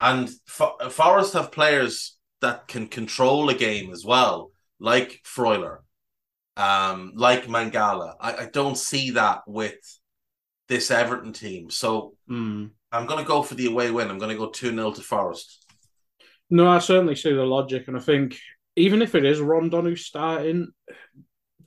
And 0.00 0.28
Forest 0.46 1.32
have 1.34 1.52
players 1.52 2.16
that 2.40 2.68
can 2.68 2.88
control 2.88 3.48
a 3.48 3.54
game 3.54 3.92
as 3.92 4.04
well, 4.04 4.50
like 4.78 5.22
Freuler, 5.24 5.78
um, 6.56 7.12
like 7.14 7.46
Mangala. 7.46 8.14
I, 8.20 8.36
I 8.36 8.48
don't 8.52 8.76
see 8.76 9.12
that 9.12 9.42
with 9.46 9.76
this 10.68 10.90
Everton 10.90 11.32
team. 11.32 11.70
So 11.70 12.14
mm. 12.30 12.70
I'm 12.90 13.06
going 13.06 13.22
to 13.22 13.28
go 13.28 13.42
for 13.42 13.54
the 13.54 13.66
away 13.66 13.90
win. 13.90 14.10
I'm 14.10 14.18
going 14.18 14.30
to 14.30 14.38
go 14.38 14.50
2 14.50 14.70
0 14.70 14.92
to 14.92 15.00
Forest. 15.02 15.66
No, 16.50 16.68
I 16.68 16.78
certainly 16.78 17.16
see 17.16 17.32
the 17.32 17.44
logic. 17.44 17.88
And 17.88 17.96
I 17.96 18.00
think 18.00 18.38
even 18.76 19.02
if 19.02 19.14
it 19.14 19.24
is 19.24 19.40
Rondon 19.40 19.84
who's 19.84 20.04
starting, 20.04 20.68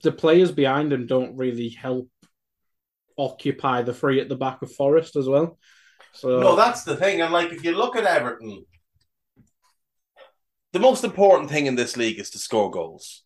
the 0.02 0.12
players 0.12 0.52
behind 0.52 0.92
him 0.92 1.06
don't 1.06 1.36
really 1.36 1.70
help 1.70 2.08
occupy 3.18 3.82
the 3.82 3.94
free 3.94 4.20
at 4.20 4.28
the 4.28 4.36
back 4.36 4.62
of 4.62 4.72
Forest 4.72 5.16
as 5.16 5.28
well. 5.28 5.58
So 6.12 6.40
No, 6.40 6.56
that's 6.56 6.84
the 6.84 6.96
thing. 6.96 7.20
And 7.20 7.32
like 7.32 7.52
if 7.52 7.64
you 7.64 7.76
look 7.76 7.96
at 7.96 8.04
Everton, 8.04 8.64
the 10.72 10.78
most 10.78 11.04
important 11.04 11.50
thing 11.50 11.66
in 11.66 11.74
this 11.74 11.96
league 11.96 12.18
is 12.18 12.30
to 12.30 12.38
score 12.38 12.70
goals. 12.70 13.24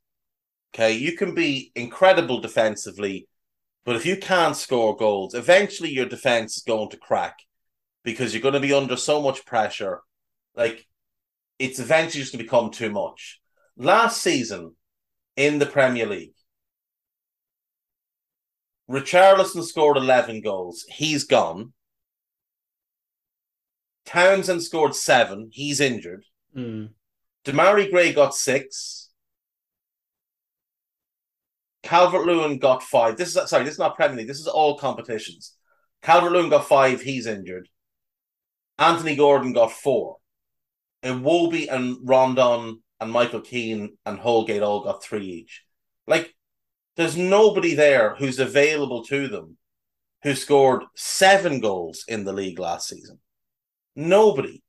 Okay, 0.75 0.93
you 0.93 1.17
can 1.17 1.35
be 1.35 1.73
incredible 1.75 2.41
defensively, 2.41 3.29
but 3.85 3.97
if 3.97 4.07
you 4.07 4.17
can't 4.17 4.57
score 4.57 4.97
goals, 4.97 5.35
eventually 5.35 5.91
your 5.91 6.07
defense 6.07 6.59
is 6.59 6.63
going 6.63 6.91
to 6.91 6.97
crack 6.97 7.39
because 8.05 8.33
you're 8.33 8.43
going 8.43 8.55
to 8.55 8.61
be 8.61 8.73
under 8.73 8.97
so 8.97 9.21
much 9.21 9.45
pressure. 9.45 10.01
Like, 10.55 10.87
it's 11.59 11.79
eventually 11.81 12.23
just 12.23 12.33
going 12.33 12.39
to 12.39 12.45
become 12.45 12.71
too 12.71 12.91
much. 12.91 13.41
Last 13.77 14.23
season 14.23 14.77
in 15.37 15.59
the 15.59 15.67
Premier 15.67 16.07
League, 16.07 16.35
Richarlison 18.91 19.65
scored 19.65 19.97
11 19.97 20.41
goals. 20.41 20.85
He's 20.89 21.25
gone. 21.25 21.73
Townsend 24.05 24.63
scored 24.63 24.97
seven. 24.97 25.51
He's 25.53 25.81
injured. 25.81 26.25
Mm. 26.57 26.91
Demarai 27.45 27.91
Gray 27.91 28.13
got 28.13 28.35
six. 28.35 29.00
Calvert 31.83 32.27
Lewin 32.27 32.59
got 32.59 32.83
five. 32.83 33.17
This 33.17 33.35
is 33.35 33.49
sorry, 33.49 33.65
this 33.65 33.75
is 33.75 33.79
not 33.79 33.97
Premier 33.97 34.19
League. 34.19 34.29
This 34.29 34.41
is 34.41 34.47
all 34.47 34.79
competitions. 34.79 35.55
Calvert 36.03 36.33
Lewin 36.33 36.51
got 36.51 36.69
five. 36.69 37.01
He's 37.01 37.27
injured. 37.27 37.69
Anthony 38.79 39.17
Gordon 39.17 39.53
got 39.53 39.73
four. 39.73 40.17
And 41.03 41.23
Iwobi 41.23 41.71
and 41.71 41.97
Rondon 42.03 42.83
and 42.99 43.11
Michael 43.11 43.41
Keane 43.41 43.97
and 44.05 44.19
Holgate 44.19 44.63
all 44.63 44.85
got 44.85 45.03
three 45.03 45.27
each. 45.27 45.65
Like, 46.07 46.35
there's 46.97 47.17
nobody 47.17 47.75
there 47.75 48.15
who's 48.17 48.39
available 48.39 49.05
to 49.05 49.29
them 49.29 49.57
who 50.23 50.35
scored 50.35 50.83
seven 50.95 51.61
goals 51.61 52.05
in 52.09 52.25
the 52.25 52.33
league 52.33 52.59
last 52.59 52.89
season. 52.89 53.19
Nobody. 53.97 54.63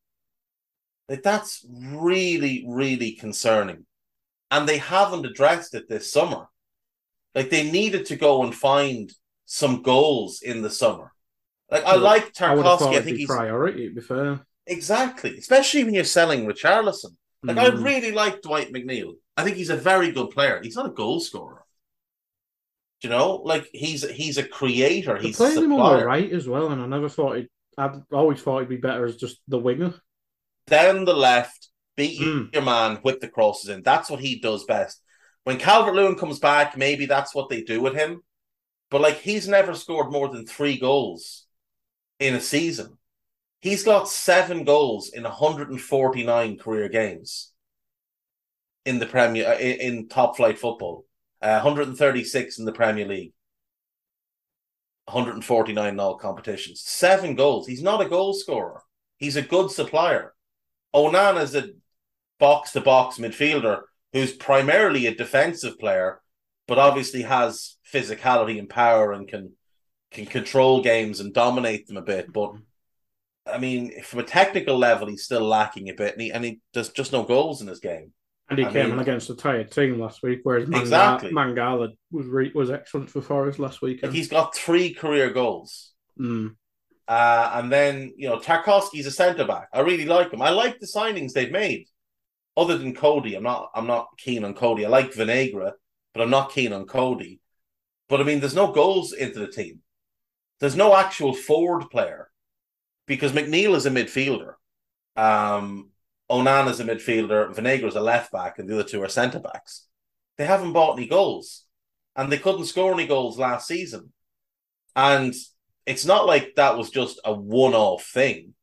Like, 1.09 1.23
that's 1.23 1.65
really, 1.69 2.65
really 2.67 3.13
concerning. 3.13 3.85
And 4.49 4.67
they 4.67 4.77
haven't 4.77 5.25
addressed 5.25 5.73
it 5.73 5.89
this 5.89 6.11
summer. 6.11 6.47
Like, 7.33 7.49
they 7.49 7.69
needed 7.69 8.07
to 8.07 8.15
go 8.15 8.43
and 8.43 8.53
find 8.53 9.11
some 9.45 9.81
goals 9.81 10.41
in 10.41 10.61
the 10.61 10.69
summer. 10.69 11.13
Like, 11.69 11.85
I 11.85 11.95
like 11.95 12.33
Tarkowski. 12.33 12.93
I, 12.93 12.97
I 12.97 13.01
think 13.01 13.17
he's 13.17 13.27
priority, 13.27 13.87
to 13.89 13.95
be 13.95 14.01
fair. 14.01 14.41
Exactly, 14.67 15.37
especially 15.37 15.83
when 15.83 15.93
you're 15.93 16.03
selling 16.03 16.45
Richarlison. 16.45 17.15
Like 17.43 17.57
mm. 17.57 17.61
I 17.61 17.67
really 17.81 18.11
like 18.11 18.41
Dwight 18.41 18.71
McNeil. 18.71 19.13
I 19.35 19.43
think 19.43 19.57
he's 19.57 19.71
a 19.71 19.75
very 19.75 20.11
good 20.11 20.29
player. 20.29 20.59
He's 20.61 20.75
not 20.75 20.85
a 20.85 20.91
goal 20.91 21.19
scorer. 21.19 21.65
Do 23.01 23.07
you 23.07 23.13
know, 23.13 23.37
like 23.37 23.67
he's 23.73 24.07
he's 24.07 24.37
a 24.37 24.47
creator. 24.47 25.17
He's 25.17 25.37
playing 25.37 25.63
him 25.63 25.73
on 25.73 25.99
the 25.99 26.05
right 26.05 26.31
as 26.31 26.47
well, 26.47 26.71
and 26.71 26.81
I 26.81 26.85
never 26.85 27.09
thought 27.09 27.37
he'd. 27.37 27.49
I've 27.77 28.03
always 28.11 28.41
thought 28.41 28.59
he'd 28.59 28.69
be 28.69 28.77
better 28.77 29.05
as 29.05 29.15
just 29.15 29.39
the 29.47 29.57
winger. 29.57 29.95
Down 30.67 31.05
the 31.05 31.15
left, 31.15 31.69
beat 31.97 32.21
mm. 32.21 32.53
your 32.53 32.61
man, 32.61 32.97
whip 32.97 33.19
the 33.19 33.27
crosses 33.27 33.69
in. 33.69 33.81
That's 33.81 34.09
what 34.09 34.19
he 34.19 34.39
does 34.39 34.65
best. 34.65 35.00
When 35.43 35.57
Calvert 35.57 35.95
Lewin 35.95 36.15
comes 36.15 36.39
back, 36.39 36.77
maybe 36.77 37.05
that's 37.05 37.33
what 37.33 37.49
they 37.49 37.61
do 37.61 37.81
with 37.81 37.95
him. 37.95 38.21
But 38.89 39.01
like 39.01 39.19
he's 39.19 39.47
never 39.47 39.73
scored 39.73 40.11
more 40.11 40.29
than 40.29 40.45
three 40.45 40.77
goals 40.77 41.47
in 42.19 42.35
a 42.35 42.41
season. 42.41 42.97
He's 43.61 43.83
got 43.83 44.09
seven 44.09 44.63
goals 44.63 45.09
in 45.09 45.23
149 45.23 46.57
career 46.57 46.89
games 46.89 47.53
in 48.85 48.99
the 48.99 49.05
Premier 49.05 49.47
uh, 49.47 49.57
in, 49.57 49.79
in 49.79 50.07
top 50.07 50.35
flight 50.35 50.59
football. 50.59 51.05
Uh, 51.41 51.61
136 51.61 52.59
in 52.59 52.65
the 52.65 52.71
Premier 52.71 53.07
League. 53.07 53.33
149 55.05 55.93
in 55.93 55.99
all 55.99 56.17
competitions. 56.17 56.81
Seven 56.81 57.35
goals. 57.35 57.65
He's 57.67 57.81
not 57.81 58.01
a 58.01 58.09
goal 58.09 58.33
scorer. 58.33 58.81
He's 59.17 59.35
a 59.35 59.41
good 59.41 59.71
supplier. 59.71 60.33
Onana 60.93 61.41
is 61.41 61.55
a 61.55 61.69
box 62.39 62.71
to 62.73 62.81
box 62.81 63.17
midfielder 63.17 63.81
who's 64.13 64.33
primarily 64.33 65.05
a 65.07 65.15
defensive 65.15 65.79
player, 65.79 66.21
but 66.67 66.77
obviously 66.77 67.23
has 67.23 67.77
physicality 67.91 68.59
and 68.59 68.69
power 68.69 69.11
and 69.11 69.27
can 69.27 69.53
can 70.11 70.25
control 70.25 70.81
games 70.81 71.19
and 71.19 71.33
dominate 71.33 71.87
them 71.87 71.97
a 71.97 72.01
bit. 72.01 72.31
But 72.31 72.53
I 73.45 73.57
mean, 73.57 74.01
from 74.03 74.19
a 74.19 74.23
technical 74.23 74.77
level, 74.77 75.07
he's 75.07 75.23
still 75.23 75.45
lacking 75.45 75.89
a 75.89 75.93
bit, 75.93 76.13
and 76.13 76.21
he 76.21 76.31
and 76.31 76.43
he 76.43 76.59
there's 76.73 76.89
just 76.89 77.11
no 77.11 77.23
goals 77.23 77.61
in 77.61 77.67
his 77.67 77.79
game. 77.79 78.13
And 78.49 78.59
he 78.59 78.65
I 78.65 78.71
came 78.71 78.85
mean, 78.87 78.93
in 78.95 78.99
against 78.99 79.29
a 79.29 79.35
tired 79.35 79.71
team 79.71 79.97
last 79.99 80.21
week, 80.23 80.41
whereas 80.43 80.67
Mangala, 80.67 80.81
exactly. 80.81 81.31
Mangala 81.31 81.89
was 82.11 82.27
re- 82.27 82.51
was 82.53 82.69
excellent 82.69 83.09
for 83.09 83.21
Forest 83.21 83.59
last 83.59 83.81
week. 83.81 84.03
Like 84.03 84.11
he's 84.11 84.27
got 84.27 84.53
three 84.53 84.93
career 84.93 85.29
goals. 85.29 85.93
Mm. 86.19 86.55
Uh, 87.07 87.51
and 87.55 87.71
then 87.71 88.13
you 88.17 88.27
know 88.27 88.39
Tarkowski's 88.39 89.05
a 89.05 89.11
centre 89.11 89.45
back. 89.45 89.69
I 89.73 89.79
really 89.79 90.05
like 90.05 90.33
him. 90.33 90.41
I 90.41 90.49
like 90.49 90.79
the 90.79 90.85
signings 90.85 91.31
they've 91.31 91.51
made. 91.51 91.87
Other 92.57 92.77
than 92.77 92.95
Coady, 92.95 93.35
I'm 93.35 93.43
not 93.43 93.71
I'm 93.73 93.87
not 93.87 94.09
keen 94.17 94.43
on 94.43 94.53
Coady. 94.53 94.85
I 94.85 94.89
like 94.89 95.13
Vinagre, 95.13 95.71
but 96.13 96.21
I'm 96.21 96.29
not 96.29 96.51
keen 96.51 96.73
on 96.73 96.85
Coady. 96.85 97.39
But 98.09 98.19
I 98.19 98.23
mean, 98.23 98.39
there's 98.39 98.55
no 98.55 98.71
goals 98.71 99.13
into 99.13 99.39
the 99.39 99.47
team. 99.47 99.79
There's 100.59 100.75
no 100.75 100.95
actual 100.95 101.33
forward 101.33 101.89
player 101.89 102.29
because 103.07 103.31
McNeil 103.31 103.75
is 103.75 103.85
a 103.85 103.89
midfielder. 103.89 104.53
Um, 105.15 105.89
Onana 106.29 106.69
is 106.69 106.79
a 106.79 106.85
midfielder. 106.85 107.55
Vinagre 107.55 107.87
is 107.87 107.95
a 107.95 108.01
left 108.01 108.31
back, 108.31 108.59
and 108.59 108.69
the 108.69 108.75
other 108.75 108.83
two 108.87 109.01
are 109.01 109.09
centre 109.09 109.39
backs. 109.39 109.87
They 110.37 110.45
haven't 110.45 110.73
bought 110.73 110.97
any 110.97 111.07
goals, 111.07 111.65
and 112.15 112.31
they 112.31 112.37
couldn't 112.37 112.65
score 112.65 112.93
any 112.93 113.07
goals 113.07 113.39
last 113.39 113.67
season. 113.67 114.11
And 114.95 115.33
it's 115.85 116.05
not 116.05 116.25
like 116.25 116.55
that 116.55 116.77
was 116.77 116.89
just 116.89 117.19
a 117.25 117.33
one-off 117.33 118.05
thing. 118.05 118.53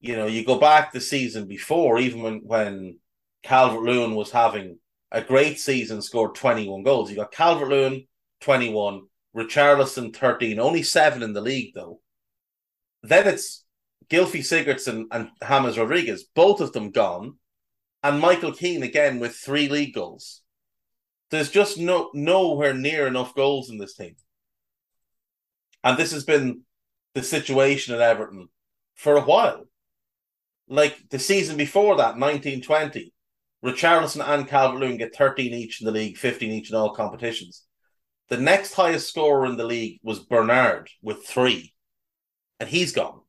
You 0.00 0.16
know, 0.16 0.26
you 0.26 0.44
go 0.44 0.58
back 0.58 0.92
the 0.92 1.00
season 1.00 1.46
before, 1.46 1.98
even 1.98 2.22
when 2.22 2.40
when 2.44 2.98
Calvert 3.44 3.82
Lewin 3.82 4.14
was 4.14 4.30
having 4.30 4.78
a 5.12 5.20
great 5.20 5.60
season, 5.60 6.02
scored 6.02 6.34
21 6.34 6.82
goals. 6.82 7.10
You 7.10 7.16
got 7.16 7.30
Calvert 7.30 7.68
Lewin, 7.68 8.06
21, 8.40 9.02
Richarlison, 9.36 10.14
13, 10.14 10.58
only 10.58 10.82
seven 10.82 11.22
in 11.22 11.34
the 11.34 11.40
league, 11.40 11.72
though. 11.74 12.00
Then 13.02 13.28
it's 13.28 13.64
Gylfi 14.08 14.40
Sigurdsson 14.40 15.04
and 15.10 15.30
James 15.46 15.78
Rodriguez, 15.78 16.24
both 16.34 16.60
of 16.60 16.72
them 16.72 16.90
gone, 16.90 17.36
and 18.02 18.20
Michael 18.20 18.52
Keane 18.52 18.82
again 18.82 19.20
with 19.20 19.34
three 19.34 19.68
league 19.68 19.94
goals. 19.94 20.42
There's 21.30 21.50
just 21.50 21.78
no 21.78 22.10
nowhere 22.14 22.74
near 22.74 23.06
enough 23.06 23.34
goals 23.34 23.70
in 23.70 23.78
this 23.78 23.94
team. 23.94 24.16
And 25.82 25.98
this 25.98 26.12
has 26.12 26.24
been 26.24 26.62
the 27.14 27.22
situation 27.22 27.94
at 27.94 28.00
Everton 28.00 28.48
for 28.94 29.16
a 29.16 29.22
while. 29.22 29.64
Like 30.68 31.08
the 31.10 31.18
season 31.18 31.56
before 31.56 31.96
that, 31.96 32.16
1920, 32.18 33.13
Richarlison 33.64 34.22
and 34.26 34.46
Calvert 34.46 34.78
Lewin 34.78 34.98
get 34.98 35.16
13 35.16 35.54
each 35.54 35.80
in 35.80 35.86
the 35.86 35.92
league, 35.92 36.18
15 36.18 36.50
each 36.50 36.70
in 36.70 36.76
all 36.76 36.94
competitions. 36.94 37.64
The 38.28 38.36
next 38.36 38.74
highest 38.74 39.08
scorer 39.08 39.46
in 39.46 39.56
the 39.56 39.64
league 39.64 40.00
was 40.02 40.18
Bernard 40.18 40.90
with 41.02 41.26
three, 41.26 41.74
and 42.60 42.68
he's 42.68 42.92
gone. 42.92 43.20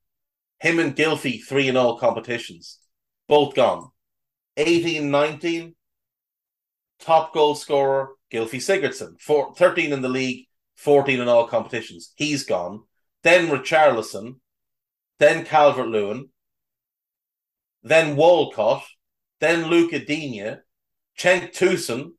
Him 0.59 0.79
and 0.79 0.95
Gylfi, 0.95 1.41
three 1.43 1.67
in 1.67 1.77
all 1.77 1.97
competitions, 1.97 2.79
both 3.27 3.55
gone. 3.55 3.89
18 4.57 5.09
19, 5.09 5.75
top 6.99 7.33
goal 7.33 7.55
scorer, 7.55 8.09
Gylfi 8.31 8.59
Sigurdsson. 8.59 9.19
Four, 9.21 9.53
13 9.55 9.93
in 9.93 10.01
the 10.01 10.09
league, 10.09 10.47
14 10.75 11.21
in 11.21 11.27
all 11.27 11.47
competitions. 11.47 12.13
He's 12.15 12.45
gone. 12.45 12.83
Then 13.23 13.47
Richarlison, 13.47 14.36
then 15.19 15.45
Calvert 15.45 15.88
Lewin, 15.88 16.29
then 17.83 18.15
Walcott, 18.15 18.83
then 19.39 19.67
Luca 19.67 19.99
Digne, 19.99 20.57
Cenk 21.17 21.53
Tosun, 21.53 22.11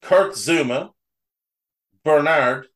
Kurt 0.00 0.32
Zouma, 0.32 0.90
Bernard, 2.04 2.66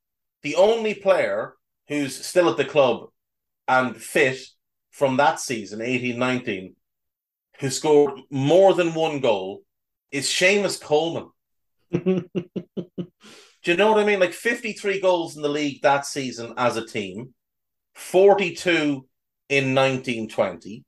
the 0.42 0.56
only 0.56 0.94
player 0.94 1.54
who's 1.88 2.24
still 2.24 2.48
at 2.48 2.56
the 2.56 2.64
club 2.64 3.08
and 3.66 3.96
fit 3.96 4.38
from 4.90 5.16
that 5.16 5.40
season, 5.40 5.80
18 5.80 6.18
19, 6.18 6.76
who 7.60 7.70
scored 7.70 8.20
more 8.30 8.74
than 8.74 8.94
one 8.94 9.20
goal 9.20 9.62
is 10.10 10.26
Seamus 10.26 10.80
Coleman. 10.80 11.30
Do 13.66 13.72
you 13.72 13.76
know 13.76 13.90
what 13.90 14.00
I 14.00 14.06
mean? 14.06 14.20
Like 14.20 14.32
53 14.32 15.00
goals 15.00 15.36
in 15.36 15.42
the 15.42 15.48
league 15.48 15.82
that 15.82 16.06
season 16.06 16.54
as 16.56 16.76
a 16.76 16.86
team, 16.86 17.34
42 17.94 19.06
in 19.48 19.74
1920. 19.74 20.84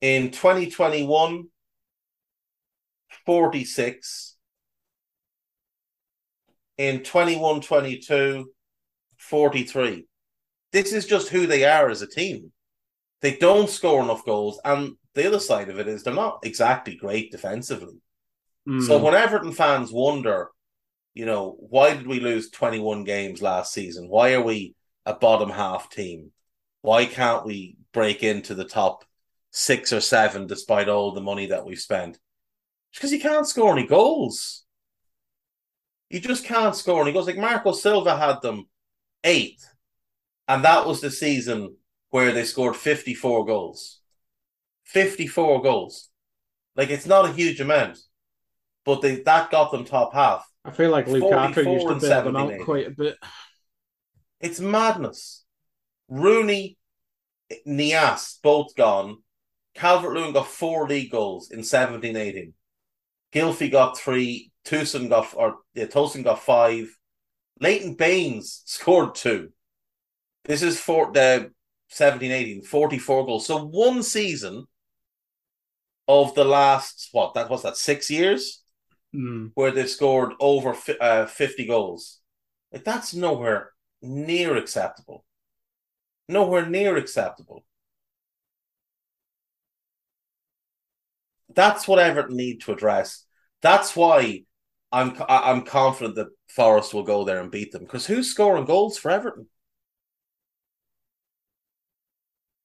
In 0.00 0.30
2021, 0.30 1.44
46. 3.26 4.36
In 6.78 7.02
21 7.02 7.60
22, 7.60 8.50
43. 9.18 10.06
This 10.72 10.92
is 10.92 11.06
just 11.06 11.28
who 11.28 11.46
they 11.46 11.64
are 11.64 11.88
as 11.90 12.02
a 12.02 12.06
team. 12.06 12.52
They 13.22 13.36
don't 13.36 13.70
score 13.70 14.02
enough 14.02 14.24
goals, 14.24 14.60
and 14.64 14.92
the 15.14 15.26
other 15.26 15.40
side 15.40 15.70
of 15.70 15.78
it 15.78 15.88
is 15.88 16.02
they're 16.02 16.12
not 16.12 16.40
exactly 16.44 16.96
great 16.96 17.32
defensively. 17.32 17.96
Mm. 18.68 18.86
So 18.86 18.98
when 18.98 19.14
Everton 19.14 19.52
fans 19.52 19.90
wonder, 19.90 20.50
you 21.14 21.24
know, 21.24 21.56
why 21.58 21.94
did 21.94 22.06
we 22.06 22.20
lose 22.20 22.50
21 22.50 23.04
games 23.04 23.40
last 23.40 23.72
season? 23.72 24.08
Why 24.08 24.34
are 24.34 24.42
we 24.42 24.74
a 25.06 25.14
bottom 25.14 25.48
half 25.48 25.88
team? 25.88 26.32
Why 26.82 27.06
can't 27.06 27.46
we 27.46 27.78
break 27.92 28.22
into 28.22 28.54
the 28.54 28.66
top 28.66 29.04
six 29.50 29.94
or 29.94 30.00
seven 30.00 30.46
despite 30.46 30.90
all 30.90 31.12
the 31.12 31.22
money 31.22 31.46
that 31.46 31.64
we've 31.64 31.78
spent? 31.78 32.18
Because 32.96 33.12
you 33.12 33.20
can't 33.20 33.46
score 33.46 33.76
any 33.76 33.86
goals. 33.86 34.64
You 36.08 36.18
just 36.18 36.44
can't 36.44 36.74
score 36.74 37.02
any 37.02 37.12
goals. 37.12 37.26
Like 37.26 37.36
Marco 37.36 37.72
Silva 37.72 38.16
had 38.16 38.40
them 38.40 38.68
eight, 39.22 39.60
and 40.48 40.64
that 40.64 40.86
was 40.86 41.00
the 41.00 41.10
season 41.10 41.76
where 42.10 42.32
they 42.32 42.44
scored 42.44 42.74
54 42.74 43.44
goals. 43.44 44.00
54 44.84 45.62
goals. 45.62 46.08
Like 46.74 46.88
it's 46.88 47.06
not 47.06 47.28
a 47.28 47.32
huge 47.32 47.60
amount, 47.60 47.98
but 48.84 49.02
they 49.02 49.16
that 49.16 49.50
got 49.50 49.72
them 49.72 49.84
top 49.84 50.14
half. 50.14 50.46
I 50.64 50.70
feel 50.70 50.90
like 50.90 51.06
Lukaku 51.06 51.74
used 51.74 51.88
to 51.88 51.94
bail 51.96 52.22
them 52.22 52.36
out 52.36 52.52
quite 52.64 52.86
a 52.86 52.90
bit. 52.90 53.16
It's 54.40 54.60
madness. 54.60 55.44
Rooney, 56.08 56.78
Niasse, 57.66 58.36
both 58.42 58.74
gone. 58.74 59.18
Calvert 59.74 60.14
Lewin 60.14 60.32
got 60.32 60.46
four 60.46 60.88
league 60.88 61.10
goals 61.10 61.50
in 61.50 61.62
17 61.62 62.16
18. 62.16 62.54
Gylfi 63.36 63.70
got 63.70 63.98
three. 63.98 64.50
Tosun 64.64 65.10
got, 65.10 65.32
or 65.34 65.58
yeah, 65.74 65.84
got 65.84 66.42
five. 66.42 66.88
Leighton 67.60 67.94
Baines 67.94 68.62
scored 68.64 69.14
two. 69.14 69.50
This 70.44 70.62
is 70.62 70.80
for 70.80 71.12
the 71.12 71.52
17 71.88 72.32
18, 72.32 72.62
44 72.62 73.26
goals. 73.26 73.46
So 73.46 73.64
one 73.66 74.02
season 74.02 74.64
of 76.08 76.34
the 76.34 76.44
last, 76.44 77.10
what, 77.12 77.34
that 77.34 77.50
was 77.50 77.62
that, 77.62 77.76
six 77.76 78.10
years? 78.10 78.62
Mm. 79.14 79.50
Where 79.54 79.70
they've 79.70 79.88
scored 79.88 80.32
over 80.40 80.74
uh, 81.00 81.26
50 81.26 81.66
goals. 81.66 82.20
Like, 82.72 82.84
that's 82.84 83.14
nowhere 83.14 83.72
near 84.00 84.56
acceptable. 84.56 85.24
Nowhere 86.28 86.66
near 86.66 86.96
acceptable. 86.96 87.64
That's 91.54 91.86
what 91.86 91.98
Everton 91.98 92.36
need 92.36 92.62
to 92.62 92.72
address. 92.72 93.25
That's 93.66 93.96
why 93.96 94.44
I'm 94.92 95.16
I'm 95.28 95.62
confident 95.62 96.14
that 96.14 96.28
Forest 96.54 96.94
will 96.94 97.02
go 97.02 97.24
there 97.24 97.40
and 97.40 97.50
beat 97.50 97.72
them. 97.72 97.82
Because 97.82 98.06
who's 98.06 98.30
scoring 98.30 98.64
goals 98.64 98.96
for 98.96 99.10
Everton? 99.10 99.48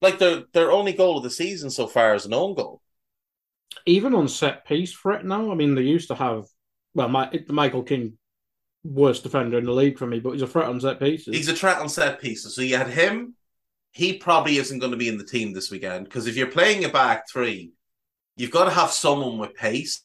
Like 0.00 0.20
their 0.20 0.44
their 0.52 0.70
only 0.70 0.92
goal 0.92 1.16
of 1.16 1.24
the 1.24 1.30
season 1.30 1.70
so 1.70 1.88
far 1.88 2.14
is 2.14 2.24
an 2.24 2.32
own 2.32 2.54
goal. 2.54 2.82
Even 3.84 4.14
on 4.14 4.28
set 4.28 4.64
piece 4.64 4.92
threat 4.92 5.24
now, 5.24 5.50
I 5.50 5.56
mean, 5.56 5.74
they 5.74 5.82
used 5.82 6.06
to 6.06 6.14
have 6.14 6.44
well, 6.94 7.08
my, 7.08 7.28
Michael 7.48 7.82
Keane, 7.82 8.16
worst 8.84 9.24
defender 9.24 9.58
in 9.58 9.64
the 9.64 9.72
league 9.72 9.98
for 9.98 10.06
me, 10.06 10.20
but 10.20 10.34
he's 10.34 10.42
a 10.42 10.46
threat 10.46 10.68
on 10.68 10.80
set 10.80 11.00
pieces. 11.00 11.34
He's 11.34 11.48
a 11.48 11.56
threat 11.56 11.78
on 11.78 11.88
set 11.88 12.20
pieces. 12.20 12.54
So 12.54 12.62
you 12.62 12.76
had 12.76 12.90
him. 12.90 13.34
He 13.90 14.18
probably 14.18 14.58
isn't 14.58 14.78
going 14.78 14.92
to 14.92 14.98
be 14.98 15.08
in 15.08 15.18
the 15.18 15.24
team 15.24 15.52
this 15.52 15.68
weekend 15.68 16.04
because 16.04 16.28
if 16.28 16.36
you're 16.36 16.46
playing 16.46 16.84
a 16.84 16.88
back 16.88 17.24
three, 17.28 17.72
you've 18.36 18.52
got 18.52 18.66
to 18.66 18.70
have 18.70 18.92
someone 18.92 19.38
with 19.38 19.56
pace. 19.56 20.04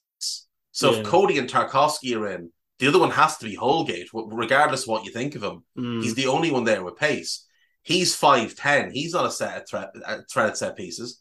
So 0.77 0.91
yeah. 0.91 0.99
if 0.99 1.07
Coady 1.07 1.39
and 1.39 1.49
Tarkowski 1.49 2.15
are 2.15 2.27
in, 2.27 2.51
the 2.77 2.87
other 2.87 2.99
one 2.99 3.09
has 3.09 3.37
to 3.37 3.45
be 3.45 3.55
Holgate, 3.55 4.09
regardless 4.13 4.83
of 4.83 4.89
what 4.89 5.05
you 5.05 5.11
think 5.11 5.33
of 5.33 5.41
him. 5.41 5.63
Mm. 5.75 6.03
He's 6.03 6.13
the 6.13 6.27
only 6.27 6.51
one 6.51 6.65
there 6.65 6.83
with 6.83 6.97
pace. 6.97 7.47
He's 7.81 8.13
five 8.13 8.53
ten. 8.53 8.91
He's 8.91 9.13
not 9.13 9.25
a 9.25 9.31
set 9.31 9.57
of 9.57 9.67
threat, 9.67 9.89
a 10.05 10.21
threat 10.31 10.55
set 10.55 10.77
pieces. 10.77 11.19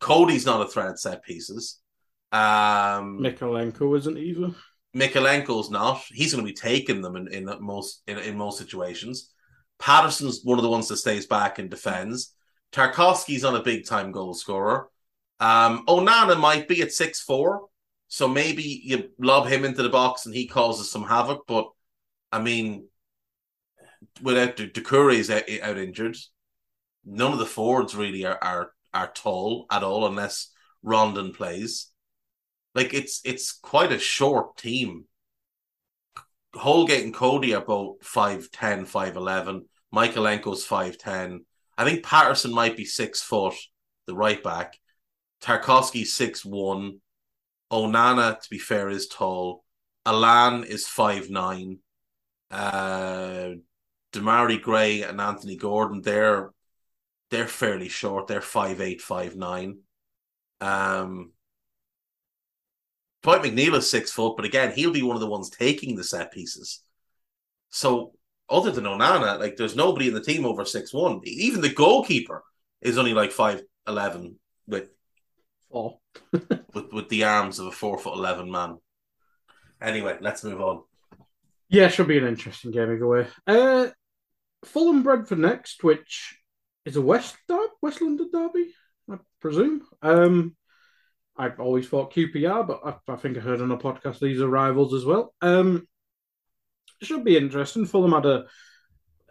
Coady's 0.00 0.46
not 0.46 0.66
a 0.66 0.70
threat 0.70 0.88
at 0.88 0.98
set 0.98 1.22
pieces. 1.22 1.80
Um, 2.32 3.18
isn't 3.98 4.16
either. 4.16 4.54
Mykolenko's 4.96 5.70
not. 5.70 6.02
He's 6.08 6.32
going 6.32 6.42
to 6.42 6.50
be 6.50 6.56
taking 6.56 7.02
them 7.02 7.16
in, 7.16 7.28
in 7.28 7.50
most 7.60 8.00
in, 8.06 8.16
in 8.20 8.38
most 8.38 8.56
situations. 8.56 9.34
Patterson's 9.78 10.40
one 10.44 10.58
of 10.58 10.62
the 10.62 10.70
ones 10.70 10.88
that 10.88 10.96
stays 10.96 11.26
back 11.26 11.58
and 11.58 11.68
defends. 11.68 12.34
Tarkowski's 12.72 13.42
not 13.42 13.54
a 13.54 13.62
big 13.62 13.84
time 13.84 14.12
goal 14.12 14.32
scorer. 14.32 14.88
Um, 15.40 15.84
Onana 15.86 16.40
might 16.40 16.68
be 16.68 16.80
at 16.80 16.92
six 16.92 17.20
four, 17.20 17.66
so 18.08 18.28
maybe 18.28 18.62
you 18.62 19.10
lob 19.18 19.46
him 19.46 19.64
into 19.64 19.82
the 19.82 19.88
box 19.88 20.26
and 20.26 20.34
he 20.34 20.46
causes 20.46 20.90
some 20.90 21.04
havoc. 21.04 21.46
But 21.46 21.68
I 22.30 22.40
mean, 22.40 22.88
without 24.22 24.56
Doucouré 24.56 25.14
is 25.14 25.30
out, 25.30 25.44
out, 25.62 25.78
injured, 25.78 26.16
none 27.04 27.32
of 27.32 27.38
the 27.38 27.46
forwards 27.46 27.94
really 27.94 28.24
are, 28.24 28.38
are 28.42 28.70
are 28.92 29.10
tall 29.12 29.66
at 29.70 29.82
all 29.82 30.06
unless 30.06 30.52
Rondon 30.82 31.32
plays. 31.32 31.90
Like 32.74 32.94
it's 32.94 33.20
it's 33.24 33.52
quite 33.52 33.92
a 33.92 33.98
short 33.98 34.56
team. 34.56 35.04
Holgate 36.54 37.04
and 37.04 37.12
Coady 37.12 37.52
are 37.54 37.64
both 37.64 37.98
5'10, 38.02 38.86
5'11. 38.88 39.62
Mykolenko's 39.92 40.64
5'10. 40.64 41.40
I 41.76 41.84
think 41.84 42.04
Patterson 42.04 42.52
might 42.52 42.76
be 42.76 42.84
six 42.84 43.20
foot, 43.20 43.54
the 44.06 44.14
right 44.14 44.40
back. 44.42 44.78
Tarkowski 45.42 46.06
six 46.06 46.44
one. 46.44 47.00
Onana, 47.72 48.40
to 48.40 48.50
be 48.50 48.58
fair, 48.58 48.88
is 48.88 49.08
tall. 49.08 49.64
Allan 50.06 50.64
is 50.64 50.86
five 50.86 51.30
nine. 51.30 51.78
Uh, 52.50 53.54
Demarai 54.12 54.60
Gray 54.60 55.02
and 55.02 55.20
Anthony 55.20 55.56
Gordon, 55.56 56.02
they're 56.02 56.50
they're 57.30 57.48
fairly 57.48 57.88
short. 57.88 58.26
They're 58.28 58.40
five 58.40 58.80
eight, 58.80 59.02
five 59.02 59.34
nine. 59.34 59.78
Um, 60.60 61.32
Dwight 63.22 63.42
McNeil 63.42 63.74
is 63.74 63.90
six 63.90 64.12
foot, 64.12 64.36
but 64.36 64.44
again, 64.44 64.72
he'll 64.72 64.92
be 64.92 65.02
one 65.02 65.16
of 65.16 65.20
the 65.20 65.26
ones 65.26 65.50
taking 65.50 65.96
the 65.96 66.04
set 66.04 66.30
pieces. 66.32 66.82
So, 67.70 68.12
other 68.48 68.70
than 68.70 68.84
Onana, 68.84 69.40
like 69.40 69.56
there's 69.56 69.74
nobody 69.74 70.08
in 70.08 70.14
the 70.14 70.22
team 70.22 70.44
over 70.44 70.64
six 70.64 70.92
one. 70.92 71.20
Even 71.24 71.60
the 71.60 71.72
goalkeeper 71.72 72.44
is 72.82 72.98
only 72.98 73.14
like 73.14 73.32
five 73.32 73.62
eleven 73.88 74.38
with 74.66 74.90
four 75.74 75.98
with 76.72 76.92
with 76.92 77.08
the 77.08 77.24
arms 77.24 77.58
of 77.58 77.66
a 77.66 77.72
four 77.72 77.98
foot 77.98 78.14
eleven 78.14 78.50
man. 78.50 78.78
Anyway, 79.82 80.16
let's 80.20 80.44
move 80.44 80.60
on. 80.60 80.82
Yeah, 81.68 81.88
should 81.88 82.08
be 82.08 82.18
an 82.18 82.26
interesting 82.26 82.70
game 82.70 82.92
either 82.92 83.06
way. 83.06 83.26
Uh, 83.46 83.88
Fulham 84.64 85.02
Brentford 85.02 85.40
next, 85.40 85.82
which 85.82 86.38
is 86.84 86.96
a 86.96 87.02
West 87.02 87.36
der- 87.48 87.68
West 87.82 88.00
London 88.00 88.30
derby, 88.32 88.72
I 89.10 89.16
presume. 89.40 89.82
Um, 90.00 90.56
I've 91.36 91.58
always 91.58 91.88
thought 91.88 92.14
QPR, 92.14 92.66
but 92.66 92.80
I, 92.84 93.12
I, 93.12 93.16
think 93.16 93.36
I 93.36 93.40
heard 93.40 93.60
on 93.60 93.72
a 93.72 93.76
podcast 93.76 94.20
these 94.20 94.40
are 94.40 94.48
rivals 94.48 94.94
as 94.94 95.04
well. 95.04 95.34
Um, 95.42 95.88
should 97.02 97.24
be 97.24 97.36
interesting. 97.36 97.86
Fulham 97.86 98.12
had 98.12 98.26
a 98.26 98.44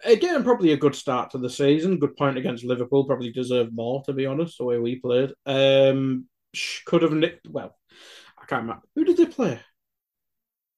again 0.05 0.43
probably 0.43 0.73
a 0.73 0.77
good 0.77 0.95
start 0.95 1.31
to 1.31 1.37
the 1.37 1.49
season. 1.49 1.99
Good 1.99 2.17
point 2.17 2.37
against 2.37 2.65
Liverpool. 2.65 3.05
Probably 3.05 3.31
deserved 3.31 3.73
more 3.73 4.03
to 4.03 4.13
be 4.13 4.25
honest. 4.25 4.57
The 4.57 4.65
way 4.65 4.79
we 4.79 4.99
played, 4.99 5.31
um, 5.45 6.25
could 6.85 7.01
have 7.01 7.13
nicked. 7.13 7.47
Well, 7.47 7.75
I 8.41 8.45
can't 8.45 8.63
remember 8.63 8.83
who 8.95 9.05
did 9.05 9.17
they 9.17 9.25
play. 9.25 9.59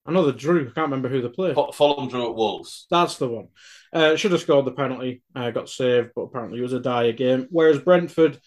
I 0.05 0.11
know 0.11 0.25
they 0.29 0.37
drew. 0.37 0.61
I 0.61 0.71
can't 0.71 0.87
remember 0.87 1.09
who 1.09 1.21
they 1.21 1.29
played. 1.29 1.55
Fulham 1.73 2.09
drew 2.09 2.29
at 2.29 2.35
Wolves. 2.35 2.85
That's 2.91 3.17
the 3.17 3.27
one. 3.27 3.47
Uh, 3.91 4.15
should 4.15 4.33
have 4.33 4.41
scored 4.41 4.65
the 4.65 4.71
penalty. 4.71 5.23
Uh, 5.35 5.49
got 5.49 5.67
saved, 5.67 6.11
but 6.15 6.23
apparently 6.23 6.59
it 6.59 6.63
was 6.63 6.73
a 6.73 6.79
dire 6.79 7.11
game. 7.11 7.47
Whereas 7.49 7.79
Brentford, 7.79 8.39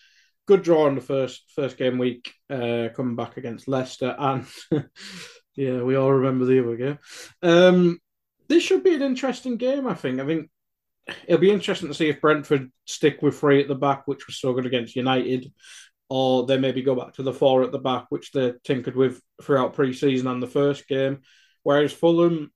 good 0.46 0.62
draw 0.62 0.86
in 0.86 0.94
the 0.94 1.00
first 1.00 1.50
first 1.56 1.76
game 1.76 1.98
week, 1.98 2.32
uh, 2.48 2.88
coming 2.94 3.16
back 3.16 3.36
against 3.36 3.66
Leicester, 3.66 4.14
and 4.16 4.46
yeah, 5.56 5.82
we 5.82 5.96
all 5.96 6.12
remember 6.12 6.44
the 6.44 6.62
other 6.62 6.76
game. 6.76 6.98
Um, 7.42 7.98
this 8.48 8.62
should 8.62 8.84
be 8.84 8.94
an 8.94 9.02
interesting 9.02 9.56
game. 9.56 9.86
I 9.86 9.94
think. 9.94 10.20
I 10.20 10.26
think 10.26 10.50
it'll 11.26 11.40
be 11.40 11.50
interesting 11.50 11.88
to 11.88 11.94
see 11.94 12.08
if 12.08 12.20
Brentford 12.20 12.70
stick 12.84 13.20
with 13.20 13.38
three 13.38 13.60
at 13.60 13.68
the 13.68 13.74
back, 13.74 14.06
which 14.06 14.26
was 14.26 14.38
so 14.38 14.52
good 14.52 14.66
against 14.66 14.94
United, 14.94 15.52
or 16.08 16.46
they 16.46 16.58
maybe 16.58 16.82
go 16.82 16.94
back 16.94 17.14
to 17.14 17.22
the 17.22 17.32
four 17.32 17.62
at 17.62 17.72
the 17.72 17.78
back, 17.78 18.06
which 18.08 18.32
they 18.32 18.54
tinkered 18.64 18.96
with 18.96 19.20
throughout 19.42 19.74
pre-season 19.74 20.26
and 20.26 20.42
the 20.42 20.46
first 20.46 20.88
game. 20.88 21.20
Whereas 21.62 21.92
Fulham 21.92 22.50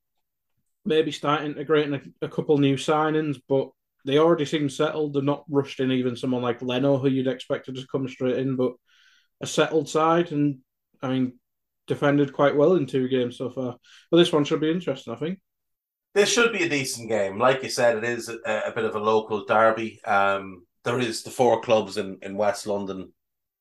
maybe 0.84 1.12
start 1.12 1.44
integrating 1.44 1.94
a, 1.94 2.26
a 2.26 2.28
couple 2.28 2.56
new 2.58 2.76
signings, 2.76 3.38
but 3.48 3.68
they 4.04 4.18
already 4.18 4.44
seem 4.46 4.68
settled. 4.68 5.12
They're 5.12 5.22
not 5.22 5.44
rushed 5.48 5.80
in 5.80 5.92
even 5.92 6.16
someone 6.16 6.42
like 6.42 6.62
Leno, 6.62 6.98
who 6.98 7.08
you'd 7.08 7.26
expect 7.28 7.66
to 7.66 7.72
just 7.72 7.90
come 7.90 8.08
straight 8.08 8.38
in, 8.38 8.56
but 8.56 8.72
a 9.40 9.46
settled 9.46 9.88
side 9.88 10.32
and 10.32 10.58
I 11.02 11.08
mean 11.08 11.38
defended 11.86 12.32
quite 12.32 12.56
well 12.56 12.74
in 12.74 12.86
two 12.86 13.08
games 13.08 13.36
so 13.36 13.50
far. 13.50 13.76
But 14.10 14.16
this 14.16 14.32
one 14.32 14.44
should 14.44 14.60
be 14.60 14.70
interesting, 14.70 15.12
I 15.12 15.16
think. 15.16 15.40
This 16.14 16.30
should 16.30 16.52
be 16.52 16.64
a 16.64 16.68
decent 16.68 17.08
game. 17.08 17.38
Like 17.38 17.62
you 17.62 17.70
said, 17.70 17.96
it 17.96 18.04
is 18.04 18.28
a, 18.28 18.62
a 18.66 18.72
bit 18.74 18.84
of 18.84 18.94
a 18.94 19.00
local 19.00 19.44
derby. 19.44 20.02
Um, 20.04 20.66
there 20.84 20.98
is 20.98 21.22
the 21.22 21.30
four 21.30 21.60
clubs 21.60 21.96
in, 21.96 22.18
in 22.22 22.36
West 22.36 22.66
London 22.66 23.12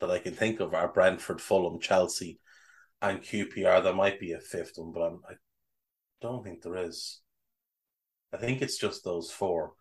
that 0.02 0.12
I 0.12 0.20
can 0.20 0.34
think 0.34 0.60
of 0.60 0.74
are 0.74 0.92
Brentford, 0.92 1.40
Fulham, 1.40 1.80
Chelsea, 1.80 2.40
and 3.02 3.22
QPR. 3.22 3.84
There 3.84 3.94
might 3.94 4.20
be 4.20 4.34
a 4.34 4.40
fifth 4.40 4.74
one, 4.76 4.92
but 4.92 5.02
I'm, 5.02 5.22
I 5.30 5.34
don't 6.22 6.44
think 6.44 6.62
there 6.62 6.78
is. 6.78 7.22
I 8.34 8.38
think 8.38 8.62
it's 8.62 8.78
just 8.78 9.04
those 9.04 9.32
four. 9.32 9.74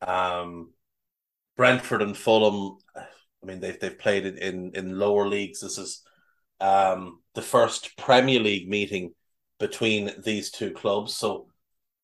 Um, 0.00 0.72
Brentford 1.56 2.02
and 2.02 2.16
Fulham. 2.16 2.78
I 2.96 3.46
mean, 3.46 3.60
they've 3.60 3.78
they've 3.78 3.98
played 3.98 4.26
it 4.26 4.38
in 4.38 4.72
in 4.74 4.98
lower 4.98 5.28
leagues. 5.28 5.60
This 5.60 5.78
is 5.78 6.02
um, 6.60 7.20
the 7.34 7.42
first 7.42 7.96
Premier 7.96 8.40
League 8.40 8.68
meeting 8.68 9.12
between 9.58 10.10
these 10.24 10.50
two 10.50 10.72
clubs. 10.72 11.14
So 11.16 11.48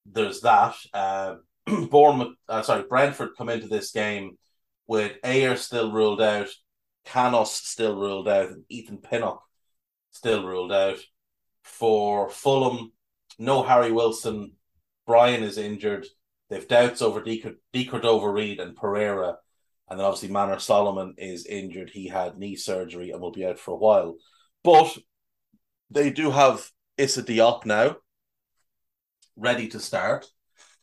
there's 0.07 0.41
that. 0.43 0.75
Uh, 0.93 1.37
Bournemouth, 1.91 2.35
uh, 2.49 2.63
sorry, 2.63 2.85
Brentford 2.89 3.31
come 3.37 3.49
into 3.49 3.69
this 3.69 3.91
game 3.93 4.37
with 4.87 5.13
Ajer 5.23 5.57
still 5.57 5.93
ruled 5.93 6.21
out, 6.21 6.49
Canos 7.05 7.53
still 7.53 7.97
ruled 7.97 8.29
out, 8.29 8.51
and 8.51 8.65
Ethan 8.69 8.99
Pinnock 8.99 9.43
still 10.11 10.45
ruled 10.47 10.73
out. 10.73 10.99
For 11.63 12.29
Fulham, 12.31 12.93
no 13.39 13.63
Harry 13.63 13.93
Wilson. 13.93 14.53
Brian 15.07 15.43
is 15.43 15.59
injured. 15.59 16.07
They've 16.49 16.67
doubts 16.67 17.03
over 17.03 17.23
De, 17.23 17.45
De 17.73 17.85
Cordova-Reid 17.85 18.61
and 18.61 18.77
Pereira. 18.77 19.37
And 19.89 19.99
then 19.99 20.07
obviously 20.07 20.29
Manor 20.29 20.59
Solomon 20.59 21.15
is 21.19 21.47
injured. 21.47 21.91
He 21.91 22.09
had 22.09 22.39
knee 22.39 22.57
surgery 22.57 23.11
and 23.11 23.21
will 23.21 23.33
be 23.33 23.45
out 23.45 23.59
for 23.59 23.73
a 23.73 23.77
while. 23.77 24.17
But 24.63 24.97
they 25.91 26.11
do 26.11 26.31
have 26.31 26.71
Issa 26.97 27.23
Diop 27.23 27.65
now 27.67 27.97
ready 29.37 29.69
to 29.69 29.81
start. 29.81 30.27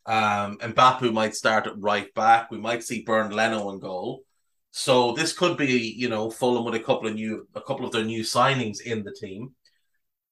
Um, 0.05 0.57
Mbabu 0.57 1.13
might 1.13 1.35
start 1.35 1.67
at 1.67 1.79
right 1.79 2.13
back. 2.13 2.49
We 2.49 2.57
might 2.57 2.83
see 2.83 3.03
Bernd 3.03 3.33
Leno 3.33 3.69
in 3.71 3.79
goal. 3.79 4.23
So 4.79 5.13
this 5.13 5.33
could 5.33 5.57
be, 5.57 5.95
you 5.97 6.07
know, 6.07 6.29
Fulham 6.29 6.63
with 6.63 6.75
a 6.75 6.79
couple 6.79 7.07
of 7.07 7.15
new, 7.15 7.47
a 7.55 7.61
couple 7.61 7.83
of 7.83 7.91
their 7.91 8.03
new 8.03 8.21
signings 8.21 8.79
in 8.79 9.03
the 9.03 9.11
team. 9.11 9.55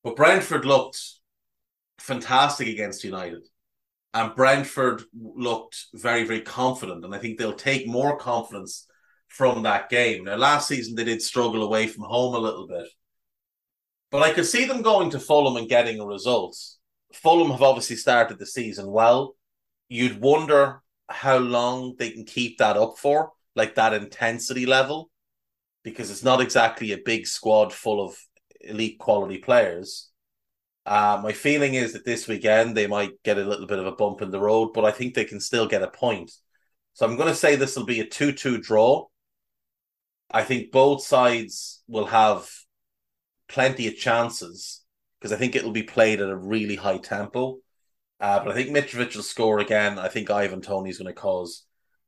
But 0.04 0.16
Brentford 0.16 0.66
looked 0.66 1.02
fantastic 1.98 2.68
against 2.68 3.04
United, 3.04 3.42
and 4.14 4.36
Brentford 4.36 5.02
looked 5.16 5.86
very, 5.96 6.26
very 6.26 6.42
confident, 6.42 7.04
and 7.04 7.16
I 7.16 7.18
think 7.18 7.40
they'll 7.40 7.54
take 7.54 7.88
more 7.88 8.20
confidence 8.20 8.86
from 9.30 9.64
that 9.64 9.90
game. 9.90 10.26
Now, 10.26 10.36
last 10.36 10.68
season 10.68 10.94
they 10.94 11.06
did 11.06 11.24
struggle 11.24 11.64
away 11.64 11.88
from 11.88 12.04
home 12.04 12.36
a 12.36 12.40
little 12.40 12.68
bit, 12.68 12.88
but 14.12 14.22
I 14.22 14.32
could 14.32 14.46
see 14.46 14.66
them 14.66 14.84
going 14.84 15.10
to 15.10 15.20
Fulham 15.20 15.58
and 15.58 15.68
getting 15.68 16.00
a 16.00 16.06
result. 16.06 16.56
Fulham 17.16 17.50
have 17.50 17.64
obviously 17.64 17.96
started 17.96 18.38
the 18.38 18.46
season 18.46 18.92
well. 18.92 19.36
You'd 19.90 20.22
wonder 20.22 20.84
how 21.10 21.38
long 21.38 21.96
they 21.98 22.12
can 22.12 22.26
keep 22.26 22.60
that 22.60 22.78
up 22.78 23.00
for 23.00 23.32
like 23.56 23.76
that 23.76 23.94
intensity 23.94 24.66
level 24.66 25.10
because 25.84 26.12
it's 26.12 26.24
not 26.24 26.42
exactly 26.42 26.92
a 26.92 26.98
big 26.98 27.28
squad 27.28 27.72
full 27.72 28.06
of 28.06 28.18
elite 28.62 29.00
quality 29.00 29.38
players. 29.38 30.10
Uh, 30.86 31.20
my 31.24 31.32
feeling 31.32 31.76
is 31.76 31.94
that 31.94 32.06
this 32.06 32.28
weekend 32.28 32.76
they 32.76 32.88
might 32.88 33.12
get 33.24 33.38
a 33.38 33.44
little 33.44 33.68
bit 33.68 33.80
of 33.80 33.88
a 33.88 33.92
bump 33.92 34.22
in 34.22 34.32
the 34.32 34.40
road, 34.40 34.72
but 34.74 34.86
I 34.86 34.92
think 34.92 35.14
they 35.14 35.26
can 35.26 35.40
still 35.40 35.68
get 35.68 35.82
a 35.82 35.88
point. 35.88 36.32
So 36.94 37.06
I'm 37.06 37.16
going 37.16 37.30
to 37.30 37.36
say 37.36 37.56
this 37.56 37.76
will 37.76 37.86
be 37.86 38.00
a 38.00 38.06
2 38.06 38.32
2 38.34 38.60
draw. 38.60 39.06
I 40.32 40.44
think 40.44 40.72
both 40.72 41.04
sides 41.04 41.84
will 41.88 42.06
have 42.06 42.50
plenty 43.48 43.88
of 43.88 43.96
chances 43.96 44.82
because 45.20 45.32
I 45.32 45.38
think 45.38 45.56
it'll 45.56 45.72
be 45.72 45.84
played 45.84 46.22
at 46.22 46.30
a 46.30 46.36
really 46.36 46.76
high 46.76 46.98
tempo. 46.98 47.58
Uh, 48.20 48.40
but 48.40 48.52
I 48.52 48.56
think 48.56 48.70
Mitrovic 48.70 49.16
will 49.16 49.24
score 49.24 49.60
again. 49.60 50.00
I 50.00 50.08
think 50.08 50.30
Ivan 50.30 50.62
Toney 50.62 50.90
is 50.90 50.98
going 50.98 51.14
to 51.14 51.20
cause 51.20 51.66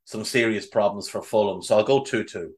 some 0.08 0.24
serious 0.24 0.66
problems 0.66 1.10
for 1.10 1.22
Fulham. 1.22 1.62
So 1.62 1.78
I'll 1.78 1.84
go 1.84 2.02
2 2.02 2.24
2. 2.24 2.54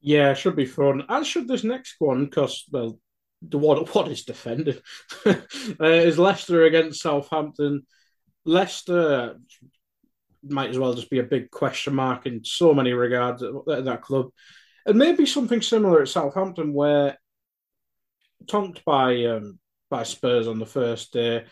Yeah, 0.00 0.34
should 0.34 0.54
be 0.54 0.66
fun. 0.66 1.02
As 1.08 1.26
should 1.26 1.48
this 1.48 1.64
next 1.64 1.96
one, 1.98 2.26
because, 2.26 2.64
well, 2.70 3.00
the 3.42 3.58
what, 3.58 3.92
what 3.94 4.06
is 4.06 4.22
defended 4.22 4.80
uh, 5.26 5.34
is 5.80 6.16
Leicester 6.16 6.62
against 6.62 7.02
Southampton. 7.02 7.82
Leicester 8.44 9.40
might 10.44 10.70
as 10.70 10.78
well 10.78 10.94
just 10.94 11.10
be 11.10 11.18
a 11.18 11.24
big 11.24 11.50
question 11.50 11.96
mark 11.96 12.24
in 12.26 12.44
so 12.44 12.72
many 12.72 12.92
regards 12.92 13.42
at, 13.42 13.50
at 13.68 13.84
that 13.84 14.02
club. 14.02 14.28
And 14.86 14.96
maybe 14.96 15.26
something 15.26 15.60
similar 15.60 16.02
at 16.02 16.08
Southampton, 16.08 16.72
where 16.72 17.18
tonked 18.46 18.84
by 18.84 19.24
um, 19.24 19.58
by 19.90 20.04
Spurs 20.04 20.46
on 20.46 20.60
the 20.60 20.66
first 20.66 21.12
day, 21.12 21.46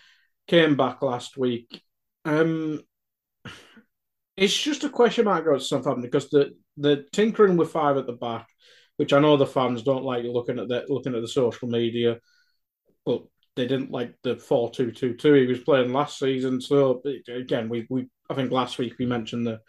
came 0.47 0.77
back 0.77 1.03
last 1.03 1.37
week. 1.37 1.83
Um, 2.25 2.83
it's 4.37 4.57
just 4.57 4.85
a 4.85 4.89
question 4.89 5.25
mark 5.25 5.47
about 5.47 5.63
Southampton 5.63 6.03
because 6.03 6.29
the 6.31 6.55
the 6.77 7.07
tinkering 7.13 7.57
with 7.57 7.71
five 7.71 7.97
at 7.97 8.07
the 8.07 8.13
back, 8.13 8.47
which 8.97 9.13
I 9.13 9.21
know 9.21 9.37
the 9.37 9.47
fans 9.47 9.83
don't 9.83 10.05
like 10.05 10.25
looking 10.25 10.59
at 10.59 10.69
the 10.69 10.85
looking 10.89 11.15
at 11.15 11.23
the 11.23 11.29
social 11.29 11.69
media, 11.69 12.19
but 13.05 13.23
they 13.57 13.67
didn't 13.67 13.91
like 13.91 14.15
the 14.23 14.37
four 14.37 14.71
two 14.71 14.93
two 14.93 15.15
two 15.15 15.33
he 15.33 15.47
was 15.47 15.61
playing 15.61 15.93
last 15.93 16.19
season. 16.19 16.61
So 16.61 17.03
again, 17.29 17.69
we 17.69 17.87
we 17.89 18.09
I 18.29 18.35
think 18.35 18.53
last 18.53 18.79
week 18.79 18.95
we 18.99 19.07
mentioned 19.07 19.47
the 19.47 19.61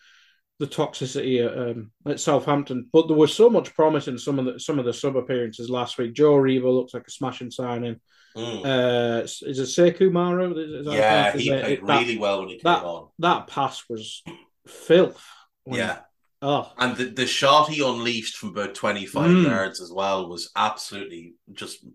the 0.59 0.67
toxicity 0.67 1.45
at, 1.45 1.55
um, 1.55 1.91
at 2.07 2.19
Southampton, 2.19 2.89
but 2.91 3.07
there 3.07 3.15
was 3.15 3.33
so 3.33 3.47
much 3.47 3.75
promise 3.75 4.07
in 4.07 4.17
some 4.17 4.39
of 4.39 4.45
the 4.45 4.59
some 4.59 4.79
of 4.79 4.85
the 4.85 4.93
sub 4.93 5.15
appearances 5.15 5.69
last 5.69 5.97
week. 5.97 6.13
Joe 6.13 6.33
Aribo 6.33 6.73
looks 6.73 6.93
like 6.93 7.07
a 7.07 7.11
smashing 7.11 7.51
signing. 7.51 7.99
Mm. 8.35 8.65
Uh, 8.65 9.23
is 9.23 9.41
it 9.41 9.63
Sekou 9.63 10.11
Mara? 10.11 10.49
Yeah, 10.93 11.31
he 11.35 11.49
played 11.49 11.81
that, 11.81 11.99
really 11.99 12.17
well 12.17 12.39
when 12.41 12.49
he 12.49 12.55
came 12.55 12.61
that, 12.65 12.83
on. 12.83 13.09
That 13.19 13.47
pass 13.47 13.83
was 13.89 14.21
filth. 14.67 15.23
Yeah. 15.65 15.99
Oh. 16.41 16.71
And 16.77 16.95
the, 16.95 17.05
the 17.05 17.25
shot 17.25 17.69
he 17.69 17.83
unleashed 17.83 18.37
from 18.37 18.49
about 18.49 18.75
25 18.75 19.29
mm. 19.29 19.43
yards 19.45 19.81
as 19.81 19.91
well 19.91 20.29
was 20.29 20.51
absolutely 20.55 21.33
just 21.53 21.85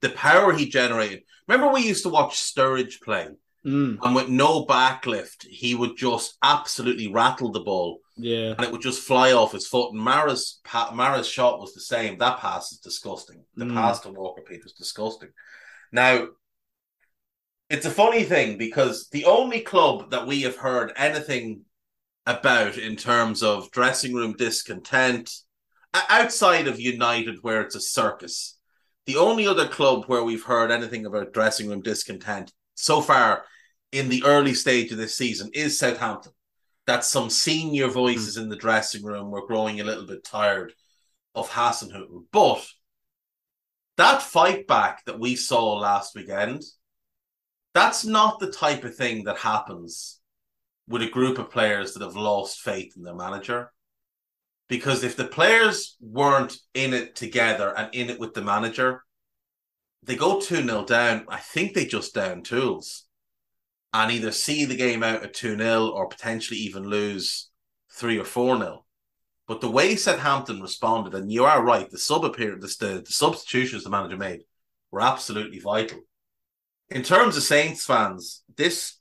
the 0.00 0.10
power 0.10 0.52
he 0.52 0.68
generated. 0.68 1.22
Remember, 1.46 1.72
we 1.72 1.86
used 1.86 2.04
to 2.04 2.08
watch 2.08 2.36
Sturridge 2.36 3.00
play, 3.02 3.28
mm. 3.66 3.98
and 4.02 4.14
with 4.14 4.28
no 4.28 4.64
backlift, 4.64 5.46
he 5.46 5.74
would 5.74 5.96
just 5.96 6.38
absolutely 6.42 7.08
rattle 7.08 7.52
the 7.52 7.60
ball. 7.60 8.00
Yeah. 8.16 8.52
And 8.52 8.62
it 8.62 8.72
would 8.72 8.82
just 8.82 9.02
fly 9.02 9.32
off 9.32 9.52
his 9.52 9.66
foot. 9.66 9.92
And 9.92 10.00
Mara's, 10.00 10.60
Mara's 10.92 11.28
shot 11.28 11.60
was 11.60 11.74
the 11.74 11.80
same. 11.80 12.18
That 12.18 12.38
pass 12.38 12.72
is 12.72 12.78
disgusting. 12.78 13.44
The 13.56 13.66
mm. 13.66 13.74
pass 13.74 14.00
to 14.00 14.10
Walker 14.10 14.42
Peters 14.42 14.72
disgusting. 14.72 15.30
Now, 15.92 16.28
it's 17.68 17.86
a 17.86 17.90
funny 17.90 18.24
thing 18.24 18.58
because 18.58 19.08
the 19.08 19.26
only 19.26 19.60
club 19.60 20.10
that 20.10 20.26
we 20.26 20.42
have 20.42 20.56
heard 20.56 20.92
anything 20.96 21.62
about 22.30 22.78
in 22.78 22.96
terms 22.96 23.42
of 23.42 23.70
dressing 23.70 24.14
room 24.14 24.34
discontent 24.36 25.32
outside 25.92 26.68
of 26.68 26.78
United, 26.78 27.38
where 27.42 27.62
it's 27.62 27.74
a 27.74 27.80
circus. 27.80 28.58
The 29.06 29.16
only 29.16 29.46
other 29.46 29.66
club 29.66 30.04
where 30.06 30.22
we've 30.22 30.44
heard 30.44 30.70
anything 30.70 31.06
about 31.06 31.32
dressing 31.32 31.68
room 31.68 31.82
discontent 31.82 32.52
so 32.74 33.00
far 33.00 33.44
in 33.92 34.08
the 34.08 34.22
early 34.24 34.54
stage 34.54 34.92
of 34.92 34.98
this 34.98 35.16
season 35.16 35.50
is 35.52 35.78
Southampton. 35.78 36.32
That 36.86 37.04
some 37.04 37.30
senior 37.30 37.88
voices 37.88 38.36
mm. 38.36 38.42
in 38.42 38.48
the 38.48 38.56
dressing 38.56 39.04
room 39.04 39.30
were 39.30 39.46
growing 39.46 39.80
a 39.80 39.84
little 39.84 40.06
bit 40.06 40.24
tired 40.24 40.72
of 41.34 41.50
Hasenhüttl. 41.50 42.24
But 42.32 42.66
that 43.96 44.22
fight 44.22 44.66
back 44.66 45.04
that 45.04 45.18
we 45.18 45.36
saw 45.36 45.74
last 45.74 46.14
weekend, 46.14 46.62
that's 47.74 48.04
not 48.04 48.38
the 48.38 48.50
type 48.50 48.84
of 48.84 48.94
thing 48.94 49.24
that 49.24 49.38
happens 49.38 50.19
with 50.90 51.02
a 51.02 51.08
group 51.08 51.38
of 51.38 51.50
players 51.50 51.94
that 51.94 52.02
have 52.02 52.16
lost 52.16 52.60
faith 52.60 52.94
in 52.96 53.04
their 53.04 53.14
manager. 53.14 53.72
Because 54.68 55.04
if 55.04 55.16
the 55.16 55.24
players 55.24 55.96
weren't 56.00 56.56
in 56.74 56.92
it 56.92 57.14
together 57.14 57.72
and 57.76 57.94
in 57.94 58.10
it 58.10 58.18
with 58.18 58.34
the 58.34 58.42
manager, 58.42 59.04
they 60.02 60.16
go 60.16 60.40
2 60.40 60.66
0 60.66 60.84
down. 60.84 61.26
I 61.28 61.38
think 61.38 61.74
they 61.74 61.86
just 61.86 62.12
down 62.12 62.42
tools 62.42 63.06
and 63.92 64.10
either 64.10 64.32
see 64.32 64.64
the 64.64 64.76
game 64.76 65.04
out 65.04 65.22
at 65.22 65.32
2 65.32 65.56
0 65.56 65.88
or 65.88 66.08
potentially 66.08 66.58
even 66.58 66.82
lose 66.82 67.50
3 67.92 68.18
or 68.18 68.24
4 68.24 68.58
0. 68.58 68.84
But 69.46 69.60
the 69.60 69.70
way 69.70 69.94
Southampton 69.94 70.60
responded, 70.60 71.14
and 71.14 71.30
you 71.30 71.44
are 71.44 71.64
right, 71.64 71.88
the 71.88 71.98
sub 71.98 72.24
appearance, 72.24 72.76
the, 72.76 73.02
the 73.06 73.12
substitutions 73.12 73.84
the 73.84 73.90
manager 73.90 74.16
made 74.16 74.42
were 74.90 75.00
absolutely 75.00 75.60
vital. 75.60 76.00
In 76.88 77.04
terms 77.04 77.36
of 77.36 77.44
Saints 77.44 77.84
fans, 77.84 78.42
this 78.56 78.99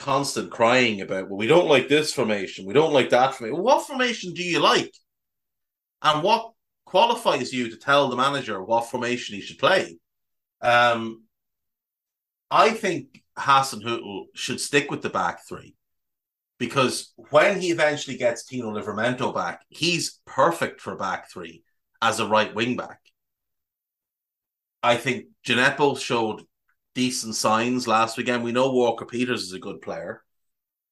constant 0.00 0.50
crying 0.50 1.02
about, 1.02 1.28
well, 1.28 1.36
we 1.36 1.46
don't 1.46 1.68
like 1.68 1.88
this 1.88 2.12
formation, 2.12 2.64
we 2.64 2.74
don't 2.74 2.92
like 2.92 3.10
that 3.10 3.34
formation. 3.34 3.62
What 3.62 3.86
formation 3.86 4.32
do 4.32 4.42
you 4.42 4.58
like? 4.58 4.92
And 6.02 6.22
what 6.22 6.52
qualifies 6.86 7.52
you 7.52 7.70
to 7.70 7.76
tell 7.76 8.08
the 8.08 8.16
manager 8.16 8.62
what 8.62 8.90
formation 8.90 9.34
he 9.36 9.42
should 9.42 9.58
play? 9.58 9.98
Um, 10.62 11.24
I 12.50 12.70
think 12.70 13.22
Hassan 13.36 13.82
Hasenhüttl 13.82 14.24
should 14.34 14.60
stick 14.60 14.90
with 14.90 15.02
the 15.02 15.10
back 15.10 15.46
three 15.46 15.76
because 16.58 17.12
when 17.30 17.60
he 17.60 17.70
eventually 17.70 18.16
gets 18.16 18.44
Tino 18.44 18.72
Livramento 18.72 19.34
back, 19.34 19.60
he's 19.68 20.18
perfect 20.26 20.80
for 20.80 20.96
back 20.96 21.30
three 21.30 21.62
as 22.00 22.20
a 22.20 22.26
right 22.26 22.54
wing 22.54 22.76
back. 22.76 23.00
I 24.82 24.96
think 24.96 25.26
Djenepo 25.46 25.98
showed 25.98 26.42
decent 26.94 27.34
signs 27.34 27.86
last 27.86 28.16
weekend. 28.16 28.44
We 28.44 28.52
know 28.52 28.72
Walker 28.72 29.04
Peters 29.04 29.42
is 29.42 29.52
a 29.52 29.58
good 29.58 29.80
player. 29.80 30.22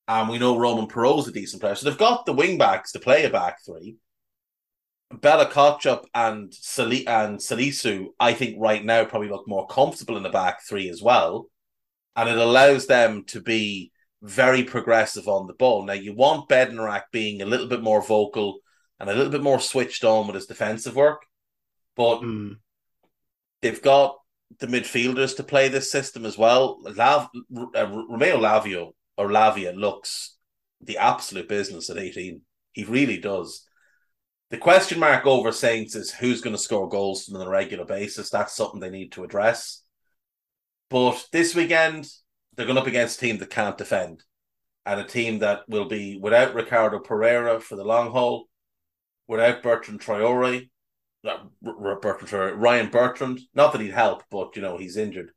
And 0.07 0.31
we 0.31 0.39
know 0.39 0.59
Roman 0.59 0.89
is 1.19 1.29
a 1.29 1.33
decent 1.33 1.61
player. 1.61 1.75
So 1.75 1.89
they've 1.89 1.99
got 1.99 2.25
the 2.25 2.33
wing 2.33 2.57
backs 2.57 2.93
to 2.93 2.99
play 2.99 3.25
a 3.25 3.31
back 3.31 3.59
three. 3.65 3.97
Bella 5.13 5.47
Kotchap 5.47 6.05
and 6.15 6.53
Sali- 6.53 7.07
and 7.07 7.39
Salisu, 7.39 8.07
I 8.19 8.33
think 8.33 8.57
right 8.59 8.85
now 8.85 9.05
probably 9.05 9.29
look 9.29 9.47
more 9.47 9.67
comfortable 9.67 10.17
in 10.17 10.23
the 10.23 10.31
back 10.31 10.63
three 10.67 10.89
as 10.89 11.03
well. 11.03 11.51
And 12.17 12.29
it 12.29 12.39
allows 12.39 12.87
them 12.87 13.25
to 13.29 13.41
be 13.41 13.93
very 14.23 14.65
progressive 14.65 15.29
on 15.29 15.47
the 15.47 15.55
ball. 15.55 15.85
Now 15.85 15.93
you 15.93 16.15
want 16.15 16.49
Bednarek 16.49 17.05
being 17.13 17.43
a 17.43 17.47
little 17.47 17.69
bit 17.69 17.83
more 17.83 18.03
vocal 18.03 18.61
and 18.99 19.09
a 19.09 19.15
little 19.15 19.31
bit 19.31 19.43
more 19.43 19.61
switched 19.61 20.05
on 20.05 20.27
with 20.27 20.35
his 20.35 20.47
defensive 20.47 20.97
work. 20.97 21.23
But 21.97 22.21
mm. 22.21 22.57
they've 23.63 23.83
got 23.83 24.19
the 24.59 24.67
midfielders 24.67 25.37
to 25.37 25.43
play 25.43 25.69
this 25.69 25.91
system 25.91 26.25
as 26.25 26.39
well. 26.39 26.81
Lav, 26.83 27.29
uh, 27.55 27.87
Romeo 27.87 28.39
Lavio 28.39 28.93
or 29.17 29.29
Lavia 29.29 29.77
looks 29.77 30.37
the 30.81 30.99
absolute 30.99 31.49
business 31.49 31.91
at 31.91 31.99
18. 31.99 32.41
He 32.73 32.85
really 32.85 33.19
does. 33.19 33.67
The 34.51 34.59
question 34.59 34.99
mark 34.99 35.27
over 35.27 35.53
Saints 35.53 35.95
is 35.95 36.11
who's 36.11 36.41
going 36.41 36.57
to 36.57 36.63
score 36.63 36.89
goals 36.89 37.31
on 37.33 37.41
a 37.41 37.49
regular 37.49 37.85
basis. 37.85 38.31
That's 38.31 38.57
something 38.57 38.81
they 38.81 38.91
need 38.91 39.13
to 39.13 39.25
address. 39.25 39.83
But 40.89 41.27
this 41.33 41.55
weekend, 41.55 42.09
they're 42.55 42.67
going 42.67 42.79
up 42.79 42.87
against 42.87 43.19
a 43.19 43.21
team 43.21 43.39
that 43.39 43.51
can't 43.51 43.77
defend 43.77 44.23
and 44.87 45.01
a 45.01 45.05
team 45.05 45.41
that 45.41 45.61
will 45.69 45.87
be 45.87 46.19
without 46.19 46.55
Ricardo 46.55 46.99
Pereira 46.99 47.61
for 47.61 47.77
the 47.77 47.85
long 47.85 48.11
haul, 48.11 48.49
without 49.27 49.63
Bertrand 49.63 50.01
Traore, 50.01 50.71
Bertrand, 51.23 52.61
Ryan 52.61 52.91
Bertrand. 52.91 53.41
Not 53.55 53.73
that 53.73 53.81
he'd 53.81 53.93
help, 53.93 54.23
but 54.31 54.57
you 54.57 54.63
know 54.63 54.77
he's 54.77 54.97
injured. 54.97 55.31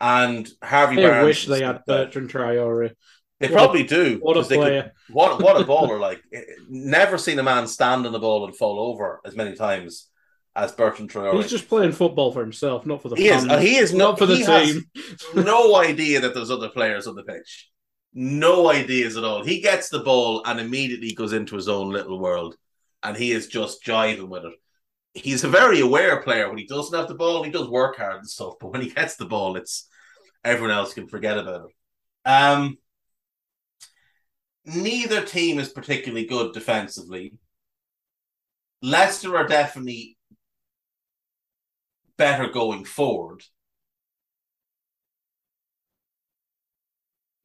And 0.00 0.48
Harvey 0.62 1.04
I 1.04 1.08
Barnes. 1.08 1.24
wish 1.24 1.46
they 1.46 1.62
had 1.62 1.84
Bertrand 1.86 2.30
Traore. 2.30 2.92
They 3.40 3.46
What 3.48 3.52
a- 3.52 3.56
probably 3.56 3.82
do. 3.84 4.18
What 4.20 4.36
a 4.36 4.42
they 4.42 4.56
could- 4.56 4.60
player! 4.62 4.92
what 5.10 5.40
what 5.42 5.60
a 5.60 5.64
baller! 5.64 6.00
Like 6.00 6.20
eh, 6.32 6.42
never 6.68 7.18
seen 7.18 7.38
a 7.38 7.42
man 7.42 7.66
stand 7.68 8.04
on 8.06 8.12
the 8.12 8.18
ball 8.18 8.44
and 8.44 8.56
fall 8.56 8.80
over 8.80 9.20
as 9.24 9.36
many 9.36 9.54
times 9.54 10.08
as 10.56 10.72
Bertrand 10.72 11.10
Traore. 11.10 11.34
He's 11.40 11.50
just 11.50 11.68
playing 11.68 11.92
football 11.92 12.32
for 12.32 12.40
himself, 12.40 12.84
not 12.84 13.00
for 13.00 13.08
the 13.10 13.16
He 13.16 13.28
is. 13.28 13.44
he 13.44 13.76
is 13.76 13.92
not 13.94 14.10
not- 14.10 14.18
for 14.18 14.26
the 14.26 14.36
team. 14.38 14.84
no 15.44 15.76
idea 15.76 16.20
that 16.20 16.34
there's 16.34 16.50
other 16.50 16.68
players 16.68 17.06
on 17.06 17.14
the 17.14 17.22
pitch. 17.22 17.70
No 18.12 18.68
ideas 18.70 19.16
at 19.16 19.22
all. 19.22 19.44
He 19.44 19.60
gets 19.60 19.88
the 19.88 20.00
ball 20.00 20.42
and 20.44 20.58
immediately 20.58 21.12
goes 21.14 21.32
into 21.32 21.54
his 21.54 21.68
own 21.68 21.90
little 21.90 22.18
world, 22.18 22.56
and 23.04 23.16
he 23.16 23.30
is 23.30 23.46
just 23.46 23.84
jiving 23.84 24.28
with 24.28 24.44
it. 24.46 24.54
He's 25.18 25.44
a 25.44 25.48
very 25.48 25.80
aware 25.80 26.22
player. 26.22 26.48
When 26.48 26.58
he 26.58 26.66
doesn't 26.66 26.96
have 26.96 27.08
the 27.08 27.14
ball, 27.14 27.42
he 27.42 27.50
does 27.50 27.68
work 27.68 27.96
hard 27.96 28.18
and 28.18 28.28
stuff. 28.28 28.54
But 28.60 28.72
when 28.72 28.82
he 28.82 28.90
gets 28.90 29.16
the 29.16 29.26
ball, 29.26 29.56
it's 29.56 29.88
everyone 30.44 30.76
else 30.76 30.94
can 30.94 31.08
forget 31.08 31.38
about 31.38 31.66
it. 31.66 32.28
Um, 32.28 32.78
neither 34.64 35.24
team 35.24 35.58
is 35.58 35.70
particularly 35.70 36.26
good 36.26 36.52
defensively. 36.52 37.38
Leicester 38.80 39.36
are 39.36 39.46
definitely 39.46 40.16
better 42.16 42.48
going 42.48 42.84
forward. 42.84 43.42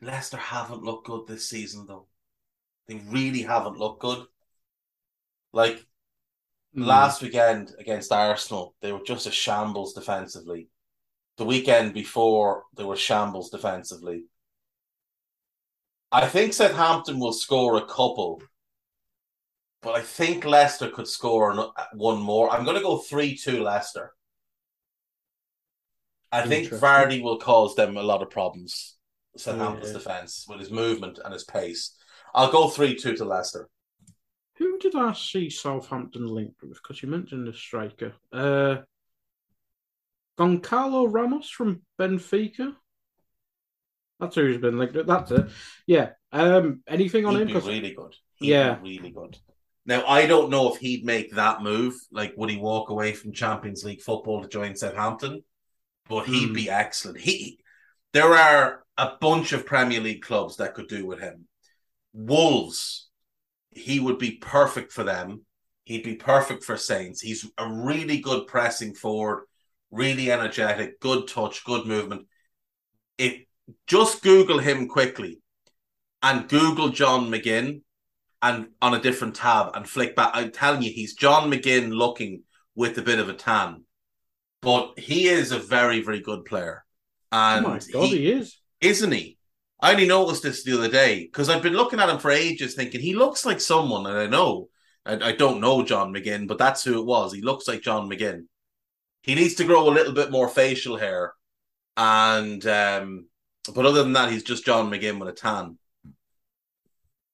Leicester 0.02 0.38
haven't 0.38 0.84
looked 0.84 1.08
good 1.08 1.28
this 1.28 1.50
season, 1.50 1.86
though. 1.88 2.08
They 2.88 2.96
really 2.96 3.42
haven't 3.42 3.78
looked 3.78 4.02
good. 4.02 4.26
Like 5.54 5.86
Mm. 6.76 6.86
last 6.88 7.22
weekend 7.22 7.76
against 7.78 8.12
Arsenal, 8.12 8.76
they 8.82 8.92
were 8.92 9.04
just 9.06 9.28
a 9.28 9.32
shambles 9.32 9.94
defensively. 9.94 10.70
The 11.38 11.46
weekend 11.46 11.94
before, 11.94 12.64
they 12.76 12.84
were 12.84 12.96
shambles 12.96 13.50
defensively. 13.50 14.26
I 16.12 16.28
think 16.28 16.54
Southampton 16.54 17.20
will 17.20 17.34
score 17.34 17.78
a 17.78 17.86
couple, 17.86 18.42
but 19.82 19.96
I 19.96 20.02
think 20.02 20.46
Leicester 20.46 20.90
could 20.90 21.08
score 21.08 21.72
one 21.94 22.22
more. 22.22 22.50
I'm 22.52 22.66
going 22.66 22.78
to 22.78 22.84
go 22.84 22.98
3 23.00 23.36
2 23.36 23.64
Leicester. 23.64 24.14
I 26.32 26.48
think. 26.48 26.70
Vardy 26.70 27.22
will 27.22 27.38
cause 27.38 27.76
them 27.76 27.98
a 27.98 28.04
lot 28.04 28.24
of 28.24 28.30
problems, 28.32 28.96
Southampton's 29.38 29.90
Yeah. 29.90 29.94
defence, 30.00 30.46
with 30.48 30.60
his 30.60 30.72
movement 30.72 31.20
and 31.24 31.34
his 31.34 31.44
pace. 31.44 31.96
I'll 32.34 32.52
go 32.52 32.70
3 32.70 32.96
2 32.96 33.16
to 33.18 33.26
Leicester. 33.26 33.70
Who 34.64 34.80
did 34.80 34.96
I 34.96 35.12
see 35.12 35.50
Southampton 35.50 36.26
linked 36.26 36.64
with? 36.64 36.82
Because 36.82 37.04
you 37.04 37.10
mentioned 37.10 37.50
a 37.50 37.54
striker. 37.54 38.14
Uh, 38.32 38.78
Goncalo 40.40 41.12
Ramos 41.12 41.50
from 41.50 41.82
Benfica. 42.00 42.74
That's 44.22 44.36
who 44.36 44.46
he's 44.48 44.62
been 44.62 44.78
linked 44.80 44.96
with. 44.96 45.06
That's 45.06 45.32
it. 45.32 45.50
Yeah. 45.86 46.12
Um. 46.32 46.82
Anything 46.88 47.26
on 47.26 47.36
He'd 47.36 47.50
him? 47.50 47.60
be 47.60 47.68
really 47.68 47.92
good. 47.94 48.16
He'd 48.36 48.52
Yeah. 48.52 48.76
be 48.76 48.98
really 49.00 49.12
good. 49.12 49.38
Now 49.86 50.06
I 50.08 50.28
don't 50.28 50.50
know 50.50 50.74
if 50.74 50.80
he'd 50.80 51.04
make 51.04 51.34
that 51.34 51.62
move. 51.62 51.96
Like, 52.10 52.34
would 52.38 52.50
he 52.50 52.56
walk 52.58 52.90
away 52.90 53.12
from 53.12 53.34
Champions 53.34 53.84
League 53.84 54.02
football 54.02 54.42
to 54.42 54.48
join 54.48 54.78
Southampton? 54.78 55.44
But 56.08 56.26
he'd 56.28 56.48
Hmm. 56.48 56.54
be 56.54 56.70
excellent. 56.70 57.20
He, 57.20 57.60
there 58.14 58.34
are 58.34 58.86
a 58.98 59.18
bunch 59.20 59.52
of 59.52 59.66
Premier 59.66 60.00
League 60.00 60.22
clubs 60.22 60.56
that 60.58 60.74
could 60.74 60.88
do 60.88 61.06
with 61.06 61.20
him. 61.20 61.50
Wolves, 62.14 63.10
he 63.76 64.00
would 64.00 64.20
be 64.20 64.32
perfect 64.32 64.92
for 64.92 65.04
them. 65.04 65.42
He'd 65.86 66.04
be 66.04 66.16
perfect 66.16 66.64
for 66.64 66.78
Saints. 66.78 67.22
He's 67.22 67.50
a 67.58 67.68
really 67.72 68.20
good 68.20 68.48
pressing 68.48 68.94
forward, 68.94 69.46
really 69.92 70.32
energetic, 70.32 71.00
good 71.00 71.28
touch, 71.28 71.64
good 71.66 71.86
movement. 71.86 72.28
If 73.18 73.44
just 73.88 74.24
Google 74.24 74.60
him 74.60 74.88
quickly 74.88 75.40
and 76.22 76.50
Google 76.50 76.90
John 76.90 77.30
McGinn 77.30 77.82
and 78.42 78.70
on 78.82 78.94
a 78.94 79.02
different 79.02 79.36
tab 79.36 79.72
and 79.76 79.90
flick 79.90 80.16
back. 80.16 80.32
I'm 80.34 80.52
telling 80.52 80.82
you, 80.84 80.92
he's 80.92 81.16
John 81.16 81.52
McGinn 81.52 81.94
looking 81.94 82.44
with 82.76 82.98
a 82.98 83.02
bit 83.04 83.20
of 83.20 83.30
a 83.30 83.34
tan. 83.34 83.86
But 84.62 85.00
he 85.00 85.28
is 85.28 85.52
a 85.52 85.60
very, 85.60 86.02
very 86.02 86.22
good 86.22 86.46
player. 86.46 86.86
Oh 87.56 87.62
And 87.62 87.68
my 87.70 87.80
god, 87.92 88.12
he, 88.12 88.18
he 88.18 88.32
is. 88.32 88.60
isn't 88.82 89.12
he? 89.12 89.38
I 89.84 89.92
only 89.92 90.08
noticed 90.08 90.44
this 90.44 90.64
the 90.64 90.78
other 90.78 90.88
day 90.88 91.26
because 91.26 91.50
I've 91.50 91.62
been 91.62 91.74
looking 91.74 92.00
at 92.00 92.08
him 92.08 92.18
for 92.18 92.32
ages, 92.32 92.74
thinking 92.74 93.02
he 93.02 93.14
looks 93.16 93.46
like 93.46 93.60
someone, 93.60 94.06
and 94.06 94.18
I 94.18 94.28
know 94.28 94.70
I, 95.06 95.16
I 95.16 95.32
don't 95.34 95.60
know 95.60 95.84
John 95.84 96.14
McGinn, 96.14 96.48
but 96.48 96.58
that's 96.58 96.86
who 96.86 97.02
it 97.02 97.06
was. 97.06 97.34
He 97.34 97.42
looks 97.42 97.68
like 97.68 97.82
John 97.82 98.10
McGinn. 98.10 98.46
He 99.24 99.36
needs 99.36 99.56
to 99.56 99.66
grow 99.66 99.90
a 99.90 99.92
little 99.92 100.14
bit 100.14 100.32
more 100.32 100.48
facial 100.48 100.96
hair, 100.96 101.34
and 101.98 102.66
um, 102.66 103.28
but 103.76 103.86
other 103.86 104.04
than 104.04 104.14
that, 104.14 104.32
he's 104.32 104.44
just 104.44 104.66
John 104.66 104.90
McGinn 104.90 105.20
with 105.20 105.28
a 105.28 105.34
tan. 105.34 105.78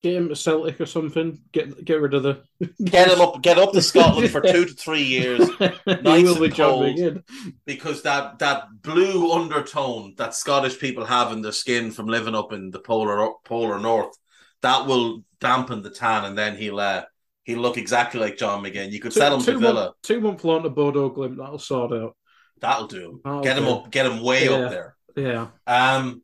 Get 0.01 0.13
him 0.15 0.29
to 0.29 0.35
Celtic 0.35 0.79
or 0.79 0.85
something. 0.85 1.41
Get 1.51 1.83
get 1.83 1.99
rid 1.99 2.13
of 2.13 2.23
the. 2.23 2.41
Get 2.85 3.11
him 3.11 3.19
up, 3.19 3.41
get 3.41 3.57
up 3.57 3.73
to 3.73 3.81
Scotland 3.81 4.29
for 4.31 4.39
two 4.41 4.63
to 4.65 4.73
three 4.73 5.03
years 5.03 5.49
nice 5.85 6.37
and 6.37 6.55
cold. 6.55 7.21
Because 7.65 8.01
that 8.03 8.39
that 8.39 8.63
blue 8.81 9.33
undertone 9.33 10.13
that 10.17 10.35
Scottish 10.35 10.79
people 10.79 11.03
have 11.03 11.33
in 11.33 11.41
their 11.41 11.51
skin 11.51 11.91
from 11.91 12.07
living 12.07 12.33
up 12.35 12.53
in 12.53 12.71
the 12.71 12.79
polar 12.79 13.29
polar 13.43 13.77
north 13.77 14.15
that 14.61 14.85
will 14.85 15.23
dampen 15.41 15.81
the 15.81 15.89
tan, 15.89 16.23
and 16.25 16.37
then 16.37 16.55
he'll 16.55 16.79
uh, 16.79 17.03
he'll 17.43 17.59
look 17.59 17.77
exactly 17.77 18.21
like 18.21 18.37
John 18.37 18.63
McGinn. 18.63 18.91
You 18.91 19.01
could 19.01 19.13
sell 19.13 19.35
him 19.35 19.41
to 19.41 19.51
two 19.53 19.59
Villa. 19.59 19.93
Two 20.03 20.21
month 20.21 20.45
loan 20.45 20.63
to 20.63 20.69
Bodo 20.69 21.09
Glimt. 21.09 21.37
That'll 21.37 21.59
sort 21.59 21.91
out. 21.91 22.15
That'll 22.61 22.87
do 22.87 23.11
him. 23.11 23.21
That'll 23.23 23.41
get 23.41 23.57
him 23.57 23.65
do. 23.65 23.69
up. 23.71 23.91
Get 23.91 24.05
him 24.05 24.21
way 24.21 24.45
Yeah. 24.45 24.51
up 24.51 24.71
there. 24.71 24.95
Yeah. 25.15 25.47
Um, 25.67 26.23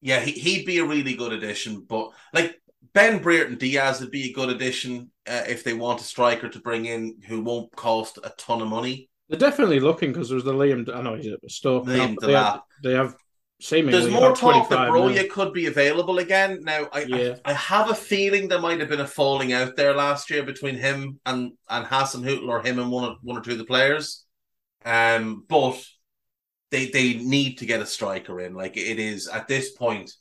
yeah, 0.00 0.20
he, 0.20 0.32
he'd 0.32 0.66
be 0.66 0.78
a 0.78 0.84
really 0.84 1.14
good 1.14 1.32
addition, 1.32 1.84
but 1.88 2.10
like 2.32 2.60
Ben 2.92 3.20
Brereton 3.20 3.58
Diaz 3.58 4.00
would 4.00 4.10
be 4.10 4.30
a 4.30 4.32
good 4.32 4.48
addition 4.48 5.10
uh, 5.26 5.44
if 5.48 5.64
they 5.64 5.74
want 5.74 6.00
a 6.00 6.04
striker 6.04 6.48
to 6.48 6.58
bring 6.60 6.86
in 6.86 7.16
who 7.26 7.42
won't 7.42 7.74
cost 7.74 8.18
a 8.22 8.30
ton 8.38 8.62
of 8.62 8.68
money. 8.68 9.08
They're 9.28 9.38
definitely 9.38 9.80
looking 9.80 10.12
because 10.12 10.30
there's 10.30 10.44
the 10.44 10.54
Liam. 10.54 10.88
I 10.94 11.02
know 11.02 11.14
he's 11.14 11.32
at 11.32 11.50
Stoke. 11.50 11.86
Liam 11.86 12.16
they 12.20 12.32
have, 12.32 12.62
they 12.82 12.94
have 12.94 13.14
seemingly 13.60 14.00
There's 14.00 14.12
more 14.12 14.34
talk 14.34 14.68
that 14.70 14.88
25 14.88 14.92
mil. 14.92 15.02
Broja 15.02 15.28
could 15.28 15.52
be 15.52 15.66
available 15.66 16.18
again. 16.18 16.60
Now, 16.62 16.88
I, 16.92 17.02
Yeah. 17.02 17.34
I 17.44 17.50
I 17.50 17.54
have 17.54 17.90
a 17.90 17.94
feeling 17.94 18.48
there 18.48 18.60
might 18.60 18.80
have 18.80 18.88
been 18.88 19.00
a 19.00 19.06
falling 19.06 19.52
out 19.52 19.76
there 19.76 19.94
last 19.94 20.30
year 20.30 20.42
between 20.44 20.76
him 20.76 21.20
and 21.26 21.52
and 21.68 21.86
Hasenhüttl 21.86 22.48
or 22.48 22.62
him 22.62 22.78
and 22.78 22.90
one 22.90 23.10
or, 23.10 23.16
one 23.22 23.36
or 23.36 23.40
two 23.40 23.52
of 23.52 23.58
the 23.58 23.64
players. 23.64 24.24
Um, 24.84 25.44
but 25.48 25.78
they 26.70 26.86
they 26.90 27.14
need 27.14 27.58
to 27.58 27.66
get 27.66 27.80
a 27.80 27.86
striker 27.86 28.40
in. 28.40 28.54
Like 28.54 28.76
it 28.76 28.98
is 28.98 29.28
at 29.28 29.48
this 29.48 29.70
point, 29.72 30.12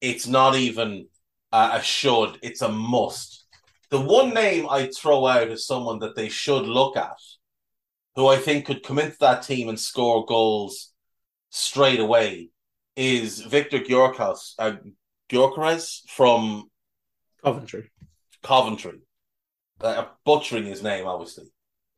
it's 0.00 0.26
not 0.26 0.56
even 0.56 1.08
a, 1.52 1.70
a 1.74 1.82
should; 1.82 2.38
it's 2.42 2.62
a 2.62 2.68
must. 2.68 3.46
The 3.90 4.00
one 4.00 4.34
name 4.34 4.66
I'd 4.68 4.94
throw 4.94 5.26
out 5.26 5.48
is 5.48 5.66
someone 5.66 6.00
that 6.00 6.16
they 6.16 6.28
should 6.28 6.66
look 6.66 6.96
at, 6.96 7.18
who 8.16 8.26
I 8.26 8.36
think 8.36 8.66
could 8.66 8.82
come 8.82 8.98
into 8.98 9.16
that 9.20 9.42
team 9.42 9.68
and 9.68 9.78
score 9.78 10.26
goals 10.26 10.92
straight 11.50 12.00
away 12.00 12.50
is 12.96 13.40
Victor 13.40 13.78
Gyökeres, 13.78 14.54
uh, 14.58 14.76
from 16.08 16.70
Coventry. 17.44 17.90
Coventry. 18.42 19.00
Uh, 19.80 20.06
butchering 20.24 20.64
his 20.64 20.82
name, 20.82 21.06
obviously. 21.06 21.44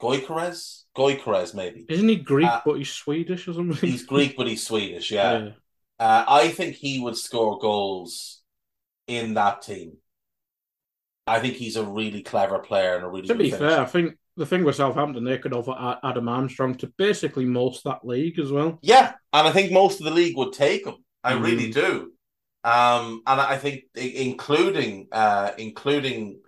Goykeres? 0.01 0.83
Goykeres, 0.97 1.55
maybe. 1.55 1.85
Isn't 1.89 2.09
he 2.09 2.17
Greek, 2.17 2.49
Uh, 2.49 2.61
but 2.65 2.75
he's 2.75 2.91
Swedish 2.91 3.49
or 3.49 3.55
something? 3.55 3.77
He's 3.91 4.05
Greek, 4.07 4.37
but 4.37 4.47
he's 4.47 4.67
Swedish, 4.67 5.11
yeah. 5.11 5.51
Uh, 5.99 6.25
I 6.29 6.49
think 6.49 6.77
he 6.77 7.01
would 7.01 7.17
score 7.17 7.59
goals 7.59 8.43
in 9.07 9.35
that 9.35 9.63
team. 9.63 9.97
I 11.27 11.41
think 11.41 11.55
he's 11.55 11.77
a 11.77 11.85
really 11.85 12.23
clever 12.23 12.59
player 12.61 12.95
and 12.97 13.05
a 13.05 13.09
really 13.09 13.27
To 13.29 13.35
be 13.35 13.51
finisher. 13.51 13.69
fair, 13.69 13.81
I 13.81 13.85
think 13.85 14.15
the 14.37 14.47
thing 14.47 14.65
with 14.65 14.77
Southampton, 14.77 15.25
they 15.25 15.39
could 15.39 15.53
offer 15.53 15.99
Adam 16.03 16.29
Armstrong 16.29 16.77
to 16.77 16.87
basically 16.97 17.45
most 17.45 17.85
that 17.85 18.05
league 18.07 18.39
as 18.39 18.51
well. 18.53 18.79
Yeah, 18.83 19.13
and 19.33 19.49
I 19.49 19.53
think 19.53 19.73
most 19.73 20.01
of 20.01 20.05
the 20.05 20.13
league 20.13 20.37
would 20.37 20.53
take 20.53 20.87
him. 20.87 20.95
I 21.25 21.33
Mm. 21.35 21.43
really 21.43 21.71
do. 21.73 22.13
Um, 22.65 23.23
and 23.27 23.41
I 23.41 23.57
think 23.59 23.85
including 23.95 25.09
uh, 25.13 25.53
including 25.59 26.41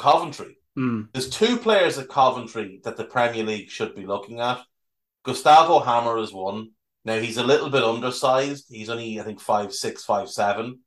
Coventry. 0.00 0.56
Hmm. 0.74 1.02
There's 1.12 1.28
two 1.28 1.58
players 1.58 1.98
at 1.98 2.08
Coventry 2.08 2.80
that 2.84 2.96
the 2.96 3.04
Premier 3.04 3.44
League 3.44 3.70
should 3.70 3.94
be 3.94 4.06
looking 4.06 4.40
at. 4.40 4.60
Gustavo 5.24 5.80
Hamer 5.80 6.18
is 6.18 6.32
one. 6.32 6.70
Now 7.04 7.18
he's 7.18 7.36
a 7.36 7.44
little 7.44 7.68
bit 7.68 7.84
undersized. 7.84 8.66
He's 8.70 8.88
only 8.88 9.20
I 9.20 9.24
think 9.24 9.40
five 9.40 9.74
six, 9.74 10.04
five 10.04 10.30
seven, 10.30 10.80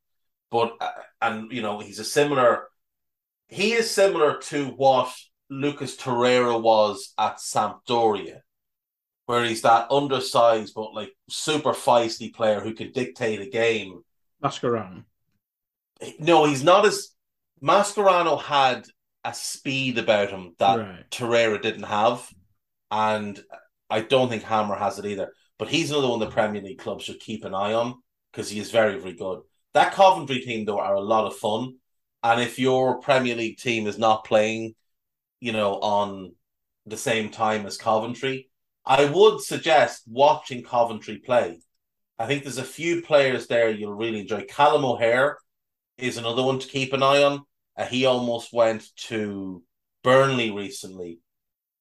but 0.50 0.74
uh, 0.80 0.92
and 1.22 1.52
you 1.52 1.62
know 1.62 1.80
he's 1.80 2.00
a 2.00 2.04
similar. 2.04 2.68
He 3.48 3.74
is 3.74 3.90
similar 3.90 4.40
to 4.50 4.68
what 4.70 5.14
Lucas 5.50 5.96
Torreira 5.96 6.60
was 6.60 7.14
at 7.20 7.38
Sampdoria, 7.38 8.40
where 9.28 9.44
he's 9.44 9.62
that 9.62 9.92
undersized 9.92 10.74
but 10.74 10.94
like 10.94 11.12
super 11.30 11.74
feisty 11.74 12.34
player 12.34 12.60
who 12.62 12.74
can 12.74 12.92
dictate 12.92 13.42
a 13.42 13.50
game. 13.50 14.02
Mascherano. 14.44 15.04
No, 16.20 16.46
he's 16.46 16.64
not 16.64 16.86
as 16.86 17.10
Mascherano 17.62 18.42
had 18.42 18.86
a 19.26 19.34
speed 19.34 19.98
about 19.98 20.30
him 20.32 20.56
that 20.60 20.80
Right. 20.80 21.10
Torreira 21.12 21.62
didn't 21.62 21.84
have, 21.84 22.28
and 22.92 23.42
I 23.90 24.02
don't 24.02 24.30
think 24.30 24.44
Hamer 24.44 24.76
has 24.76 25.00
it 25.00 25.06
either. 25.06 25.34
but 25.60 25.70
he's 25.70 25.92
another 25.92 26.10
one 26.10 26.20
the 26.20 26.30
Premier 26.30 26.62
League 26.62 26.80
clubs 26.80 27.06
should 27.06 27.20
keep 27.20 27.46
an 27.46 27.54
eye 27.54 27.74
on 27.74 28.02
because 28.32 28.50
he 28.50 28.60
is 28.60 28.72
very, 28.72 29.00
very 29.00 29.14
good. 29.14 29.42
That 29.74 29.94
Coventry 29.94 30.40
team, 30.40 30.66
though, 30.66 30.80
are 30.80 30.96
a 30.96 31.00
lot 31.00 31.26
of 31.26 31.36
fun. 31.38 31.76
And 32.24 32.42
if 32.42 32.58
your 32.60 33.00
Premier 33.00 33.36
League 33.36 33.58
team 33.60 33.88
is 33.88 33.98
not 33.98 34.26
playing, 34.26 34.76
you 35.40 35.52
know, 35.52 35.80
on 35.80 36.34
the 36.86 36.98
same 36.98 37.30
time 37.30 37.66
as 37.66 37.78
Coventry, 37.78 38.50
I 38.86 39.06
would 39.06 39.42
suggest 39.42 40.04
watching 40.08 40.64
Coventry 40.64 41.18
play. 41.20 41.60
I 42.20 42.26
think 42.26 42.44
there's 42.44 42.58
a 42.58 42.64
few 42.64 43.02
players 43.02 43.48
there 43.48 43.70
you'll 43.70 43.94
really 43.94 44.22
enjoy. 44.22 44.46
Callum 44.46 44.84
O'Hare 44.86 45.38
is 45.98 46.18
another 46.18 46.44
one 46.44 46.60
to 46.60 46.68
keep 46.68 46.94
an 46.94 47.04
eye 47.04 47.24
on. 47.24 47.44
Uh, 47.76 47.86
he 47.86 48.06
almost 48.06 48.54
went 48.54 48.86
to 48.96 49.64
Burnley 50.04 50.52
recently, 50.52 51.20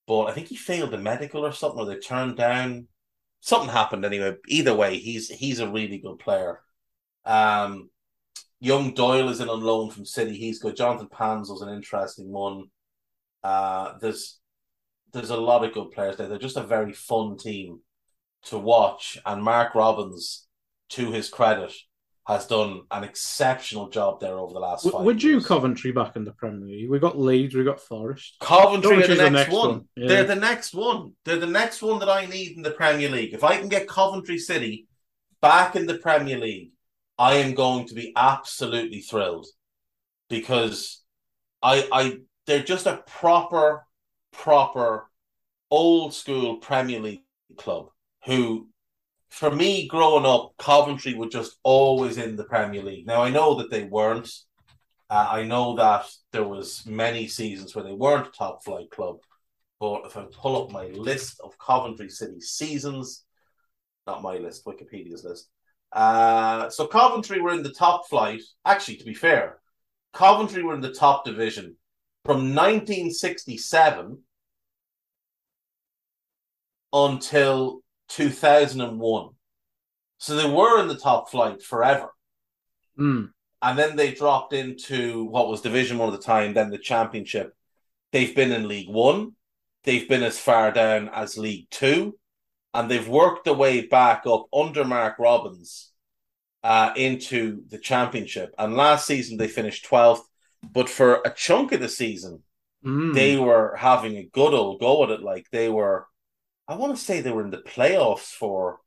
but 0.07 0.25
I 0.25 0.33
think 0.33 0.49
he 0.49 0.57
failed 0.57 0.95
a 0.95 0.99
medical 0.99 1.45
or 1.45 1.53
something, 1.53 1.81
or 1.81 1.87
they 1.87 1.97
turned 1.97 2.37
down. 2.37 2.89
Something 3.41 3.71
happened 3.71 4.05
anyway. 4.05 4.37
Either 4.49 4.75
way, 4.75 4.99
he's 4.99 5.29
he's 5.29 5.59
a 5.59 5.71
really 5.71 5.99
good 5.99 6.19
player. 6.19 6.61
Um, 7.25 7.91
Young 8.61 8.95
Doyle 8.95 9.29
is 9.29 9.41
in 9.41 9.49
on 9.49 9.61
loan 9.61 9.91
from 9.91 10.05
City. 10.05 10.37
He's 10.37 10.61
good. 10.61 10.77
Jonathan 10.77 11.09
Panzo 11.09 11.51
was 11.51 11.63
an 11.63 11.75
interesting 11.75 12.31
one. 12.31 12.67
Uh, 13.43 13.99
there's 14.01 14.39
there's 15.13 15.31
a 15.31 15.37
lot 15.37 15.65
of 15.65 15.75
good 15.75 15.91
players 15.91 16.17
there. 16.17 16.29
They're 16.29 16.39
just 16.39 16.57
a 16.57 16.63
very 16.63 16.93
fun 16.93 17.37
team 17.37 17.81
to 18.45 18.59
watch. 18.59 19.19
And 19.27 19.43
Mark 19.43 19.75
Robins, 19.75 20.47
to 20.91 21.11
his 21.11 21.29
credit, 21.29 21.73
has 22.27 22.47
done 22.47 22.83
an 22.91 23.03
exceptional 23.03 23.89
job 23.89 24.21
there 24.21 24.39
over 24.39 24.53
the 24.53 24.61
last 24.61 24.85
w- 24.85 24.97
five 24.97 25.05
Would 25.05 25.23
you. 25.23 25.41
Coventry 25.41 25.91
back 25.91 26.15
in 26.15 26.25
the 26.25 26.33
Premier 26.33 26.67
League? 26.67 26.91
We 26.91 26.99
got 26.99 27.19
Leeds, 27.19 27.55
we 27.55 27.65
got 27.65 27.81
Forest. 27.81 28.37
Coventry 28.41 29.03
are 29.03 29.07
the 29.09 29.15
the 29.15 29.31
next, 29.31 29.33
next 29.33 29.53
one. 29.53 29.69
one, 29.69 29.89
yeah. 29.97 30.09
They're 30.09 30.25
the 30.25 30.37
next 30.37 30.75
one. 30.75 31.13
They're 31.25 31.37
the 31.37 31.47
next 31.47 31.83
one 31.83 31.99
that 31.99 32.09
I 32.09 32.27
need 32.27 32.57
in 32.57 32.63
the 32.63 32.71
Premier 32.71 33.09
League. 33.09 33.35
If 33.35 33.43
I 33.43 33.57
can 33.59 33.69
get 33.69 33.89
Coventry 33.89 34.39
City 34.39 34.87
back 35.41 35.75
in 35.75 35.87
the 35.87 35.99
Premier 35.99 36.39
League, 36.39 36.71
I 37.19 37.35
am 37.35 37.55
going 37.55 37.87
to 37.89 37.95
be 37.95 38.13
absolutely 38.17 39.01
thrilled 39.01 39.47
because 40.31 41.03
I 41.61 41.89
I 41.93 42.19
they're 42.47 42.63
just 42.63 42.87
a 42.87 43.03
proper 43.07 43.85
proper 44.33 45.09
old 45.71 46.15
school 46.15 46.57
Premier 46.59 47.01
League 47.01 47.23
club 47.57 47.89
who 48.25 48.69
for 49.33 49.51
me 49.51 49.89
growing 49.89 50.27
up 50.27 50.53
Coventry 50.59 51.15
were 51.15 51.29
just 51.29 51.57
always 51.63 52.19
in 52.19 52.37
the 52.37 52.45
Premier 52.45 52.83
League. 52.83 53.07
Now 53.07 53.23
I 53.23 53.31
know 53.31 53.55
that 53.57 53.71
they 53.71 53.85
weren't 53.85 54.31
uh, 55.09 55.29
I 55.31 55.43
know 55.43 55.77
that 55.77 56.07
there 56.33 56.47
was 56.47 56.87
many 56.87 57.27
seasons 57.27 57.75
where 57.75 57.85
they 57.85 57.93
weren't 57.93 58.29
a 58.29 58.31
top 58.31 58.65
flight 58.65 58.91
club, 58.91 59.19
but 59.79 60.03
if 60.07 60.17
I 60.17 60.25
pull 60.33 60.63
up 60.63 60.71
my 60.71 60.87
list 60.87 61.39
of 61.45 61.59
Coventry 61.59 62.09
City 62.09 62.41
seasons, 62.41 63.25
not 64.07 64.23
my 64.23 64.39
list, 64.39 64.65
Wikipedia's 64.65 65.25
list. 65.25 65.51
Uh, 65.93 66.71
so 66.71 66.87
Coventry 66.87 67.43
were 67.43 67.53
in 67.53 67.63
the 67.63 67.75
top 67.75 68.09
flight. 68.09 68.41
Actually, 68.65 68.97
to 68.97 69.05
be 69.05 69.13
fair, 69.13 69.59
Coventry 70.15 70.63
were 70.63 70.75
in 70.75 70.81
the 70.81 70.95
top 70.95 71.27
division 71.27 71.77
from 72.25 72.55
1967 72.55 74.19
until 76.95 77.82
2001. 78.17 79.31
So 80.19 80.37
they 80.37 80.49
were 80.49 80.81
in 80.81 80.89
the 80.89 80.97
top 80.97 81.31
flight 81.31 81.63
forever 81.63 82.11
Mm. 82.99 83.31
and 83.63 83.79
then 83.79 83.97
they 83.97 84.13
dropped 84.13 84.53
into 84.53 85.25
what 85.25 85.49
was 85.49 85.63
Division 85.63 85.99
One 85.99 86.13
at 86.13 86.21
the 86.21 86.25
time, 86.25 86.53
then 86.55 86.71
the 86.71 86.79
Championship. 86.79 87.55
They've 88.13 88.35
been 88.35 88.53
in 88.53 88.69
League 88.69 88.89
One, 88.91 89.33
they've 89.85 90.09
been 90.09 90.23
as 90.23 90.39
far 90.39 90.71
down 90.73 91.09
as 91.09 91.39
League 91.39 91.69
Two, 91.71 92.19
and 92.75 92.91
they've 92.91 93.09
worked 93.09 93.45
their 93.45 93.55
way 93.55 93.87
back 93.87 94.27
up 94.27 94.47
under 94.53 94.85
Mark 94.85 95.19
Robins 95.19 95.91
uh, 96.63 96.93
into 96.97 97.63
the 97.69 97.79
Championship. 97.79 98.55
And 98.59 98.77
last 98.77 99.07
season 99.07 99.39
they 99.39 99.49
finished 99.49 99.87
twelfth, 99.87 100.29
but 100.63 100.89
for 100.89 101.21
a 101.25 101.31
chunk 101.31 101.73
of 101.73 101.81
the 101.81 101.89
season 101.89 102.43
Mm. 102.85 103.15
they 103.15 103.37
were 103.37 103.77
having 103.77 104.17
a 104.17 104.25
good 104.25 104.53
old 104.55 104.81
go 104.81 105.05
at 105.05 105.11
it. 105.11 105.23
Like 105.23 105.47
they 105.53 105.69
were, 105.69 106.07
I 106.69 106.77
want 106.77 106.97
to 106.97 107.03
say 107.03 107.21
they 107.21 107.33
were 107.33 107.45
in 107.45 107.51
the 107.51 107.59
playoffs 107.59 108.33
for 108.33 108.81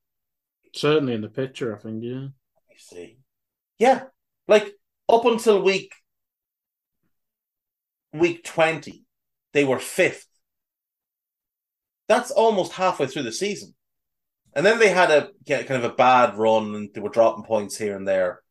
Certainly 0.76 1.14
in 1.14 1.22
the 1.22 1.30
picture, 1.30 1.74
I 1.74 1.80
think, 1.80 2.04
yeah. 2.04 2.14
Let 2.14 2.68
me 2.70 2.76
see. 2.78 3.18
Yeah, 3.80 4.04
like 4.48 4.74
up 5.08 5.24
until 5.26 5.62
week 5.62 5.94
week 8.12 8.44
twenty, 8.44 9.06
they 9.54 9.64
were 9.64 9.80
fifth. 9.80 10.28
That's 12.10 12.30
almost 12.30 12.74
halfway 12.74 13.08
through 13.08 13.24
the 13.24 13.32
season, 13.32 13.74
and 14.54 14.66
then 14.66 14.80
they 14.80 14.90
had 14.90 15.12
a 15.12 15.30
yeah, 15.46 15.64
kind 15.64 15.84
of 15.84 15.90
a 15.90 15.96
bad 15.96 16.36
run, 16.36 16.76
and 16.76 16.90
they 16.94 17.00
were 17.00 17.10
dropping 17.10 17.46
points 17.46 17.78
here 17.78 17.96
and 17.96 18.08
there. 18.08 18.42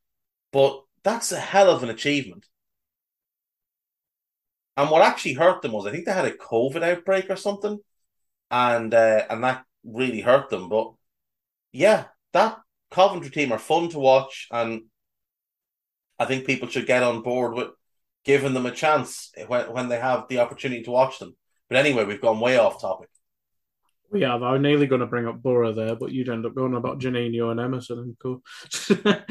But 0.51 0.83
that's 1.03 1.31
a 1.31 1.39
hell 1.39 1.71
of 1.71 1.83
an 1.83 1.91
achievement. 1.91 2.47
And 4.79 4.91
what 4.91 5.03
actually 5.03 5.35
hurt 5.35 5.61
them 5.61 5.73
was 5.73 5.87
I 5.87 5.91
think 5.91 6.07
they 6.07 6.13
had 6.13 6.25
a 6.25 6.33
COVID 6.33 6.83
outbreak 6.83 7.29
or 7.29 7.37
something, 7.37 7.79
and 8.55 8.95
uh, 8.95 9.25
and 9.29 9.43
that 9.43 9.65
really 9.85 10.21
hurt 10.21 10.49
them. 10.49 10.69
But 10.69 10.93
yeah, 11.73 12.05
that 12.33 12.61
Coventry 12.93 13.31
team 13.31 13.53
are 13.53 13.59
fun 13.59 13.89
to 13.91 13.99
watch, 13.99 14.47
and 14.53 14.83
I 16.21 16.25
think 16.25 16.47
people 16.47 16.69
should 16.69 16.87
get 16.87 17.03
on 17.03 17.23
board 17.23 17.55
with 17.55 17.71
giving 18.25 18.55
them 18.55 18.67
a 18.67 18.71
chance 18.71 19.33
when 19.49 19.73
when 19.73 19.89
they 19.89 19.99
have 19.99 20.29
the 20.29 20.39
opportunity 20.39 20.85
to 20.85 20.93
watch 20.93 21.19
them. 21.19 21.37
But 21.69 21.79
anyway, 21.79 22.05
we've 22.05 22.21
gone 22.21 22.39
way 22.39 22.57
off 22.57 22.81
topic. 22.81 23.09
We 24.13 24.21
have. 24.21 24.45
I 24.45 24.53
was 24.53 24.61
nearly 24.61 24.87
going 24.87 25.01
to 25.01 25.09
bring 25.09 25.27
up 25.27 25.43
Boro 25.43 25.73
there, 25.73 25.97
but 25.97 26.13
you'd 26.13 26.29
end 26.29 26.47
up 26.47 26.55
going 26.55 26.75
about 26.75 27.01
Juninho 27.01 27.51
and 27.51 27.59
Emerson 27.59 27.99
and 27.99 28.17
co. 28.21 28.35
uh, 28.65 29.25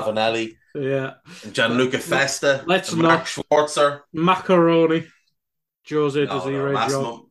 Ravanelli, 0.00 0.54
yeah. 0.74 1.14
and 1.44 1.52
Gianluca 1.52 1.98
Festa, 1.98 2.64
Let's 2.66 2.92
and 2.92 3.02
Mark 3.02 3.18
not- 3.18 3.26
Schwarzer, 3.26 4.00
Maccarone. 4.14 5.06
Jose 5.90 6.24
No, 6.24 6.38
no, 6.38 6.40
Désiré 6.40 6.88
Job. 6.88 7.25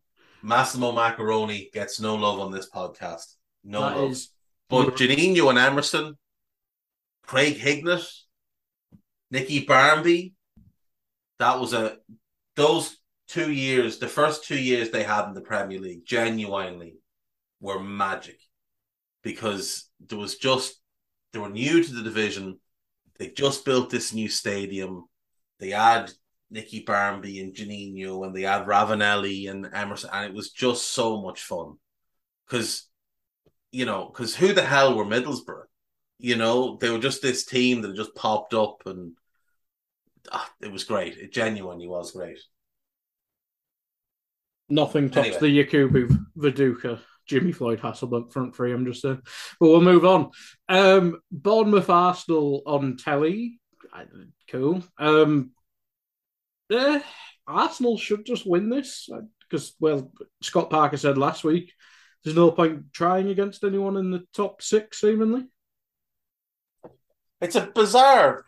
Massimo, 0.45 0.91
Maccarone 0.91 1.71
gets 1.71 1.99
no 1.99 2.15
love 2.15 2.39
on 2.39 2.51
this 2.51 2.69
podcast. 2.69 3.33
No 3.63 3.81
That 3.81 3.97
love. 3.97 4.11
is 4.11 4.29
But 4.69 4.95
Juninho 4.95 5.49
and 5.49 5.57
Emerson, 5.57 6.17
Craig 7.23 7.57
Hignett, 7.57 8.07
Nicky 9.31 9.65
Barmby, 9.65 10.35
that 11.39 11.59
was 11.59 11.73
a 11.73 11.97
those 12.55 12.97
two 13.27 13.51
years, 13.51 13.97
the 13.97 14.07
first 14.07 14.45
two 14.45 14.59
years 14.59 14.91
they 14.91 15.03
had 15.03 15.27
in 15.27 15.33
the 15.33 15.41
Premier 15.41 15.79
League, 15.79 16.05
genuinely 16.05 16.97
were 17.59 17.79
magic 17.79 18.39
because 19.23 19.89
there 19.99 20.19
was 20.19 20.35
just 20.35 20.79
they 21.33 21.39
were 21.39 21.49
new 21.49 21.83
to 21.83 21.91
the 21.91 22.03
division. 22.03 22.59
They 23.17 23.29
just 23.29 23.65
built 23.65 23.89
this 23.89 24.13
new 24.13 24.29
stadium. 24.29 25.05
They 25.59 25.71
had 25.71 26.11
Nicky 26.55 26.79
Barmby 26.79 27.41
and 27.41 27.53
Juninho, 27.53 28.25
and 28.25 28.33
they 28.33 28.43
had 28.43 28.65
Ravanelli 28.65 29.49
and 29.49 29.69
Emerson, 29.73 30.09
and 30.13 30.25
it 30.25 30.33
was 30.33 30.51
just 30.51 30.89
so 30.91 31.21
much 31.21 31.41
fun. 31.41 31.73
Because 32.47 32.87
you 33.71 33.85
know, 33.85 34.05
because 34.05 34.33
who 34.35 34.53
the 34.53 34.63
hell 34.63 34.95
were 34.95 35.05
Middlesbrough? 35.05 35.65
You 36.17 36.37
know, 36.37 36.77
they 36.79 36.89
were 36.89 36.97
just 36.97 37.21
this 37.21 37.45
team 37.45 37.81
that 37.81 37.95
just 37.95 38.15
popped 38.15 38.53
up, 38.53 38.83
and 38.85 39.11
ah, 40.31 40.49
it 40.61 40.71
was 40.71 40.85
great. 40.85 41.17
It 41.17 41.33
genuinely 41.33 41.87
was 41.87 42.13
great. 42.13 42.39
Nothing 44.69 45.09
tops 45.09 45.27
Anyway. 45.27 45.39
the 45.41 45.65
Yakubu 45.65 46.25
Viduka, 46.37 46.99
Jimmy 47.27 47.51
Floyd 47.51 47.81
Hasselbaink 47.81 48.31
front 48.31 48.55
three, 48.55 48.73
I'm 48.73 48.85
just 48.85 49.01
saying. 49.01 49.21
But 49.59 49.67
we'll 49.67 49.81
move 49.81 50.05
on. 50.05 50.31
Um, 50.69 51.19
Bournemouth 51.31 51.89
Arsenal 51.89 52.63
on 52.65 52.97
telly. 52.97 53.59
Cool. 54.49 54.83
Um, 54.97 55.51
eh, 56.71 57.01
Arsenal 57.47 57.97
should 57.97 58.25
just 58.25 58.45
win 58.47 58.69
this 58.69 59.09
because, 59.49 59.75
well, 59.79 60.11
Scott 60.41 60.69
Parker 60.69 60.97
said 60.97 61.17
last 61.17 61.43
week 61.43 61.71
there's 62.23 62.35
no 62.35 62.51
point 62.51 62.91
trying 62.93 63.29
against 63.29 63.63
anyone 63.63 63.97
in 63.97 64.11
the 64.11 64.23
top 64.33 64.61
six, 64.61 65.01
seemingly. 65.01 65.45
It's 67.41 67.55
a 67.55 67.67
bizarre 67.73 68.45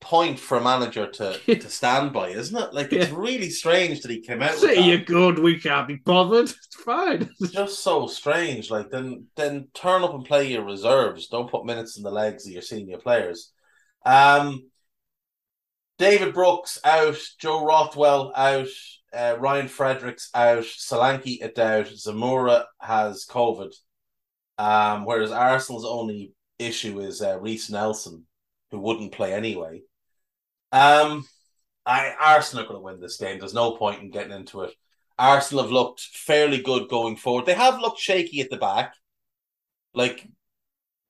point 0.00 0.38
for 0.38 0.58
a 0.58 0.62
manager 0.62 1.08
to 1.10 1.38
to 1.56 1.68
stand 1.68 2.12
by, 2.12 2.28
isn't 2.28 2.56
it? 2.56 2.72
Like 2.74 2.92
it's 2.92 3.10
Yeah. 3.10 3.16
really 3.18 3.50
strange 3.50 4.00
that 4.02 4.10
he 4.10 4.20
came 4.20 4.42
out. 4.42 4.54
Say 4.54 4.80
you're 4.80 4.98
good, 4.98 5.38
we 5.38 5.58
can't 5.58 5.88
be 5.88 5.96
bothered. 5.96 6.50
It's 6.68 6.76
fine. 6.84 7.30
It's 7.40 7.52
just 7.52 7.82
so 7.82 8.06
strange. 8.06 8.70
Like 8.70 8.90
then 8.90 9.26
then 9.36 9.68
turn 9.74 10.04
up 10.04 10.14
and 10.14 10.24
play 10.24 10.52
your 10.52 10.64
reserves. 10.64 11.26
Don't 11.28 11.50
put 11.50 11.64
minutes 11.66 11.96
in 11.96 12.02
the 12.04 12.10
legs 12.10 12.46
of 12.46 12.52
your 12.52 12.62
senior 12.62 12.98
players. 12.98 13.52
Um 14.04 14.70
David 15.98 16.32
Brooks 16.32 16.78
out, 16.84 17.18
Joe 17.38 17.64
Rothwell 17.64 18.32
out, 18.36 18.68
uh, 19.12 19.36
Ryan 19.38 19.68
Fredericks 19.68 20.30
out, 20.34 20.64
Solanke 20.64 21.42
a 21.42 21.48
doubt, 21.48 21.86
Zemura 21.86 22.64
has 22.80 23.26
COVID. 23.26 23.74
Um, 24.58 25.04
whereas 25.04 25.30
Arsenal's 25.32 25.84
only 25.84 26.32
issue 26.58 27.00
is 27.00 27.22
uh, 27.22 27.38
Reiss 27.40 27.70
Nelson, 27.70 28.26
who 28.70 28.78
wouldn't 28.78 29.12
play 29.12 29.32
anyway. 29.32 29.82
Um, 30.72 31.26
I 31.86 32.12
Arsenal 32.20 32.64
are 32.64 32.68
going 32.68 32.78
to 32.78 32.84
win 32.84 33.00
this 33.00 33.16
game. 33.16 33.38
There's 33.38 33.54
no 33.54 33.76
point 33.76 34.02
in 34.02 34.10
getting 34.10 34.32
into 34.32 34.62
it. 34.62 34.72
Arsenal 35.18 35.64
have 35.64 35.72
looked 35.72 36.00
fairly 36.00 36.60
good 36.62 36.88
going 36.88 37.16
forward. 37.16 37.46
They 37.46 37.54
have 37.54 37.80
looked 37.80 37.98
shaky 37.98 38.40
at 38.40 38.50
the 38.50 38.56
back, 38.56 38.94
Like, 39.94 40.26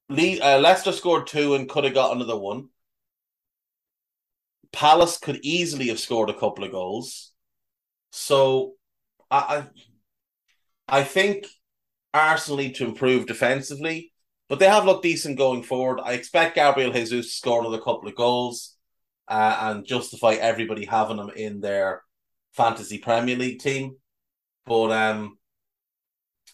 Le- 0.08 0.40
uh, 0.40 0.58
Leicester 0.58 0.92
scored 0.92 1.26
two 1.26 1.54
and 1.54 1.68
could 1.68 1.84
have 1.84 1.94
got 1.94 2.14
another 2.16 2.36
one. 2.36 2.68
Palace 4.72 5.18
could 5.18 5.40
easily 5.42 5.88
have 5.88 5.98
scored 5.98 6.30
a 6.30 6.38
couple 6.38 6.64
of 6.64 6.72
goals. 6.72 7.32
So, 8.10 8.74
I, 9.30 9.66
I, 10.88 11.04
think 11.04 11.46
Arsenal 12.14 12.58
need 12.58 12.76
to 12.76 12.86
improve 12.86 13.26
defensively, 13.26 14.12
but 14.48 14.58
they 14.58 14.66
have 14.66 14.86
looked 14.86 15.02
decent 15.02 15.36
going 15.36 15.62
forward. 15.62 16.00
I 16.02 16.12
expect 16.12 16.54
Gabriel 16.54 16.92
Jesus 16.92 17.26
to 17.26 17.32
score 17.32 17.60
another 17.60 17.78
couple 17.78 18.08
of 18.08 18.14
goals 18.14 18.76
uh, 19.28 19.58
and 19.60 19.86
justify 19.86 20.32
everybody 20.32 20.86
having 20.86 21.18
him 21.18 21.30
in 21.36 21.60
their 21.60 22.02
fantasy 22.52 22.98
Premier 22.98 23.36
League 23.36 23.60
team. 23.60 23.96
But 24.64 24.90
um, 24.92 25.38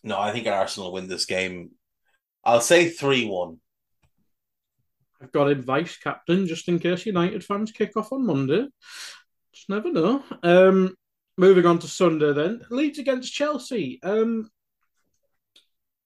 no, 0.03 0.19
I 0.19 0.33
think 0.33 0.47
Arsenal 0.47 0.93
win 0.93 1.09
this 1.09 1.25
game. 1.25 1.71
I'll 2.45 2.61
say 2.61 2.91
3 2.91 3.27
1. 3.27 3.59
I've 5.23 5.33
got 5.33 5.51
him 5.51 5.63
vice 5.63 5.97
captain 5.97 6.47
just 6.47 6.69
in 6.69 6.79
case 6.79 7.07
United 7.07 7.45
fans 7.45 7.73
kick 7.73 7.97
off 7.97 8.13
on 8.13 8.27
Monday. 8.27 8.67
Just 9.53 9.69
never 9.69 9.93
know. 9.93 10.23
Um, 10.43 10.95
moving 11.37 11.67
on 11.67 11.79
to 11.81 11.89
Sunday 11.89 12.33
then. 12.33 12.63
Leeds 12.71 12.99
against 12.99 13.33
Chelsea. 13.33 14.01
Um, 14.03 14.51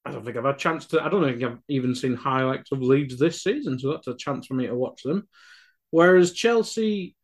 I 0.04 0.12
don't 0.12 0.24
think 0.24 0.36
I've 0.36 0.44
had 0.44 0.54
a 0.54 0.58
chance 0.58 0.86
to. 0.86 1.02
I 1.02 1.08
don't 1.08 1.24
think 1.24 1.42
I've 1.42 1.58
even 1.68 1.94
seen 1.94 2.14
highlights 2.14 2.72
of 2.72 2.82
Leeds 2.82 3.18
this 3.18 3.42
season, 3.42 3.78
so 3.78 3.92
that's 3.92 4.06
a 4.06 4.16
chance 4.16 4.46
for 4.46 4.54
me 4.54 4.66
to 4.66 4.74
watch 4.74 5.02
them. 5.02 5.28
Whereas 5.90 6.32
Chelsea 6.32 7.14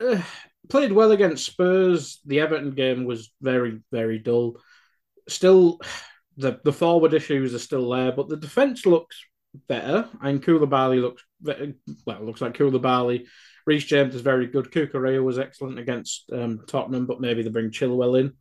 uh, 0.00 0.22
played 0.68 0.92
well 0.92 1.12
against 1.12 1.46
Spurs. 1.46 2.20
The 2.24 2.40
Everton 2.40 2.72
game 2.72 3.04
was 3.04 3.32
very, 3.40 3.80
very 3.90 4.18
dull. 4.18 4.58
Still, 5.28 5.80
the 6.36 6.60
the 6.64 6.72
forward 6.72 7.14
issues 7.14 7.54
are 7.54 7.58
still 7.58 7.90
there, 7.90 8.12
but 8.12 8.28
the 8.28 8.36
defense 8.36 8.86
looks 8.86 9.22
better. 9.68 10.08
And 10.20 10.42
Koulibaly 10.42 11.00
looks 11.00 11.24
well. 12.06 12.24
Looks 12.24 12.40
like 12.40 12.54
Koulibaly. 12.54 13.26
Reece 13.66 13.84
James 13.84 14.14
is 14.14 14.22
very 14.22 14.46
good. 14.46 14.70
Cucurella 14.70 15.22
was 15.22 15.38
excellent 15.38 15.78
against 15.78 16.30
um, 16.32 16.64
Tottenham, 16.66 17.06
but 17.06 17.20
maybe 17.20 17.42
they 17.42 17.50
bring 17.50 17.70
Chilwell 17.70 18.18
in 18.18 18.32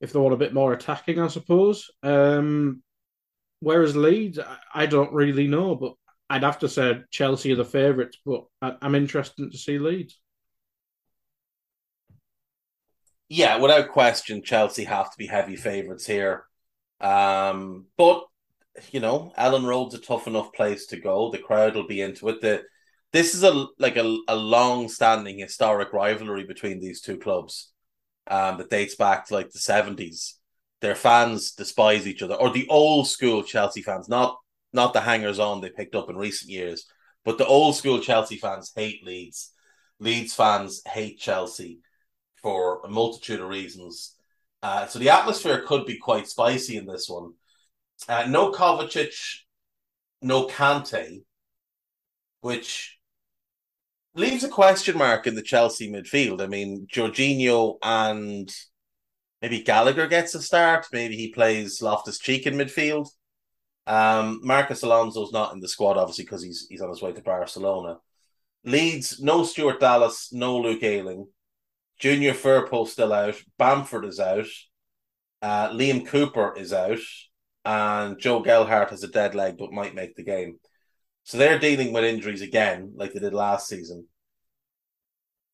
if 0.00 0.12
they 0.12 0.18
want 0.18 0.34
a 0.34 0.38
bit 0.38 0.54
more 0.54 0.72
attacking, 0.72 1.18
I 1.18 1.28
suppose. 1.28 1.90
Um, 2.02 2.82
whereas 3.60 3.96
Leeds, 3.96 4.38
I 4.72 4.86
don't 4.86 5.12
really 5.12 5.48
know, 5.48 5.74
but 5.74 5.94
I'd 6.28 6.42
have 6.42 6.60
to 6.60 6.68
say 6.68 7.02
Chelsea 7.10 7.52
are 7.52 7.56
the 7.56 7.64
favourites, 7.64 8.18
but 8.24 8.44
I, 8.60 8.76
am 8.82 8.94
interested 8.94 9.50
to 9.50 9.58
see 9.58 9.78
Leeds. 9.78 10.20
Yeah, 13.28 13.56
without 13.56 13.88
question, 13.88 14.42
Chelsea 14.42 14.84
have 14.84 15.10
to 15.10 15.18
be 15.18 15.26
heavy 15.26 15.56
favourites 15.56 16.06
here. 16.06 16.44
Um, 17.00 17.86
but 17.96 18.26
you 18.90 19.00
know, 19.00 19.32
Elland 19.38 19.66
Road's 19.66 19.94
a 19.94 19.98
tough 19.98 20.26
enough 20.26 20.52
place 20.52 20.86
to 20.86 21.00
go. 21.00 21.30
The 21.30 21.38
crowd 21.38 21.74
will 21.74 21.86
be 21.86 22.00
into 22.00 22.28
it. 22.28 22.40
The 22.40 22.62
this 23.12 23.34
is 23.34 23.44
a 23.44 23.66
like 23.78 23.96
a, 23.96 24.18
a 24.28 24.34
long 24.36 24.88
standing 24.88 25.38
historic 25.38 25.92
rivalry 25.92 26.44
between 26.44 26.80
these 26.80 27.00
two 27.00 27.16
clubs 27.18 27.72
um, 28.26 28.58
that 28.58 28.70
dates 28.70 28.96
back 28.96 29.26
to 29.26 29.34
like 29.34 29.50
the 29.50 29.58
seventies. 29.58 30.38
Their 30.80 30.94
fans 30.94 31.52
despise 31.52 32.06
each 32.06 32.22
other, 32.22 32.34
or 32.34 32.50
the 32.50 32.68
old 32.68 33.08
school 33.08 33.42
Chelsea 33.42 33.82
fans, 33.82 34.08
not 34.08 34.36
not 34.72 34.92
the 34.92 35.00
hangers 35.00 35.38
on 35.38 35.60
they 35.60 35.70
picked 35.70 35.94
up 35.94 36.10
in 36.10 36.16
recent 36.16 36.50
years, 36.50 36.86
but 37.24 37.38
the 37.38 37.46
old 37.46 37.76
school 37.76 38.00
Chelsea 38.00 38.36
fans 38.36 38.72
hate 38.74 39.04
Leeds. 39.04 39.52
Leeds 40.00 40.34
fans 40.34 40.82
hate 40.86 41.18
Chelsea 41.18 41.78
for 42.42 42.80
a 42.84 42.88
multitude 42.88 43.40
of 43.40 43.48
reasons. 43.48 44.16
Uh, 44.62 44.86
so 44.86 44.98
the 44.98 45.10
atmosphere 45.10 45.64
could 45.66 45.86
be 45.86 45.98
quite 45.98 46.26
spicy 46.26 46.76
in 46.76 46.86
this 46.86 47.08
one. 47.08 47.32
Uh, 48.08 48.26
no 48.28 48.52
Kovacic, 48.52 49.38
no 50.20 50.46
Kante, 50.46 51.22
which 52.40 52.98
leaves 54.14 54.44
a 54.44 54.48
question 54.48 54.98
mark 54.98 55.26
in 55.26 55.34
the 55.34 55.42
Chelsea 55.42 55.90
midfield. 55.90 56.42
I 56.42 56.46
mean, 56.46 56.86
Jorginho 56.92 57.78
and 57.82 58.54
maybe 59.40 59.62
Gallagher 59.62 60.06
gets 60.06 60.34
a 60.34 60.42
start. 60.42 60.86
Maybe 60.92 61.16
he 61.16 61.32
plays 61.32 61.80
Loftus 61.80 62.18
Cheek 62.18 62.46
in 62.46 62.54
midfield. 62.54 63.08
Um, 63.86 64.40
Marcos 64.42 64.82
Alonso's 64.82 65.32
not 65.32 65.52
in 65.52 65.60
the 65.60 65.68
squad, 65.68 65.96
obviously, 65.96 66.24
because 66.24 66.42
he's 66.42 66.66
he's 66.68 66.80
on 66.80 66.88
his 66.88 67.02
way 67.02 67.12
to 67.12 67.22
Barcelona. 67.22 67.98
Leeds, 68.64 69.20
no 69.20 69.44
Stuart 69.44 69.80
Dallas, 69.80 70.30
no 70.32 70.58
Luke 70.58 70.82
Ayling. 70.82 71.26
Junior 71.98 72.32
Firpo 72.32 72.88
still 72.88 73.12
out. 73.12 73.36
Bamford 73.58 74.06
is 74.06 74.18
out. 74.18 74.46
Uh, 75.42 75.68
Liam 75.70 76.06
Cooper 76.06 76.54
is 76.56 76.72
out. 76.72 76.98
And 77.64 78.18
Joe 78.18 78.40
Gelhardt 78.40 78.90
has 78.90 79.02
a 79.02 79.08
dead 79.08 79.34
leg 79.34 79.56
but 79.58 79.72
might 79.72 79.94
make 79.94 80.16
the 80.16 80.22
game. 80.22 80.58
So 81.24 81.38
they're 81.38 81.58
dealing 81.58 81.92
with 81.92 82.04
injuries 82.04 82.42
again, 82.42 82.92
like 82.96 83.12
they 83.12 83.20
did 83.20 83.32
last 83.32 83.66
season. 83.68 84.06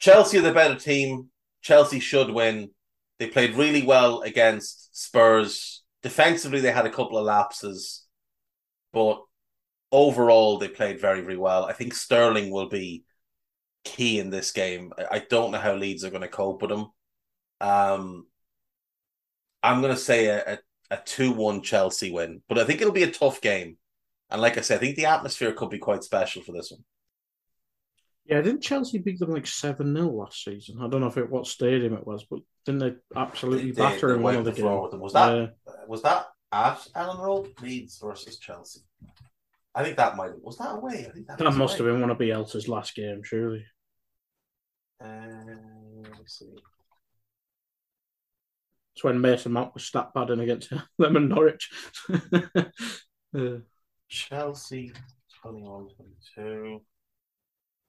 Chelsea 0.01 0.39
are 0.39 0.43
the 0.43 0.53
better 0.53 0.75
team. 0.75 1.29
Chelsea 1.63 2.01
should 2.01 2.31
win. 2.31 2.71
They 3.19 3.29
played 3.29 3.55
really 3.55 3.83
well 3.83 4.23
against 4.23 4.97
Spurs. 4.99 5.83
Defensively, 6.03 6.61
they 6.61 6.73
had 6.73 6.87
a 6.87 6.91
couple 6.91 7.19
of 7.19 7.27
lapses. 7.27 8.07
But 8.93 9.23
overall, 9.93 10.59
they 10.59 10.69
played 10.69 11.01
very, 11.01 11.21
very 11.21 11.37
well. 11.37 11.65
I 11.67 11.75
think 11.75 11.95
Sterling 11.95 12.51
will 12.51 12.69
be 12.69 13.05
key 13.85 14.19
in 14.19 14.31
this 14.31 14.53
game. 14.53 14.93
I 15.11 15.21
don't 15.31 15.53
know 15.53 15.59
how 15.59 15.75
Leeds 15.75 16.05
are 16.05 16.11
going 16.11 16.23
to 16.23 16.29
cope 16.29 16.63
with 16.63 16.73
him. 16.73 16.87
Um, 17.61 18.27
I'm 19.63 19.83
going 19.83 19.95
to 19.95 20.01
say 20.01 20.27
a, 20.27 20.55
a, 20.55 20.59
a 20.91 20.97
2 20.97 21.33
1 21.33 21.63
Chelsea 21.63 22.11
win, 22.11 22.43
but 22.49 22.59
I 22.59 22.65
think 22.65 22.81
it'll 22.81 22.93
be 22.93 23.03
a 23.03 23.11
tough 23.11 23.41
game. 23.41 23.77
And 24.31 24.41
like 24.41 24.59
I 24.59 24.61
said, 24.61 24.77
I 24.77 24.81
think 24.81 24.97
the 24.97 25.07
atmosphere 25.07 25.53
could 25.53 25.71
be 25.71 25.79
quite 25.79 26.05
special 26.05 26.43
for 26.43 26.53
this 26.53 26.71
one. 26.71 26.85
Yeah, 28.27 28.41
didn't 28.43 28.63
Chelsea 28.63 28.99
beat 28.99 29.19
them 29.19 29.33
like 29.33 29.47
7 29.47 29.95
0 29.95 30.09
last 30.09 30.45
season? 30.45 30.79
I 30.81 30.89
don't 30.89 31.01
know 31.01 31.09
if 31.09 31.17
it 31.17 31.29
what 31.29 31.47
stadium 31.47 31.95
it 31.95 32.07
was, 32.07 32.25
but 32.25 32.41
didn't 32.65 32.81
they 32.81 32.95
absolutely 33.17 33.73
they, 33.73 33.83
batter 33.83 34.15
in 34.15 34.23
one 34.23 34.37
of 34.37 34.45
the 34.45 34.53
games? 34.53 34.93
Was 34.93 35.13
that, 35.15 35.33
uh, 35.33 35.49
was 35.89 36.03
that 36.03 36.27
at 36.53 36.87
Elland 36.95 37.19
Road, 37.19 37.53
Leeds 37.63 37.99
versus 37.99 38.39
Chelsea. 38.39 38.81
I 39.75 39.85
think 39.85 39.97
that 39.97 40.17
might 40.17 40.41
was 40.43 40.59
that 40.59 40.75
away. 40.75 41.07
I 41.09 41.13
think 41.13 41.27
that, 41.29 41.39
that 41.39 41.55
must 41.55 41.79
away. 41.79 41.89
have 41.89 41.95
been 41.95 42.01
one 42.01 42.11
of 42.11 42.19
Bielsa's 42.19 42.69
last 42.69 42.95
game, 42.95 43.23
surely. 43.23 43.65
Uh, 45.03 45.09
let's 46.19 46.39
see. 46.39 46.47
It's 49.01 49.05
when 49.07 49.19
Mason 49.19 49.53
Mount 49.53 49.73
was 49.73 49.83
stat 49.83 50.11
padding 50.13 50.41
against 50.41 50.69
them 50.99 51.17
and 51.17 51.31
Norwich. 51.31 51.71
uh, 52.13 53.57
Chelsea 54.11 54.93
21 55.41 55.89
22. 56.37 56.83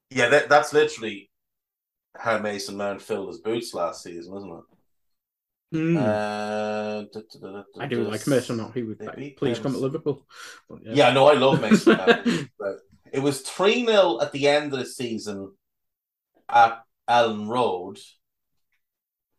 Yeah, 0.09 0.29
that, 0.29 0.47
that's 0.47 0.71
literally 0.71 1.29
how 2.17 2.39
Mason 2.39 2.77
Mount 2.77 3.01
filled 3.01 3.27
his 3.27 3.39
boots 3.39 3.73
last 3.73 4.03
season, 4.03 4.37
isn't 4.37 4.63
it? 5.73 5.75
Mm. 5.75 5.97
Uh, 5.97 7.01
da, 7.11 7.21
da, 7.41 7.51
da, 7.51 7.63
I 7.77 7.87
do 7.87 8.03
like 8.03 8.25
Mason 8.25 8.55
Mount. 8.55 8.73
He 8.73 8.83
would 8.83 9.35
please 9.35 9.59
come 9.59 9.73
to 9.73 9.79
Liverpool. 9.79 10.25
yeah. 10.81 10.93
yeah, 10.93 11.11
no, 11.11 11.27
I 11.27 11.33
love 11.33 11.59
Mason 11.59 11.97
Mount. 11.97 12.49
but 12.57 12.77
it 13.11 13.19
was 13.19 13.41
3 13.41 13.85
0 13.85 14.19
at 14.21 14.31
the 14.31 14.47
end 14.47 14.71
of 14.71 14.79
the 14.79 14.85
season 14.85 15.51
at 16.47 16.81
Elland 17.09 17.49
Road. 17.49 17.99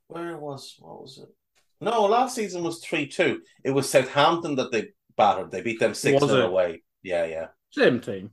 Where 0.08 0.36
was, 0.36 0.76
what 0.78 1.00
was 1.00 1.16
it? 1.16 1.34
No, 1.82 2.02
last 2.02 2.36
season 2.36 2.62
was 2.62 2.84
3 2.84 3.08
2. 3.08 3.40
It 3.64 3.70
was 3.70 3.88
Southampton 3.88 4.54
that 4.56 4.70
they 4.70 4.88
battered. 5.16 5.50
They 5.50 5.62
beat 5.62 5.80
them 5.80 5.94
6 5.94 6.24
0 6.24 6.46
away. 6.46 6.82
Yeah, 7.02 7.24
yeah. 7.24 7.46
Same 7.70 8.00
team. 8.00 8.30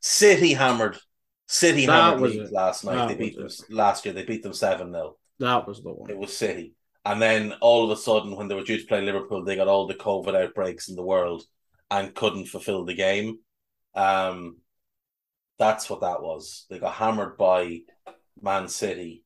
City 0.00 0.54
hammered. 0.54 0.96
City 1.46 1.86
that 1.86 2.14
hammered 2.14 2.30
Leeds 2.30 2.50
last 2.50 2.84
night. 2.84 2.96
That 2.96 3.08
they 3.08 3.14
beat 3.14 3.36
them 3.36 3.48
last 3.70 4.04
year. 4.04 4.14
They 4.14 4.24
beat 4.24 4.42
them 4.42 4.54
7 4.54 4.90
0. 4.90 5.16
That 5.38 5.68
was 5.68 5.82
the 5.82 5.92
one. 5.92 6.10
It 6.10 6.16
was 6.16 6.36
City. 6.36 6.74
And 7.04 7.20
then 7.20 7.52
all 7.60 7.84
of 7.84 7.96
a 7.96 8.00
sudden, 8.00 8.34
when 8.34 8.48
they 8.48 8.54
were 8.54 8.64
due 8.64 8.78
to 8.78 8.86
play 8.86 9.00
Liverpool, 9.00 9.44
they 9.44 9.56
got 9.56 9.68
all 9.68 9.86
the 9.86 9.94
COVID 9.94 10.34
outbreaks 10.34 10.88
in 10.88 10.96
the 10.96 11.04
world 11.04 11.44
and 11.90 12.14
couldn't 12.14 12.46
fulfill 12.46 12.84
the 12.84 12.94
game. 12.94 13.38
Um, 13.94 14.56
that's 15.58 15.88
what 15.88 16.00
that 16.00 16.22
was. 16.22 16.66
They 16.68 16.78
got 16.78 16.94
hammered 16.94 17.36
by 17.36 17.80
Man 18.40 18.68
City, 18.68 19.22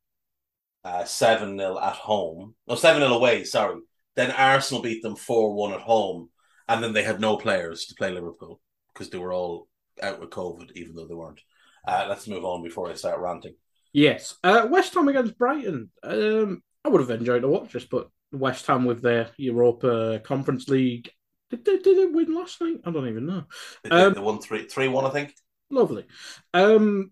seven 1.05 1.61
uh, 1.61 1.75
0 1.75 1.79
at 1.81 1.95
home. 1.95 2.55
No, 2.67 2.75
seven 2.75 3.03
0 3.03 3.13
away. 3.13 3.45
Sorry. 3.45 3.81
Then 4.17 4.31
Arsenal 4.31 4.83
beat 4.83 5.03
them 5.03 5.17
four 5.17 5.55
one 5.55 5.73
at 5.73 5.81
home, 5.81 6.31
and 6.69 6.83
then 6.83 6.93
they 6.93 7.03
had 7.03 7.21
no 7.21 7.37
players 7.37 7.87
to 7.87 7.95
play 7.95 8.11
Liverpool 8.11 8.61
because 8.93 9.11
they 9.11 9.19
were 9.19 9.33
all 9.33 9.69
out 10.03 10.21
with 10.21 10.31
COVID, 10.31 10.73
even 10.75 10.95
though 10.95 11.07
they 11.07 11.15
weren't. 11.15 11.41
Uh, 11.87 12.07
let's 12.09 12.29
move 12.29 12.45
on 12.45 12.63
before 12.63 12.91
I 12.91 12.95
start 12.95 13.21
ranting. 13.21 13.55
Yes, 13.93 14.37
uh, 14.45 14.67
West 14.71 14.95
Ham 14.95 15.09
against 15.09 15.39
Brighton. 15.39 15.91
Um, 16.03 16.63
I 16.85 16.89
would 16.89 17.01
have 17.01 17.11
enjoyed 17.11 17.43
to 17.43 17.49
watch 17.49 17.73
this, 17.73 17.85
but 17.85 18.09
West 18.33 18.67
Ham 18.67 18.85
with 18.85 19.03
their 19.03 19.31
Europa 19.37 20.21
Conference 20.25 20.69
League. 20.69 21.11
Did 21.51 21.65
they, 21.65 21.79
did 21.79 21.99
they 21.99 22.07
win 22.07 22.35
last 22.35 22.61
night? 22.61 22.81
I 22.85 22.91
don't 22.91 23.09
even 23.09 23.27
know. 23.27 23.45
They, 23.83 23.91
um, 23.91 24.15
they 24.15 24.21
won 24.21 24.41
3 24.41 24.69
3 24.69 24.89
1, 24.89 25.05
I 25.05 25.11
think. 25.11 25.35
Lovely. 25.71 26.07
Um, 26.55 27.11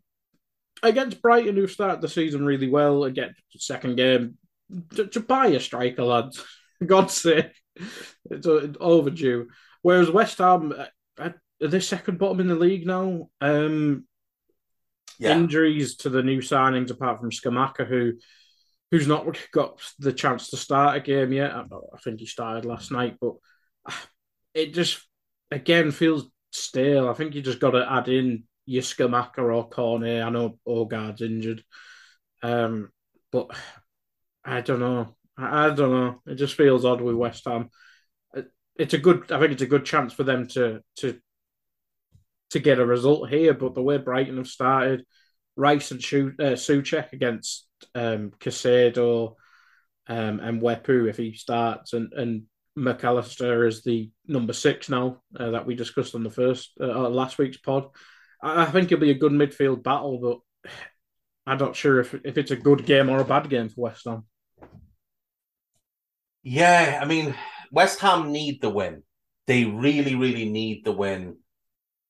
against 0.82 1.22
Brighton, 1.22 1.56
who 1.56 1.66
started 1.66 2.00
the 2.00 2.08
season 2.08 2.44
really 2.44 2.68
well, 2.68 3.04
again, 3.04 3.34
second 3.56 3.96
game, 3.96 4.38
to, 4.94 5.06
to 5.06 5.20
buy 5.20 5.48
a 5.48 5.60
striker, 5.60 6.04
lads. 6.04 6.44
God's 6.86 7.14
sake. 7.14 7.52
It's 8.30 8.46
overdue. 8.46 9.48
Whereas 9.82 10.10
West 10.10 10.38
Ham, 10.38 10.74
uh, 10.76 11.30
are 11.62 11.68
they 11.68 11.80
second 11.80 12.18
bottom 12.18 12.40
in 12.40 12.48
the 12.48 12.54
league 12.54 12.86
now? 12.86 13.28
Um, 13.40 14.04
Yeah. 15.18 15.36
Injuries 15.36 15.96
to 15.96 16.08
the 16.10 16.22
new 16.22 16.38
signings, 16.38 16.90
apart 16.90 17.20
from 17.20 17.30
Scamacca, 17.30 17.86
who 17.86 18.14
who's 18.90 19.06
not 19.06 19.36
got 19.52 19.80
the 19.98 20.12
chance 20.12 20.50
to 20.50 20.56
start 20.56 20.96
a 20.96 21.00
game 21.00 21.32
yet. 21.32 21.52
I, 21.52 21.60
I 21.62 21.98
think 22.02 22.20
he 22.20 22.26
started 22.26 22.64
last 22.64 22.90
night, 22.90 23.16
but 23.20 23.34
it 24.54 24.74
just 24.74 25.06
again 25.50 25.90
feels 25.90 26.30
stale. 26.52 27.08
I 27.08 27.14
think 27.14 27.34
you 27.34 27.42
just 27.42 27.60
got 27.60 27.72
to 27.72 27.90
add 27.90 28.08
in 28.08 28.44
your 28.68 28.82
Scamacca 28.82 29.38
or 29.38 29.68
Cornet. 29.68 30.22
I 30.22 30.30
know 30.30 30.58
Odegaard's 30.66 31.22
injured, 31.22 31.64
um, 32.42 32.90
but 33.32 33.48
I 34.44 34.60
don't 34.60 34.80
know. 34.80 35.16
I, 35.36 35.66
I 35.66 35.74
don't 35.74 35.90
know. 35.92 36.22
It 36.26 36.34
just 36.36 36.54
feels 36.54 36.84
odd 36.84 37.00
with 37.00 37.16
West 37.16 37.44
Ham. 37.46 37.70
It- 38.34 38.52
It's 38.76 38.94
a 38.94 38.98
good. 38.98 39.32
I 39.32 39.40
think 39.40 39.52
it's 39.52 39.62
a 39.62 39.66
good 39.74 39.84
chance 39.84 40.12
for 40.12 40.24
them 40.24 40.46
to 40.48 40.82
to 40.96 41.18
to 42.50 42.58
get 42.58 42.78
a 42.78 42.86
result 42.86 43.28
here. 43.30 43.54
But 43.54 43.74
the 43.74 43.82
way 43.82 43.98
Brighton 43.98 44.36
have 44.36 44.46
started, 44.48 45.04
Rice 45.56 45.90
and 45.90 46.02
Shu, 46.02 46.32
uh, 46.38 46.56
Soucek 46.56 47.12
against 47.12 47.66
um, 47.94 48.32
Caicedo 48.40 49.34
um, 50.06 50.40
and 50.40 50.62
Wepu 50.62 51.08
if 51.08 51.16
he 51.16 51.32
starts, 51.34 51.92
and 51.92 52.12
and 52.12 52.42
McAllister 52.78 53.66
is 53.66 53.82
the 53.82 54.10
number 54.26 54.52
six 54.52 54.88
now 54.88 55.20
uh, 55.38 55.50
that 55.50 55.66
we 55.66 55.74
discussed 55.74 56.14
on 56.14 56.22
the 56.22 56.30
first 56.30 56.70
uh, 56.80 57.08
last 57.08 57.38
week's 57.38 57.56
pod. 57.56 57.88
I, 58.42 58.66
think 58.66 58.90
it'll 58.90 59.00
be 59.00 59.10
a 59.10 59.14
good 59.14 59.32
midfield 59.32 59.82
battle, 59.82 60.18
but 60.18 60.72
I'm 61.46 61.58
not 61.58 61.76
sure 61.76 62.00
if 62.00 62.14
if 62.24 62.38
it's 62.38 62.50
a 62.50 62.56
good 62.56 62.86
game 62.86 63.08
or 63.08 63.20
a 63.20 63.24
bad 63.24 63.48
game 63.50 63.68
for 63.68 63.82
West 63.82 64.04
Ham. 64.06 64.24
Yeah, 66.42 66.98
I 67.02 67.04
mean, 67.04 67.34
West 67.72 68.00
Ham 68.00 68.32
need 68.32 68.60
the 68.60 68.70
win. 68.70 69.02
They 69.46 69.64
really, 69.64 70.14
really 70.14 70.48
need 70.48 70.84
the 70.84 70.92
win 70.92 71.38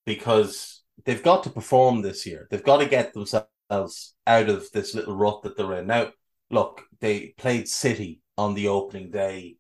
because 0.05 0.83
they've 1.05 1.23
got 1.23 1.45
to 1.45 1.51
perform 1.51 2.03
this 2.03 2.27
year. 2.27 2.47
They've 2.51 2.63
got 2.63 2.79
to 2.79 2.87
get 2.87 3.13
themselves 3.13 4.15
out 4.27 4.49
of 4.49 4.71
this 4.73 4.95
little 4.95 5.17
rut 5.17 5.43
that 5.43 5.57
they're 5.57 5.79
in. 5.79 5.87
Now, 5.87 6.11
look, 6.51 6.83
they 7.01 7.35
played 7.39 7.69
City 7.69 8.21
on 8.37 8.55
the 8.55 8.69
opening 8.69 9.11
day. 9.11 9.57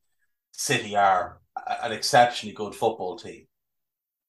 City 0.52 0.96
are 0.96 1.40
an 1.82 1.92
exceptionally 1.92 2.54
good 2.54 2.74
football 2.74 3.18
team. 3.18 3.46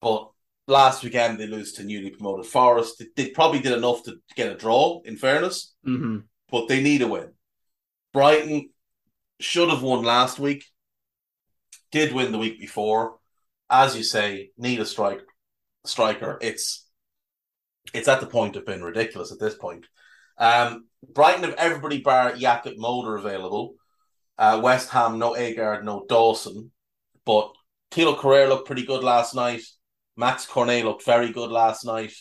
But 0.02 0.32
last 0.70 1.04
weekend 1.04 1.40
they 1.40 1.48
lose 1.48 1.74
to 1.74 1.84
newly 1.84 2.12
promoted 2.12 2.46
Forest. 2.46 3.00
They, 3.00 3.08
they 3.16 3.30
probably 3.32 3.60
did 3.60 3.74
enough 3.74 4.04
to 4.04 4.16
get 4.36 4.52
a 4.52 4.56
draw, 4.56 5.02
in 5.06 5.18
fairness 5.18 5.74
Mm-hmm. 5.86 6.20
but 6.52 6.68
they 6.68 6.82
need 6.82 7.02
a 7.02 7.08
win. 7.08 7.34
Brighton 8.14 8.70
should 9.40 9.70
have 9.70 9.84
won 9.84 10.04
last 10.04 10.40
week, 10.40 10.66
did 11.92 12.14
win 12.14 12.32
the 12.32 12.38
week 12.38 12.60
before. 12.60 13.18
As 13.70 13.96
you 13.96 14.04
say, 14.04 14.50
need 14.58 14.80
a 14.80 14.86
strike 14.86 15.22
striker. 15.86 16.38
It's 16.42 16.86
it's 17.94 18.08
at 18.08 18.20
the 18.20 18.28
point 18.28 18.56
of 18.56 18.66
being 18.66 18.82
ridiculous 18.82 19.32
at 19.32 19.40
this 19.40 19.56
point. 19.56 19.86
Um, 20.38 20.88
Brighton 21.14 21.44
have 21.44 21.54
everybody 21.56 22.02
bar 22.02 22.32
Jakub 22.34 22.78
Moder 22.78 23.16
available. 23.16 23.76
Uh, 24.38 24.60
West 24.64 24.90
Ham, 24.90 25.20
no 25.20 25.34
Aguerd, 25.34 25.84
no 25.84 26.06
Dawson. 26.08 26.72
But 27.26 27.52
Thilo 27.92 28.16
Kehrer 28.18 28.48
looked 28.50 28.68
pretty 28.68 28.86
good 28.86 29.04
last 29.04 29.36
night. 29.36 29.62
Max 30.20 30.46
Cornet 30.46 30.84
looked 30.84 31.06
very 31.06 31.32
good 31.32 31.50
last 31.50 31.86
night. 31.86 32.12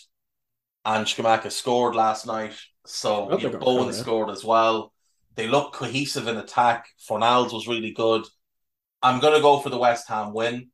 And 0.84 1.04
Scamacca 1.04 1.50
scored 1.50 1.96
last 1.96 2.28
night. 2.28 2.54
So 2.86 3.36
you 3.36 3.50
know, 3.50 3.58
Bowen 3.58 3.78
Cornet. 3.82 3.94
scored 3.96 4.30
as 4.30 4.44
well. 4.44 4.92
They 5.34 5.48
look 5.48 5.72
cohesive 5.72 6.28
in 6.28 6.36
attack. 6.36 6.86
Fornals 7.10 7.52
was 7.52 7.66
really 7.66 7.90
good. 7.90 8.24
I'm 9.02 9.18
going 9.18 9.34
to 9.34 9.42
go 9.42 9.58
for 9.58 9.68
the 9.68 9.78
West 9.78 10.08
Ham 10.08 10.32
win. 10.32 10.70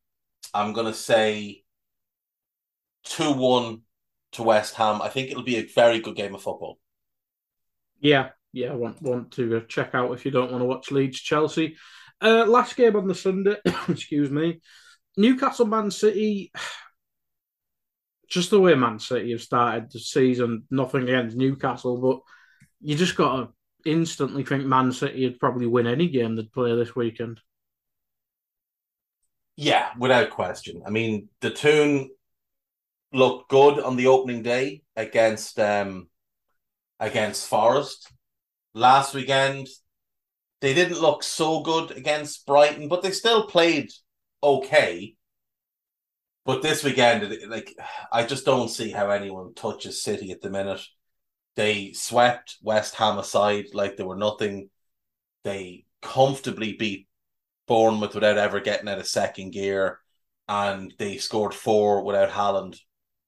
I'm 0.52 0.74
going 0.74 0.86
to 0.86 0.92
say 0.92 1.62
2 3.05 3.32
1 3.32 3.80
to 4.32 4.42
West 4.42 4.74
Ham. 4.74 5.01
I 5.01 5.09
think 5.09 5.30
it'll 5.30 5.42
be 5.42 5.56
a 5.56 5.66
very 5.66 6.01
good 6.01 6.16
game 6.16 6.34
of 6.34 6.42
football. 6.42 6.78
Yeah, 8.01 8.30
yeah. 8.52 8.72
I 8.72 8.74
want 8.74 9.01
want 9.01 9.32
to 9.32 9.56
uh, 9.56 9.60
check 9.66 9.94
out 9.94 10.12
if 10.12 10.26
you 10.26 10.30
don't 10.30 10.52
want 10.52 10.60
to 10.60 10.66
watch 10.66 10.90
Leeds 10.90 11.20
Chelsea. 11.20 11.76
Uh, 12.20 12.44
last 12.44 12.76
game 12.76 12.96
on 12.96 13.09
the 13.09 13.14
Sunday. 13.14 13.56
excuse 13.88 14.30
me. 14.30 14.60
Newcastle 15.16 15.66
Man 15.66 15.90
City. 15.90 16.52
Just 18.28 18.51
the 18.51 18.60
way 18.60 18.74
Man 18.74 18.98
City 18.98 19.32
have 19.32 19.42
started 19.42 19.90
the 19.90 20.01
season, 20.01 20.64
nothing 20.70 21.02
against 21.02 21.36
Newcastle, 21.36 22.01
but 22.01 22.20
you 22.80 22.96
just 22.96 23.16
got 23.16 23.36
to 23.36 23.48
instantly 23.84 24.44
think 24.44 24.64
Man 24.64 24.92
City 24.92 25.24
would 25.24 25.40
probably 25.40 25.66
win 25.66 25.86
any 25.86 26.09
game 26.09 26.36
they'd 26.36 26.52
play 26.52 26.74
this 26.74 26.96
weekend. 26.96 27.40
Yeah, 29.56 29.90
without 29.98 30.30
question. 30.30 30.82
I 30.86 30.90
mean, 30.90 31.28
the 31.40 31.51
Toon 31.51 32.10
looked 33.12 33.48
good 33.48 33.78
on 33.78 33.96
the 33.96 34.09
opening 34.09 34.42
day 34.42 34.82
against 34.96 35.60
um 35.60 36.09
against 36.98 37.48
Forest. 37.48 38.10
Last 38.74 39.14
weekend, 39.14 39.68
they 40.60 40.74
didn't 40.74 41.01
look 41.01 41.22
so 41.22 41.60
good 41.60 41.92
against 41.92 42.46
Brighton, 42.46 42.88
but 42.88 43.02
they 43.02 43.12
still 43.12 43.46
played 43.46 43.90
okay. 44.42 45.14
But 46.45 46.62
this 46.62 46.85
weekend, 46.85 47.37
like 47.49 47.75
I 48.12 48.25
just 48.25 48.45
don't 48.45 48.69
see 48.69 48.91
how 48.91 49.11
anyone 49.11 49.55
touches 49.55 50.03
City 50.03 50.31
at 50.31 50.43
the 50.43 50.51
minute. 50.51 50.83
They 51.57 51.93
swept 51.93 52.57
West 52.62 52.95
Ham 52.97 53.19
aside 53.19 53.66
like 53.73 53.97
they 53.97 54.05
were 54.05 54.16
nothing. 54.16 54.69
They 55.45 55.85
comfortably 56.03 56.75
beat 56.75 57.09
Bournemouth 57.66 58.15
without 58.15 58.37
ever 58.37 58.61
getting 58.61 58.89
out 58.89 58.99
of 58.99 59.07
second 59.07 59.53
gear, 59.53 60.01
and 60.49 60.93
they 60.99 61.16
scored 61.16 61.55
four 61.55 62.05
without 62.05 62.31
Haaland, 62.31 62.77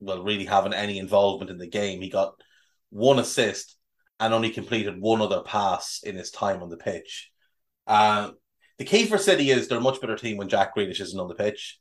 well, 0.01 0.23
really 0.23 0.45
having 0.45 0.75
any 0.75 0.99
involvement 0.99 1.51
in 1.51 1.59
the 1.59 1.67
game. 1.67 2.03
He 2.03 2.11
got 2.11 2.35
one 2.91 3.19
assist 3.19 3.77
and 4.21 4.35
only 4.35 4.51
completed 4.51 5.01
one 5.01 5.23
other 5.23 5.41
pass 5.41 6.01
in 6.03 6.17
his 6.17 6.31
time 6.31 6.63
on 6.63 6.69
the 6.69 6.77
pitch. 6.77 7.31
Uh, 7.87 8.33
the 8.79 8.85
key 8.85 9.07
for 9.07 9.17
City 9.17 9.51
is 9.51 9.69
they're 9.69 9.79
a 9.79 9.81
much 9.81 10.01
better 10.01 10.17
team 10.17 10.37
when 10.37 10.49
Jack 10.49 10.77
Grealish 10.77 11.01
isn't 11.01 11.19
on 11.21 11.29
the 11.29 11.35
pitch. 11.35 11.79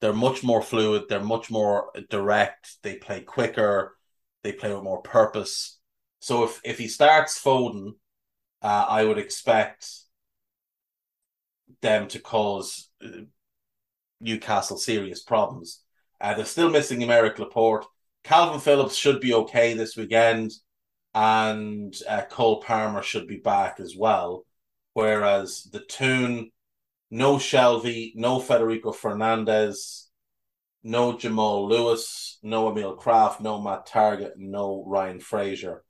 They're 0.00 0.12
much 0.12 0.42
more 0.42 0.62
fluid. 0.62 1.04
They're 1.08 1.20
much 1.20 1.50
more 1.50 1.90
direct. 2.08 2.82
They 2.82 2.96
play 2.96 3.20
quicker. 3.20 3.96
They 4.42 4.52
play 4.52 4.72
with 4.72 4.82
more 4.82 5.02
purpose. 5.02 5.78
So 6.20 6.44
if 6.44 6.60
if 6.64 6.78
he 6.78 6.88
starts 6.88 7.42
Foden, 7.42 7.94
uh, 8.62 8.86
I 8.88 9.04
would 9.04 9.18
expect 9.18 9.86
them 11.82 12.08
to 12.08 12.18
cause 12.18 12.88
uh, 13.04 13.22
Newcastle 14.20 14.76
serious 14.76 15.22
problems. 15.22 15.82
Uh, 16.20 16.34
they're 16.34 16.44
still 16.44 16.70
missing 16.70 17.00
Aymeric 17.00 17.38
Laporte. 17.38 17.86
Kalvin 18.24 18.60
Phillips 18.60 18.96
should 18.96 19.20
be 19.20 19.32
okay 19.32 19.72
this 19.72 19.96
weekend, 19.96 20.52
and 21.14 21.94
uh, 22.08 22.22
Cole 22.30 22.60
Palmer 22.60 23.02
should 23.02 23.26
be 23.26 23.38
back 23.38 23.80
as 23.80 23.96
well. 23.96 24.44
Whereas 24.92 25.68
the 25.72 25.80
Toon, 25.80 26.50
no 27.10 27.36
Shelvey, 27.36 28.12
no 28.14 28.38
Federico 28.38 28.92
Fernandez, 28.92 30.08
no 30.82 31.18
Jamal 31.18 31.68
Lewis, 31.68 32.38
no 32.42 32.70
Emil 32.70 32.96
Krafth, 32.96 33.40
no 33.40 33.60
Matt 33.60 33.86
Targett, 33.88 34.32
no 34.36 34.84
Ryan 34.86 35.20
Fraser. 35.20 35.84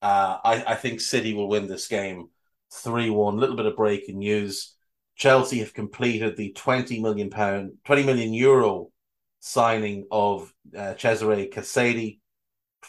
Uh, 0.00 0.38
I, 0.42 0.64
I 0.68 0.74
think 0.76 1.00
City 1.00 1.34
will 1.34 1.48
win 1.48 1.66
this 1.66 1.88
game 1.88 2.28
3 2.72 3.10
1. 3.10 3.36
little 3.36 3.56
bit 3.56 3.66
of 3.66 3.76
breaking 3.76 4.18
news. 4.18 4.74
Chelsea 5.16 5.58
have 5.58 5.74
completed 5.74 6.36
the 6.36 6.52
20 6.52 7.00
million 7.00 7.28
pound, 7.28 7.72
20 7.84 8.04
million 8.04 8.32
euro 8.32 8.90
signing 9.40 10.06
of 10.10 10.52
uh, 10.76 10.94
Cesare 10.94 11.50
Casadei 11.50 12.20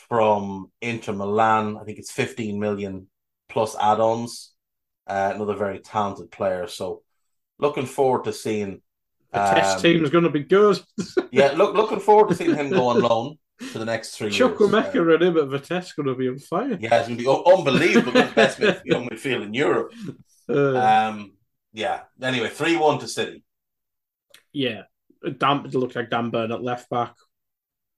from 0.07 0.71
Inter 0.79 1.13
Milan. 1.13 1.77
I 1.77 1.83
think 1.83 1.99
it's 1.99 2.11
15 2.11 2.59
million 2.59 3.07
plus 3.49 3.75
add-ons. 3.75 4.53
Uh, 5.07 5.33
another 5.35 5.55
very 5.55 5.79
talented 5.79 6.31
player. 6.31 6.67
So 6.67 7.01
looking 7.61 7.85
forward 7.85 8.25
to 8.25 8.33
seeing 8.33 8.81
The 9.31 9.39
test 9.39 9.81
team 9.81 10.03
is 10.03 10.09
going 10.09 10.25
to 10.25 10.29
be 10.29 10.43
good. 10.43 10.79
Yeah, 11.31 11.53
look 11.55 11.73
looking 11.75 12.01
forward 12.01 12.27
to 12.29 12.35
seeing 12.35 12.55
him 12.55 12.69
go 12.69 12.87
on 12.87 12.99
loan 12.99 13.37
for 13.71 13.79
the 13.79 13.85
next 13.85 14.17
three 14.17 14.29
Chuck 14.31 14.59
years. 14.59 14.71
Chukwuemeka 14.71 15.13
and 15.13 15.23
him 15.23 15.37
at 15.37 15.47
Vitesse 15.47 15.93
going 15.93 16.07
to 16.07 16.15
be 16.15 16.27
on 16.27 16.39
fire. 16.39 16.77
Yeah, 16.81 16.97
it's 16.99 17.07
gonna 17.07 17.17
be 17.17 17.27
un- 17.27 17.43
unbelievable. 17.45 18.11
the 18.11 18.29
best 18.35 18.59
young 18.85 19.07
midfield 19.07 19.43
in 19.43 19.53
Europe. 19.53 19.93
Uh, 20.49 20.75
Um, 20.75 21.33
yeah. 21.71 22.01
Anyway, 22.21 22.49
three 22.49 22.75
one 22.75 22.99
to 22.99 23.07
City. 23.07 23.43
yeah, 24.51 24.81
Dan, 25.37 25.65
it 25.65 25.73
looks 25.75 25.95
like 25.95 26.09
Dan 26.09 26.29
Burn 26.31 26.51
at 26.51 26.61
left 26.63 26.89
back. 26.89 27.13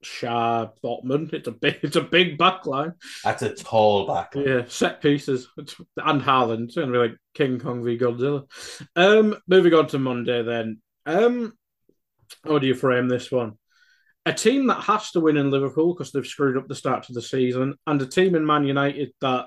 Schär 0.04 0.70
Botman. 0.82 1.32
It's 1.32 1.48
a 1.48 1.52
big, 1.52 1.78
it's 1.82 1.96
a 1.96 2.02
big 2.02 2.38
back 2.38 2.66
line. 2.66 2.92
That's 3.22 3.42
a 3.42 3.54
tall 3.54 4.06
back. 4.06 4.34
line. 4.34 4.46
Yeah, 4.46 4.62
set 4.68 5.00
pieces 5.00 5.48
and 5.56 6.22
Haaland. 6.22 6.64
It's 6.64 6.76
going 6.76 6.88
to 6.88 6.92
be 6.92 6.98
like 6.98 7.16
King 7.34 7.58
Kong 7.58 7.84
v 7.84 7.98
Godzilla. 7.98 8.44
Um, 8.94 9.36
moving 9.48 9.74
on 9.74 9.86
to 9.88 9.98
Monday 9.98 10.42
then. 10.42 10.80
Um, 11.06 11.52
how 12.44 12.58
do 12.58 12.66
you 12.66 12.74
frame 12.74 13.08
this 13.08 13.30
one? 13.30 13.54
A 14.26 14.32
team 14.32 14.68
that 14.68 14.82
has 14.82 15.10
to 15.10 15.20
win 15.20 15.36
in 15.36 15.50
Liverpool 15.50 15.92
because 15.92 16.10
they've 16.10 16.26
screwed 16.26 16.56
up 16.56 16.66
the 16.66 16.74
start 16.74 17.04
to 17.04 17.12
the 17.12 17.20
season, 17.20 17.74
and 17.86 18.00
a 18.00 18.06
team 18.06 18.34
in 18.34 18.46
Man 18.46 18.64
United 18.64 19.12
that, 19.20 19.46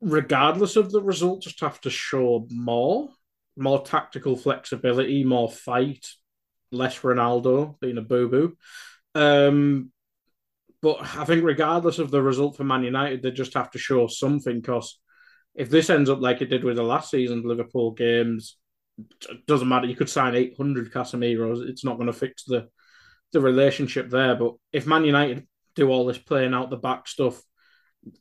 regardless 0.00 0.76
of 0.76 0.92
the 0.92 1.02
result, 1.02 1.42
just 1.42 1.60
have 1.60 1.80
to 1.80 1.90
show 1.90 2.46
more, 2.50 3.08
more 3.56 3.82
tactical 3.82 4.36
flexibility, 4.36 5.24
more 5.24 5.50
fight, 5.50 6.06
less 6.70 7.00
Ronaldo 7.00 7.80
being 7.80 7.98
a 7.98 8.02
boo 8.02 8.28
boo. 8.28 8.56
Um, 9.16 9.92
but 10.82 10.98
I 11.00 11.24
think 11.24 11.42
regardless 11.42 11.98
of 11.98 12.10
the 12.10 12.22
result 12.22 12.56
for 12.56 12.64
Man 12.64 12.84
United, 12.84 13.22
they 13.22 13.30
just 13.30 13.54
have 13.54 13.70
to 13.72 13.78
show 13.78 14.06
something 14.06 14.60
because 14.60 14.98
if 15.54 15.70
this 15.70 15.88
ends 15.90 16.10
up 16.10 16.20
like 16.20 16.42
it 16.42 16.46
did 16.46 16.64
with 16.64 16.76
the 16.76 16.82
last 16.82 17.10
season's 17.10 17.44
Liverpool 17.44 17.92
games, 17.92 18.58
it 18.98 19.46
doesn't 19.46 19.68
matter. 19.68 19.86
You 19.86 19.96
could 19.96 20.10
sign 20.10 20.34
800 20.34 20.92
Casemiros. 20.92 21.66
It's 21.66 21.84
not 21.84 21.96
going 21.96 22.08
to 22.08 22.12
fix 22.12 22.44
the 22.44 22.68
the 23.32 23.40
relationship 23.40 24.10
there. 24.10 24.36
But 24.36 24.54
if 24.72 24.86
Man 24.86 25.04
United 25.04 25.46
do 25.74 25.88
all 25.90 26.06
this 26.06 26.18
playing 26.18 26.54
out 26.54 26.70
the 26.70 26.76
back 26.76 27.08
stuff, 27.08 27.42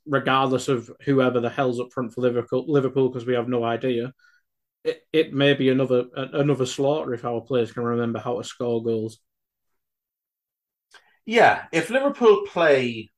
regardless 0.05 0.67
of 0.67 0.89
whoever 1.01 1.39
the 1.39 1.49
hell's 1.49 1.79
up 1.79 1.91
front 1.93 2.13
for 2.13 2.21
Liverpool, 2.21 2.65
Liverpool 2.67 3.09
because 3.09 3.25
we 3.25 3.35
have 3.35 3.47
no 3.49 3.63
idea, 3.63 4.13
it, 4.83 5.01
it 5.11 5.33
may 5.33 5.53
be 5.53 5.69
another 5.69 6.05
another 6.15 6.65
slaughter 6.65 7.13
if 7.13 7.25
our 7.25 7.41
players 7.41 7.71
can 7.71 7.83
remember 7.83 8.19
how 8.19 8.37
to 8.37 8.43
score 8.43 8.83
goals. 8.83 9.19
Yeah, 11.25 11.65
if 11.71 11.89
Liverpool 11.89 12.43
play 12.47 13.11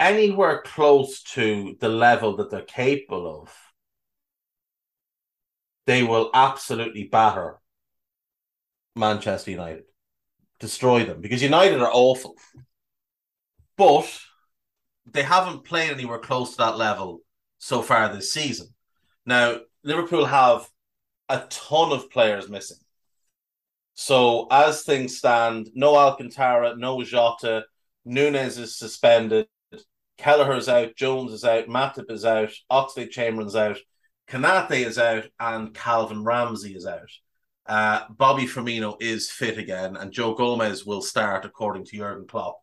anywhere 0.00 0.62
close 0.62 1.22
to 1.22 1.76
the 1.80 1.88
level 1.88 2.36
that 2.36 2.50
they're 2.50 2.62
capable 2.62 3.42
of, 3.42 3.54
they 5.86 6.02
will 6.02 6.30
absolutely 6.32 7.04
batter 7.04 7.58
Manchester 8.96 9.50
United, 9.50 9.84
destroy 10.60 11.04
them 11.04 11.20
because 11.20 11.42
United 11.42 11.80
are 11.80 11.90
awful. 11.92 12.36
But 13.76 14.20
they 15.06 15.22
haven't 15.22 15.64
played 15.64 15.90
anywhere 15.90 16.18
close 16.18 16.52
to 16.52 16.56
that 16.58 16.76
level 16.76 17.20
so 17.58 17.82
far 17.82 18.12
this 18.12 18.32
season. 18.32 18.68
Now, 19.26 19.60
Liverpool 19.82 20.24
have 20.26 20.68
a 21.28 21.40
ton 21.48 21.92
of 21.92 22.10
players 22.10 22.48
missing. 22.48 22.78
So 23.94 24.46
as 24.50 24.82
things 24.82 25.18
stand, 25.18 25.70
no 25.74 25.96
Alcantara, 25.96 26.76
no 26.76 27.02
Jota, 27.02 27.64
Nunez 28.04 28.58
is 28.58 28.78
suspended, 28.78 29.46
Kelleher's 30.18 30.68
out, 30.68 30.96
Jones 30.96 31.32
is 31.32 31.44
out, 31.44 31.66
Matip 31.66 32.10
is 32.10 32.24
out, 32.24 32.52
Oxlade 32.70 33.10
Chamberlain's 33.10 33.56
out, 33.56 33.78
Konate 34.28 34.86
is 34.86 34.98
out, 34.98 35.24
and 35.38 35.74
Calvin 35.74 36.24
Ramsay 36.24 36.74
is 36.74 36.86
out. 36.86 37.10
Uh, 37.66 38.04
Bobby 38.10 38.44
Firmino 38.44 38.96
is 39.00 39.30
fit 39.30 39.58
again, 39.58 39.96
and 39.96 40.12
Joe 40.12 40.34
Gomez 40.34 40.84
will 40.84 41.02
start 41.02 41.44
according 41.44 41.84
to 41.86 41.96
Jurgen 41.96 42.26
Klopp. 42.26 42.56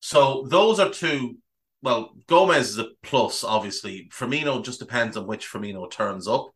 So 0.00 0.46
those 0.48 0.78
are 0.78 0.90
two. 0.90 1.38
Well, 1.82 2.16
Gomez 2.26 2.70
is 2.70 2.78
a 2.78 2.88
plus, 3.02 3.44
obviously. 3.44 4.08
Firmino 4.12 4.64
just 4.64 4.80
depends 4.80 5.16
on 5.16 5.26
which 5.26 5.48
Firmino 5.48 5.90
turns 5.90 6.26
up. 6.26 6.50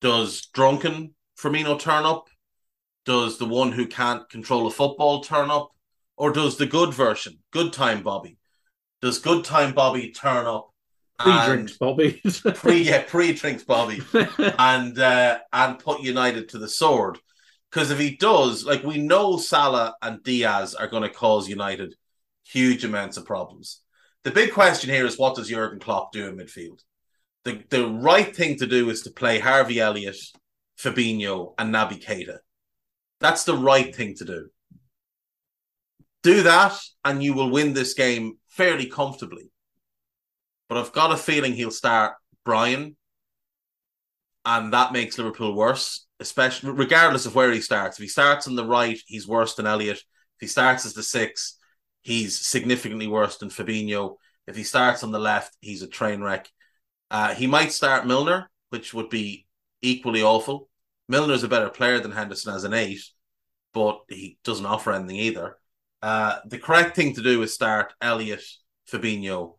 Does 0.00 0.46
drunken 0.52 1.14
Firmino 1.38 1.78
turn 1.78 2.04
up? 2.04 2.28
Does 3.04 3.38
the 3.38 3.46
one 3.46 3.72
who 3.72 3.86
can't 3.86 4.28
control 4.28 4.66
a 4.66 4.70
football 4.70 5.20
turn 5.22 5.50
up? 5.50 5.70
Or 6.16 6.32
does 6.32 6.56
the 6.56 6.66
good 6.66 6.94
version, 6.94 7.38
good 7.50 7.72
time 7.72 8.02
Bobby? 8.02 8.38
Does 9.02 9.18
good 9.18 9.44
time 9.44 9.74
Bobby 9.74 10.10
turn 10.12 10.46
up? 10.46 10.70
Pre 11.18 11.44
drinks 11.46 11.76
Bobby. 11.76 12.22
pre 12.54 12.82
yeah, 12.82 13.02
pre 13.06 13.32
drinks 13.32 13.64
Bobby. 13.64 14.00
and 14.58 14.98
uh, 14.98 15.38
and 15.52 15.78
put 15.78 16.02
United 16.02 16.48
to 16.50 16.58
the 16.58 16.68
sword. 16.68 17.18
Because 17.70 17.90
if 17.90 17.98
he 17.98 18.16
does, 18.16 18.64
like 18.64 18.84
we 18.84 18.98
know 18.98 19.36
Salah 19.36 19.94
and 20.00 20.22
Diaz 20.22 20.74
are 20.74 20.86
going 20.86 21.02
to 21.02 21.08
cause 21.08 21.48
United 21.48 21.94
huge 22.46 22.84
amounts 22.84 23.16
of 23.16 23.26
problems. 23.26 23.80
The 24.22 24.30
big 24.30 24.52
question 24.52 24.90
here 24.90 25.06
is 25.06 25.18
what 25.18 25.34
does 25.34 25.48
Jurgen 25.48 25.80
Klopp 25.80 26.12
do 26.12 26.26
in 26.26 26.36
midfield? 26.36 26.80
The 27.44 27.62
the 27.68 27.88
right 27.88 28.34
thing 28.34 28.56
to 28.58 28.66
do 28.66 28.90
is 28.90 29.02
to 29.02 29.10
play 29.10 29.38
Harvey 29.38 29.80
Elliott, 29.80 30.16
Fabinho, 30.78 31.54
and 31.58 31.74
Naby 31.74 32.02
Keita. 32.02 32.38
That's 33.24 33.44
the 33.44 33.56
right 33.56 33.96
thing 33.96 34.14
to 34.16 34.24
do. 34.26 34.48
Do 36.22 36.42
that, 36.42 36.78
and 37.06 37.22
you 37.22 37.32
will 37.32 37.48
win 37.48 37.72
this 37.72 37.94
game 37.94 38.34
fairly 38.48 38.84
comfortably. 38.84 39.50
But 40.68 40.76
I've 40.76 40.92
got 40.92 41.10
a 41.10 41.16
feeling 41.16 41.54
he'll 41.54 41.70
start 41.70 42.16
Bryan, 42.44 42.96
and 44.44 44.74
that 44.74 44.92
makes 44.92 45.16
Liverpool 45.16 45.54
worse, 45.54 46.06
especially 46.20 46.72
regardless 46.72 47.24
of 47.24 47.34
where 47.34 47.50
he 47.50 47.62
starts. 47.62 47.98
If 47.98 48.02
he 48.02 48.08
starts 48.08 48.46
on 48.46 48.56
the 48.56 48.66
right, 48.66 49.00
he's 49.06 49.26
worse 49.26 49.54
than 49.54 49.66
Elliott. 49.66 49.96
If 49.96 50.40
he 50.40 50.46
starts 50.46 50.84
as 50.84 50.92
the 50.92 51.02
six, 51.02 51.56
he's 52.02 52.38
significantly 52.38 53.06
worse 53.06 53.38
than 53.38 53.48
Fabinho. 53.48 54.16
If 54.46 54.54
he 54.54 54.64
starts 54.64 55.02
on 55.02 55.12
the 55.12 55.18
left, 55.18 55.56
he's 55.62 55.80
a 55.80 55.88
train 55.88 56.20
wreck. 56.20 56.50
Uh, 57.10 57.34
he 57.34 57.46
might 57.46 57.72
start 57.72 58.06
Milner, 58.06 58.50
which 58.68 58.92
would 58.92 59.08
be 59.08 59.46
equally 59.80 60.22
awful. 60.22 60.68
Milner's 61.08 61.42
a 61.42 61.48
better 61.48 61.70
player 61.70 62.00
than 62.00 62.12
Henderson 62.12 62.54
as 62.54 62.64
an 62.64 62.74
eight, 62.74 63.00
but 63.74 64.00
he 64.08 64.38
doesn't 64.44 64.64
offer 64.64 64.92
anything 64.92 65.16
either. 65.16 65.58
Uh, 66.00 66.38
the 66.46 66.58
correct 66.58 66.96
thing 66.96 67.14
to 67.14 67.22
do 67.22 67.42
is 67.42 67.52
start 67.52 67.92
Elliot, 68.00 68.42
Fabinho, 68.90 69.56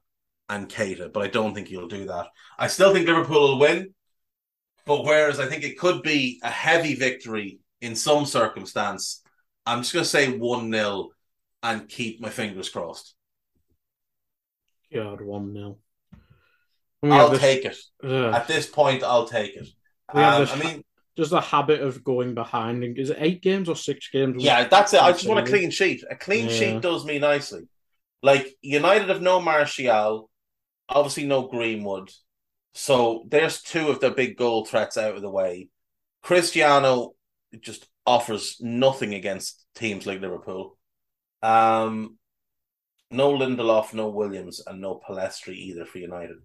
and 0.49 0.69
Keita, 0.69 1.11
but 1.11 1.23
I 1.23 1.27
don't 1.27 1.53
think 1.53 1.67
he'll 1.67 1.87
do 1.87 2.05
that. 2.05 2.27
I 2.57 2.67
still 2.67 2.93
think 2.93 3.07
Liverpool 3.07 3.41
will 3.41 3.59
win, 3.59 3.93
but 4.85 5.03
whereas 5.03 5.39
I 5.39 5.47
think 5.47 5.63
it 5.63 5.77
could 5.77 6.01
be 6.01 6.39
a 6.43 6.49
heavy 6.49 6.95
victory 6.95 7.59
in 7.81 7.95
some 7.95 8.25
circumstance, 8.25 9.21
I'm 9.65 9.79
just 9.79 9.93
going 9.93 10.03
to 10.03 10.09
say 10.09 10.37
1 10.37 10.71
0 10.71 11.09
and 11.63 11.89
keep 11.89 12.21
my 12.21 12.29
fingers 12.29 12.69
crossed. 12.69 13.15
God, 14.93 15.21
one 15.21 15.51
nil. 15.51 15.79
I'll 17.03 17.29
this, 17.29 17.39
take 17.39 17.65
it. 17.65 17.77
At 18.03 18.47
this 18.47 18.67
point, 18.67 19.03
I'll 19.03 19.27
take 19.27 19.55
it. 19.55 19.67
Um, 20.09 20.47
I 20.49 20.55
mean, 20.63 20.83
just 21.17 21.31
the 21.31 21.41
habit 21.41 21.81
of 21.81 22.03
going 22.03 22.33
behind. 22.33 22.97
Is 22.97 23.09
it 23.09 23.17
eight 23.19 23.41
games 23.41 23.69
or 23.69 23.75
six 23.75 24.09
games? 24.09 24.43
Yeah, 24.43 24.67
that's 24.67 24.93
it. 24.93 25.01
I 25.01 25.11
just 25.11 25.27
want 25.27 25.47
a 25.47 25.49
clean 25.49 25.71
sheet. 25.71 26.03
A 26.09 26.15
clean 26.15 26.47
yeah. 26.47 26.55
sheet 26.55 26.81
does 26.81 27.05
me 27.05 27.19
nicely. 27.19 27.63
Like 28.21 28.55
United 28.61 29.09
have 29.09 29.21
no 29.21 29.39
Martial, 29.39 30.29
obviously 30.89 31.25
no 31.25 31.47
Greenwood. 31.47 32.11
So 32.73 33.25
there's 33.29 33.61
two 33.61 33.89
of 33.89 33.99
their 33.99 34.11
big 34.11 34.35
goal 34.35 34.65
threats 34.65 34.97
out 34.97 35.15
of 35.15 35.21
the 35.21 35.29
way. 35.29 35.69
Cristiano 36.21 37.13
just 37.61 37.87
offers 38.05 38.57
nothing 38.59 39.13
against 39.13 39.65
teams 39.75 40.05
like 40.05 40.21
Liverpool. 40.21 40.77
Um, 41.41 42.17
no 43.11 43.31
Lindelof, 43.33 43.93
no 43.93 44.09
Williams, 44.09 44.61
and 44.65 44.81
no 44.81 44.99
Pellistri 45.07 45.55
either 45.55 45.85
for 45.85 45.99
United. 45.99 46.37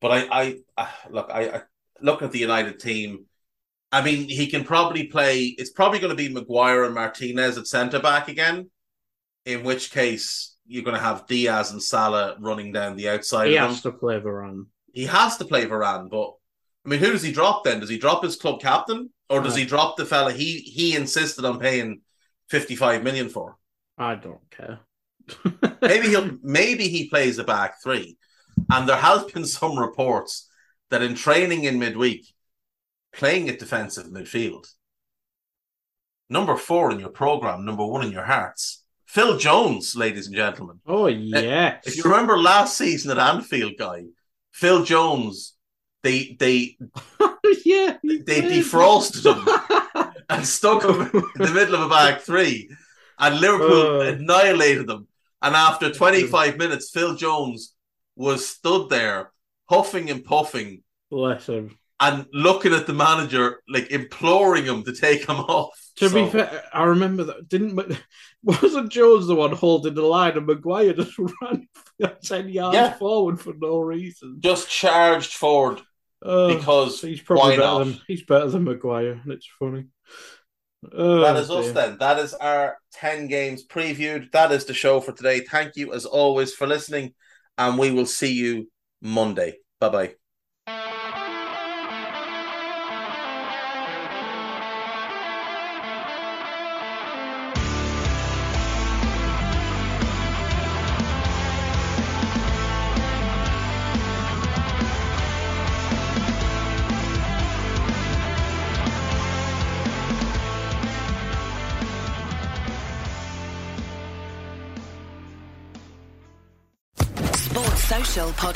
But 0.00 0.12
I, 0.12 0.42
I, 0.42 0.56
I 0.76 0.88
look, 1.10 1.30
I, 1.32 1.48
I 1.48 1.62
look 2.00 2.22
at 2.22 2.32
the 2.32 2.38
United 2.38 2.78
team. 2.78 3.26
I 3.94 4.02
mean, 4.02 4.28
he 4.28 4.48
can 4.48 4.64
probably 4.64 5.06
play. 5.06 5.54
It's 5.56 5.70
probably 5.70 6.00
going 6.00 6.10
to 6.10 6.16
be 6.16 6.28
Maguire 6.28 6.82
and 6.82 6.94
Martinez 6.94 7.56
at 7.56 7.68
centre 7.68 8.00
back 8.00 8.28
again. 8.28 8.68
In 9.46 9.62
which 9.62 9.92
case, 9.92 10.56
you're 10.66 10.82
going 10.82 10.96
to 10.96 11.02
have 11.02 11.28
Diaz 11.28 11.70
and 11.70 11.80
Salah 11.80 12.34
running 12.40 12.72
down 12.72 12.96
the 12.96 13.08
outside. 13.08 13.50
He 13.50 13.54
has 13.54 13.82
to 13.82 13.92
play 13.92 14.18
Varane. 14.18 14.66
He 14.92 15.04
has 15.04 15.36
to 15.36 15.44
play 15.44 15.66
Varane, 15.66 16.10
but 16.10 16.32
I 16.84 16.88
mean, 16.88 16.98
who 16.98 17.12
does 17.12 17.22
he 17.22 17.30
drop 17.30 17.62
then? 17.62 17.78
Does 17.78 17.88
he 17.88 17.98
drop 17.98 18.24
his 18.24 18.34
club 18.34 18.60
captain, 18.60 19.10
or 19.30 19.40
does 19.40 19.54
he 19.54 19.64
drop 19.64 19.96
the 19.96 20.04
fella 20.04 20.32
he 20.32 20.58
he 20.58 20.96
insisted 20.96 21.44
on 21.44 21.60
paying 21.60 22.00
fifty 22.48 22.74
five 22.74 23.04
million 23.04 23.28
for? 23.28 23.58
I 23.96 24.16
don't 24.16 24.50
care. 24.50 24.80
maybe 25.82 26.08
he'll 26.08 26.36
maybe 26.42 26.88
he 26.88 27.08
plays 27.08 27.38
a 27.38 27.44
back 27.44 27.80
three. 27.80 28.18
And 28.70 28.88
there 28.88 28.96
has 28.96 29.22
been 29.24 29.44
some 29.44 29.78
reports 29.78 30.50
that 30.90 31.02
in 31.02 31.14
training 31.14 31.64
in 31.64 31.78
midweek, 31.78 32.33
playing 33.16 33.48
at 33.48 33.58
defensive 33.58 34.06
midfield, 34.06 34.66
number 36.28 36.56
four 36.56 36.92
in 36.92 37.00
your 37.00 37.10
program, 37.10 37.64
number 37.64 37.84
one 37.86 38.04
in 38.04 38.12
your 38.12 38.24
hearts, 38.24 38.84
Phil 39.06 39.36
Jones, 39.38 39.94
ladies 39.96 40.26
and 40.26 40.36
gentlemen. 40.36 40.80
Oh 40.86 41.06
yeah. 41.06 41.78
If 41.84 41.96
you 41.96 42.02
remember 42.04 42.38
last 42.38 42.76
season 42.76 43.10
at 43.10 43.18
Anfield, 43.18 43.74
guy, 43.78 44.04
Phil 44.52 44.84
Jones, 44.84 45.54
they 46.02 46.36
they 46.38 46.76
yeah 47.64 47.96
they 48.02 48.42
defrosted 48.42 49.24
him 49.24 50.12
and 50.28 50.46
stuck 50.46 50.82
him 50.84 51.00
in 51.00 51.22
the 51.36 51.52
middle 51.54 51.76
of 51.76 51.82
a 51.82 51.88
back 51.88 52.20
three 52.20 52.68
and 53.18 53.40
Liverpool 53.40 54.00
uh, 54.00 54.04
annihilated 54.06 54.86
them. 54.86 55.06
And 55.42 55.54
after 55.54 55.92
25 55.92 56.56
minutes, 56.56 56.90
Phil 56.90 57.16
Jones 57.16 57.74
was 58.16 58.48
stood 58.48 58.88
there 58.88 59.30
huffing 59.68 60.10
and 60.10 60.24
puffing. 60.24 60.82
Bless 61.10 61.48
him. 61.48 61.78
And 62.00 62.26
looking 62.32 62.74
at 62.74 62.86
the 62.86 62.92
manager, 62.92 63.60
like 63.68 63.90
imploring 63.90 64.64
him 64.64 64.82
to 64.84 64.92
take 64.92 65.28
him 65.28 65.36
off. 65.38 65.70
To 65.96 66.08
so. 66.08 66.24
be 66.24 66.30
fair, 66.30 66.64
I 66.72 66.84
remember 66.84 67.24
that 67.24 67.48
didn't 67.48 67.76
wasn't 68.42 68.90
Jones 68.90 69.26
the 69.26 69.34
one 69.34 69.52
holding 69.52 69.94
the 69.94 70.02
line, 70.02 70.36
and 70.36 70.46
Maguire 70.46 70.92
just 70.92 71.16
ran 71.42 71.68
ten 72.22 72.48
yards 72.48 72.74
yeah. 72.74 72.94
forward 72.94 73.40
for 73.40 73.54
no 73.56 73.78
reason. 73.78 74.38
Just 74.40 74.68
charged 74.68 75.32
forward 75.32 75.82
uh, 76.22 76.54
because 76.54 77.00
he's 77.00 77.20
probably 77.20 77.56
better 77.56 77.62
not? 77.62 77.78
than 77.84 78.00
he's 78.08 78.24
better 78.24 78.48
than 78.48 78.64
Maguire. 78.64 79.22
It's 79.26 79.48
funny. 79.58 79.86
Oh, 80.92 81.20
that 81.20 81.36
is 81.36 81.48
dear. 81.48 81.58
us 81.58 81.70
then. 81.72 81.98
That 81.98 82.18
is 82.18 82.34
our 82.34 82.76
10 82.94 83.28
games 83.28 83.66
previewed. 83.66 84.30
That 84.32 84.52
is 84.52 84.64
the 84.64 84.74
show 84.74 85.00
for 85.00 85.12
today. 85.12 85.40
Thank 85.40 85.76
you 85.76 85.94
as 85.94 86.04
always 86.04 86.52
for 86.54 86.66
listening, 86.66 87.14
and 87.56 87.78
we 87.78 87.90
will 87.90 88.06
see 88.06 88.32
you 88.32 88.70
Monday. 89.00 89.58
Bye 89.80 89.88
bye. 89.88 90.14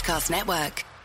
Podcast 0.09 0.31
Network. 0.31 0.98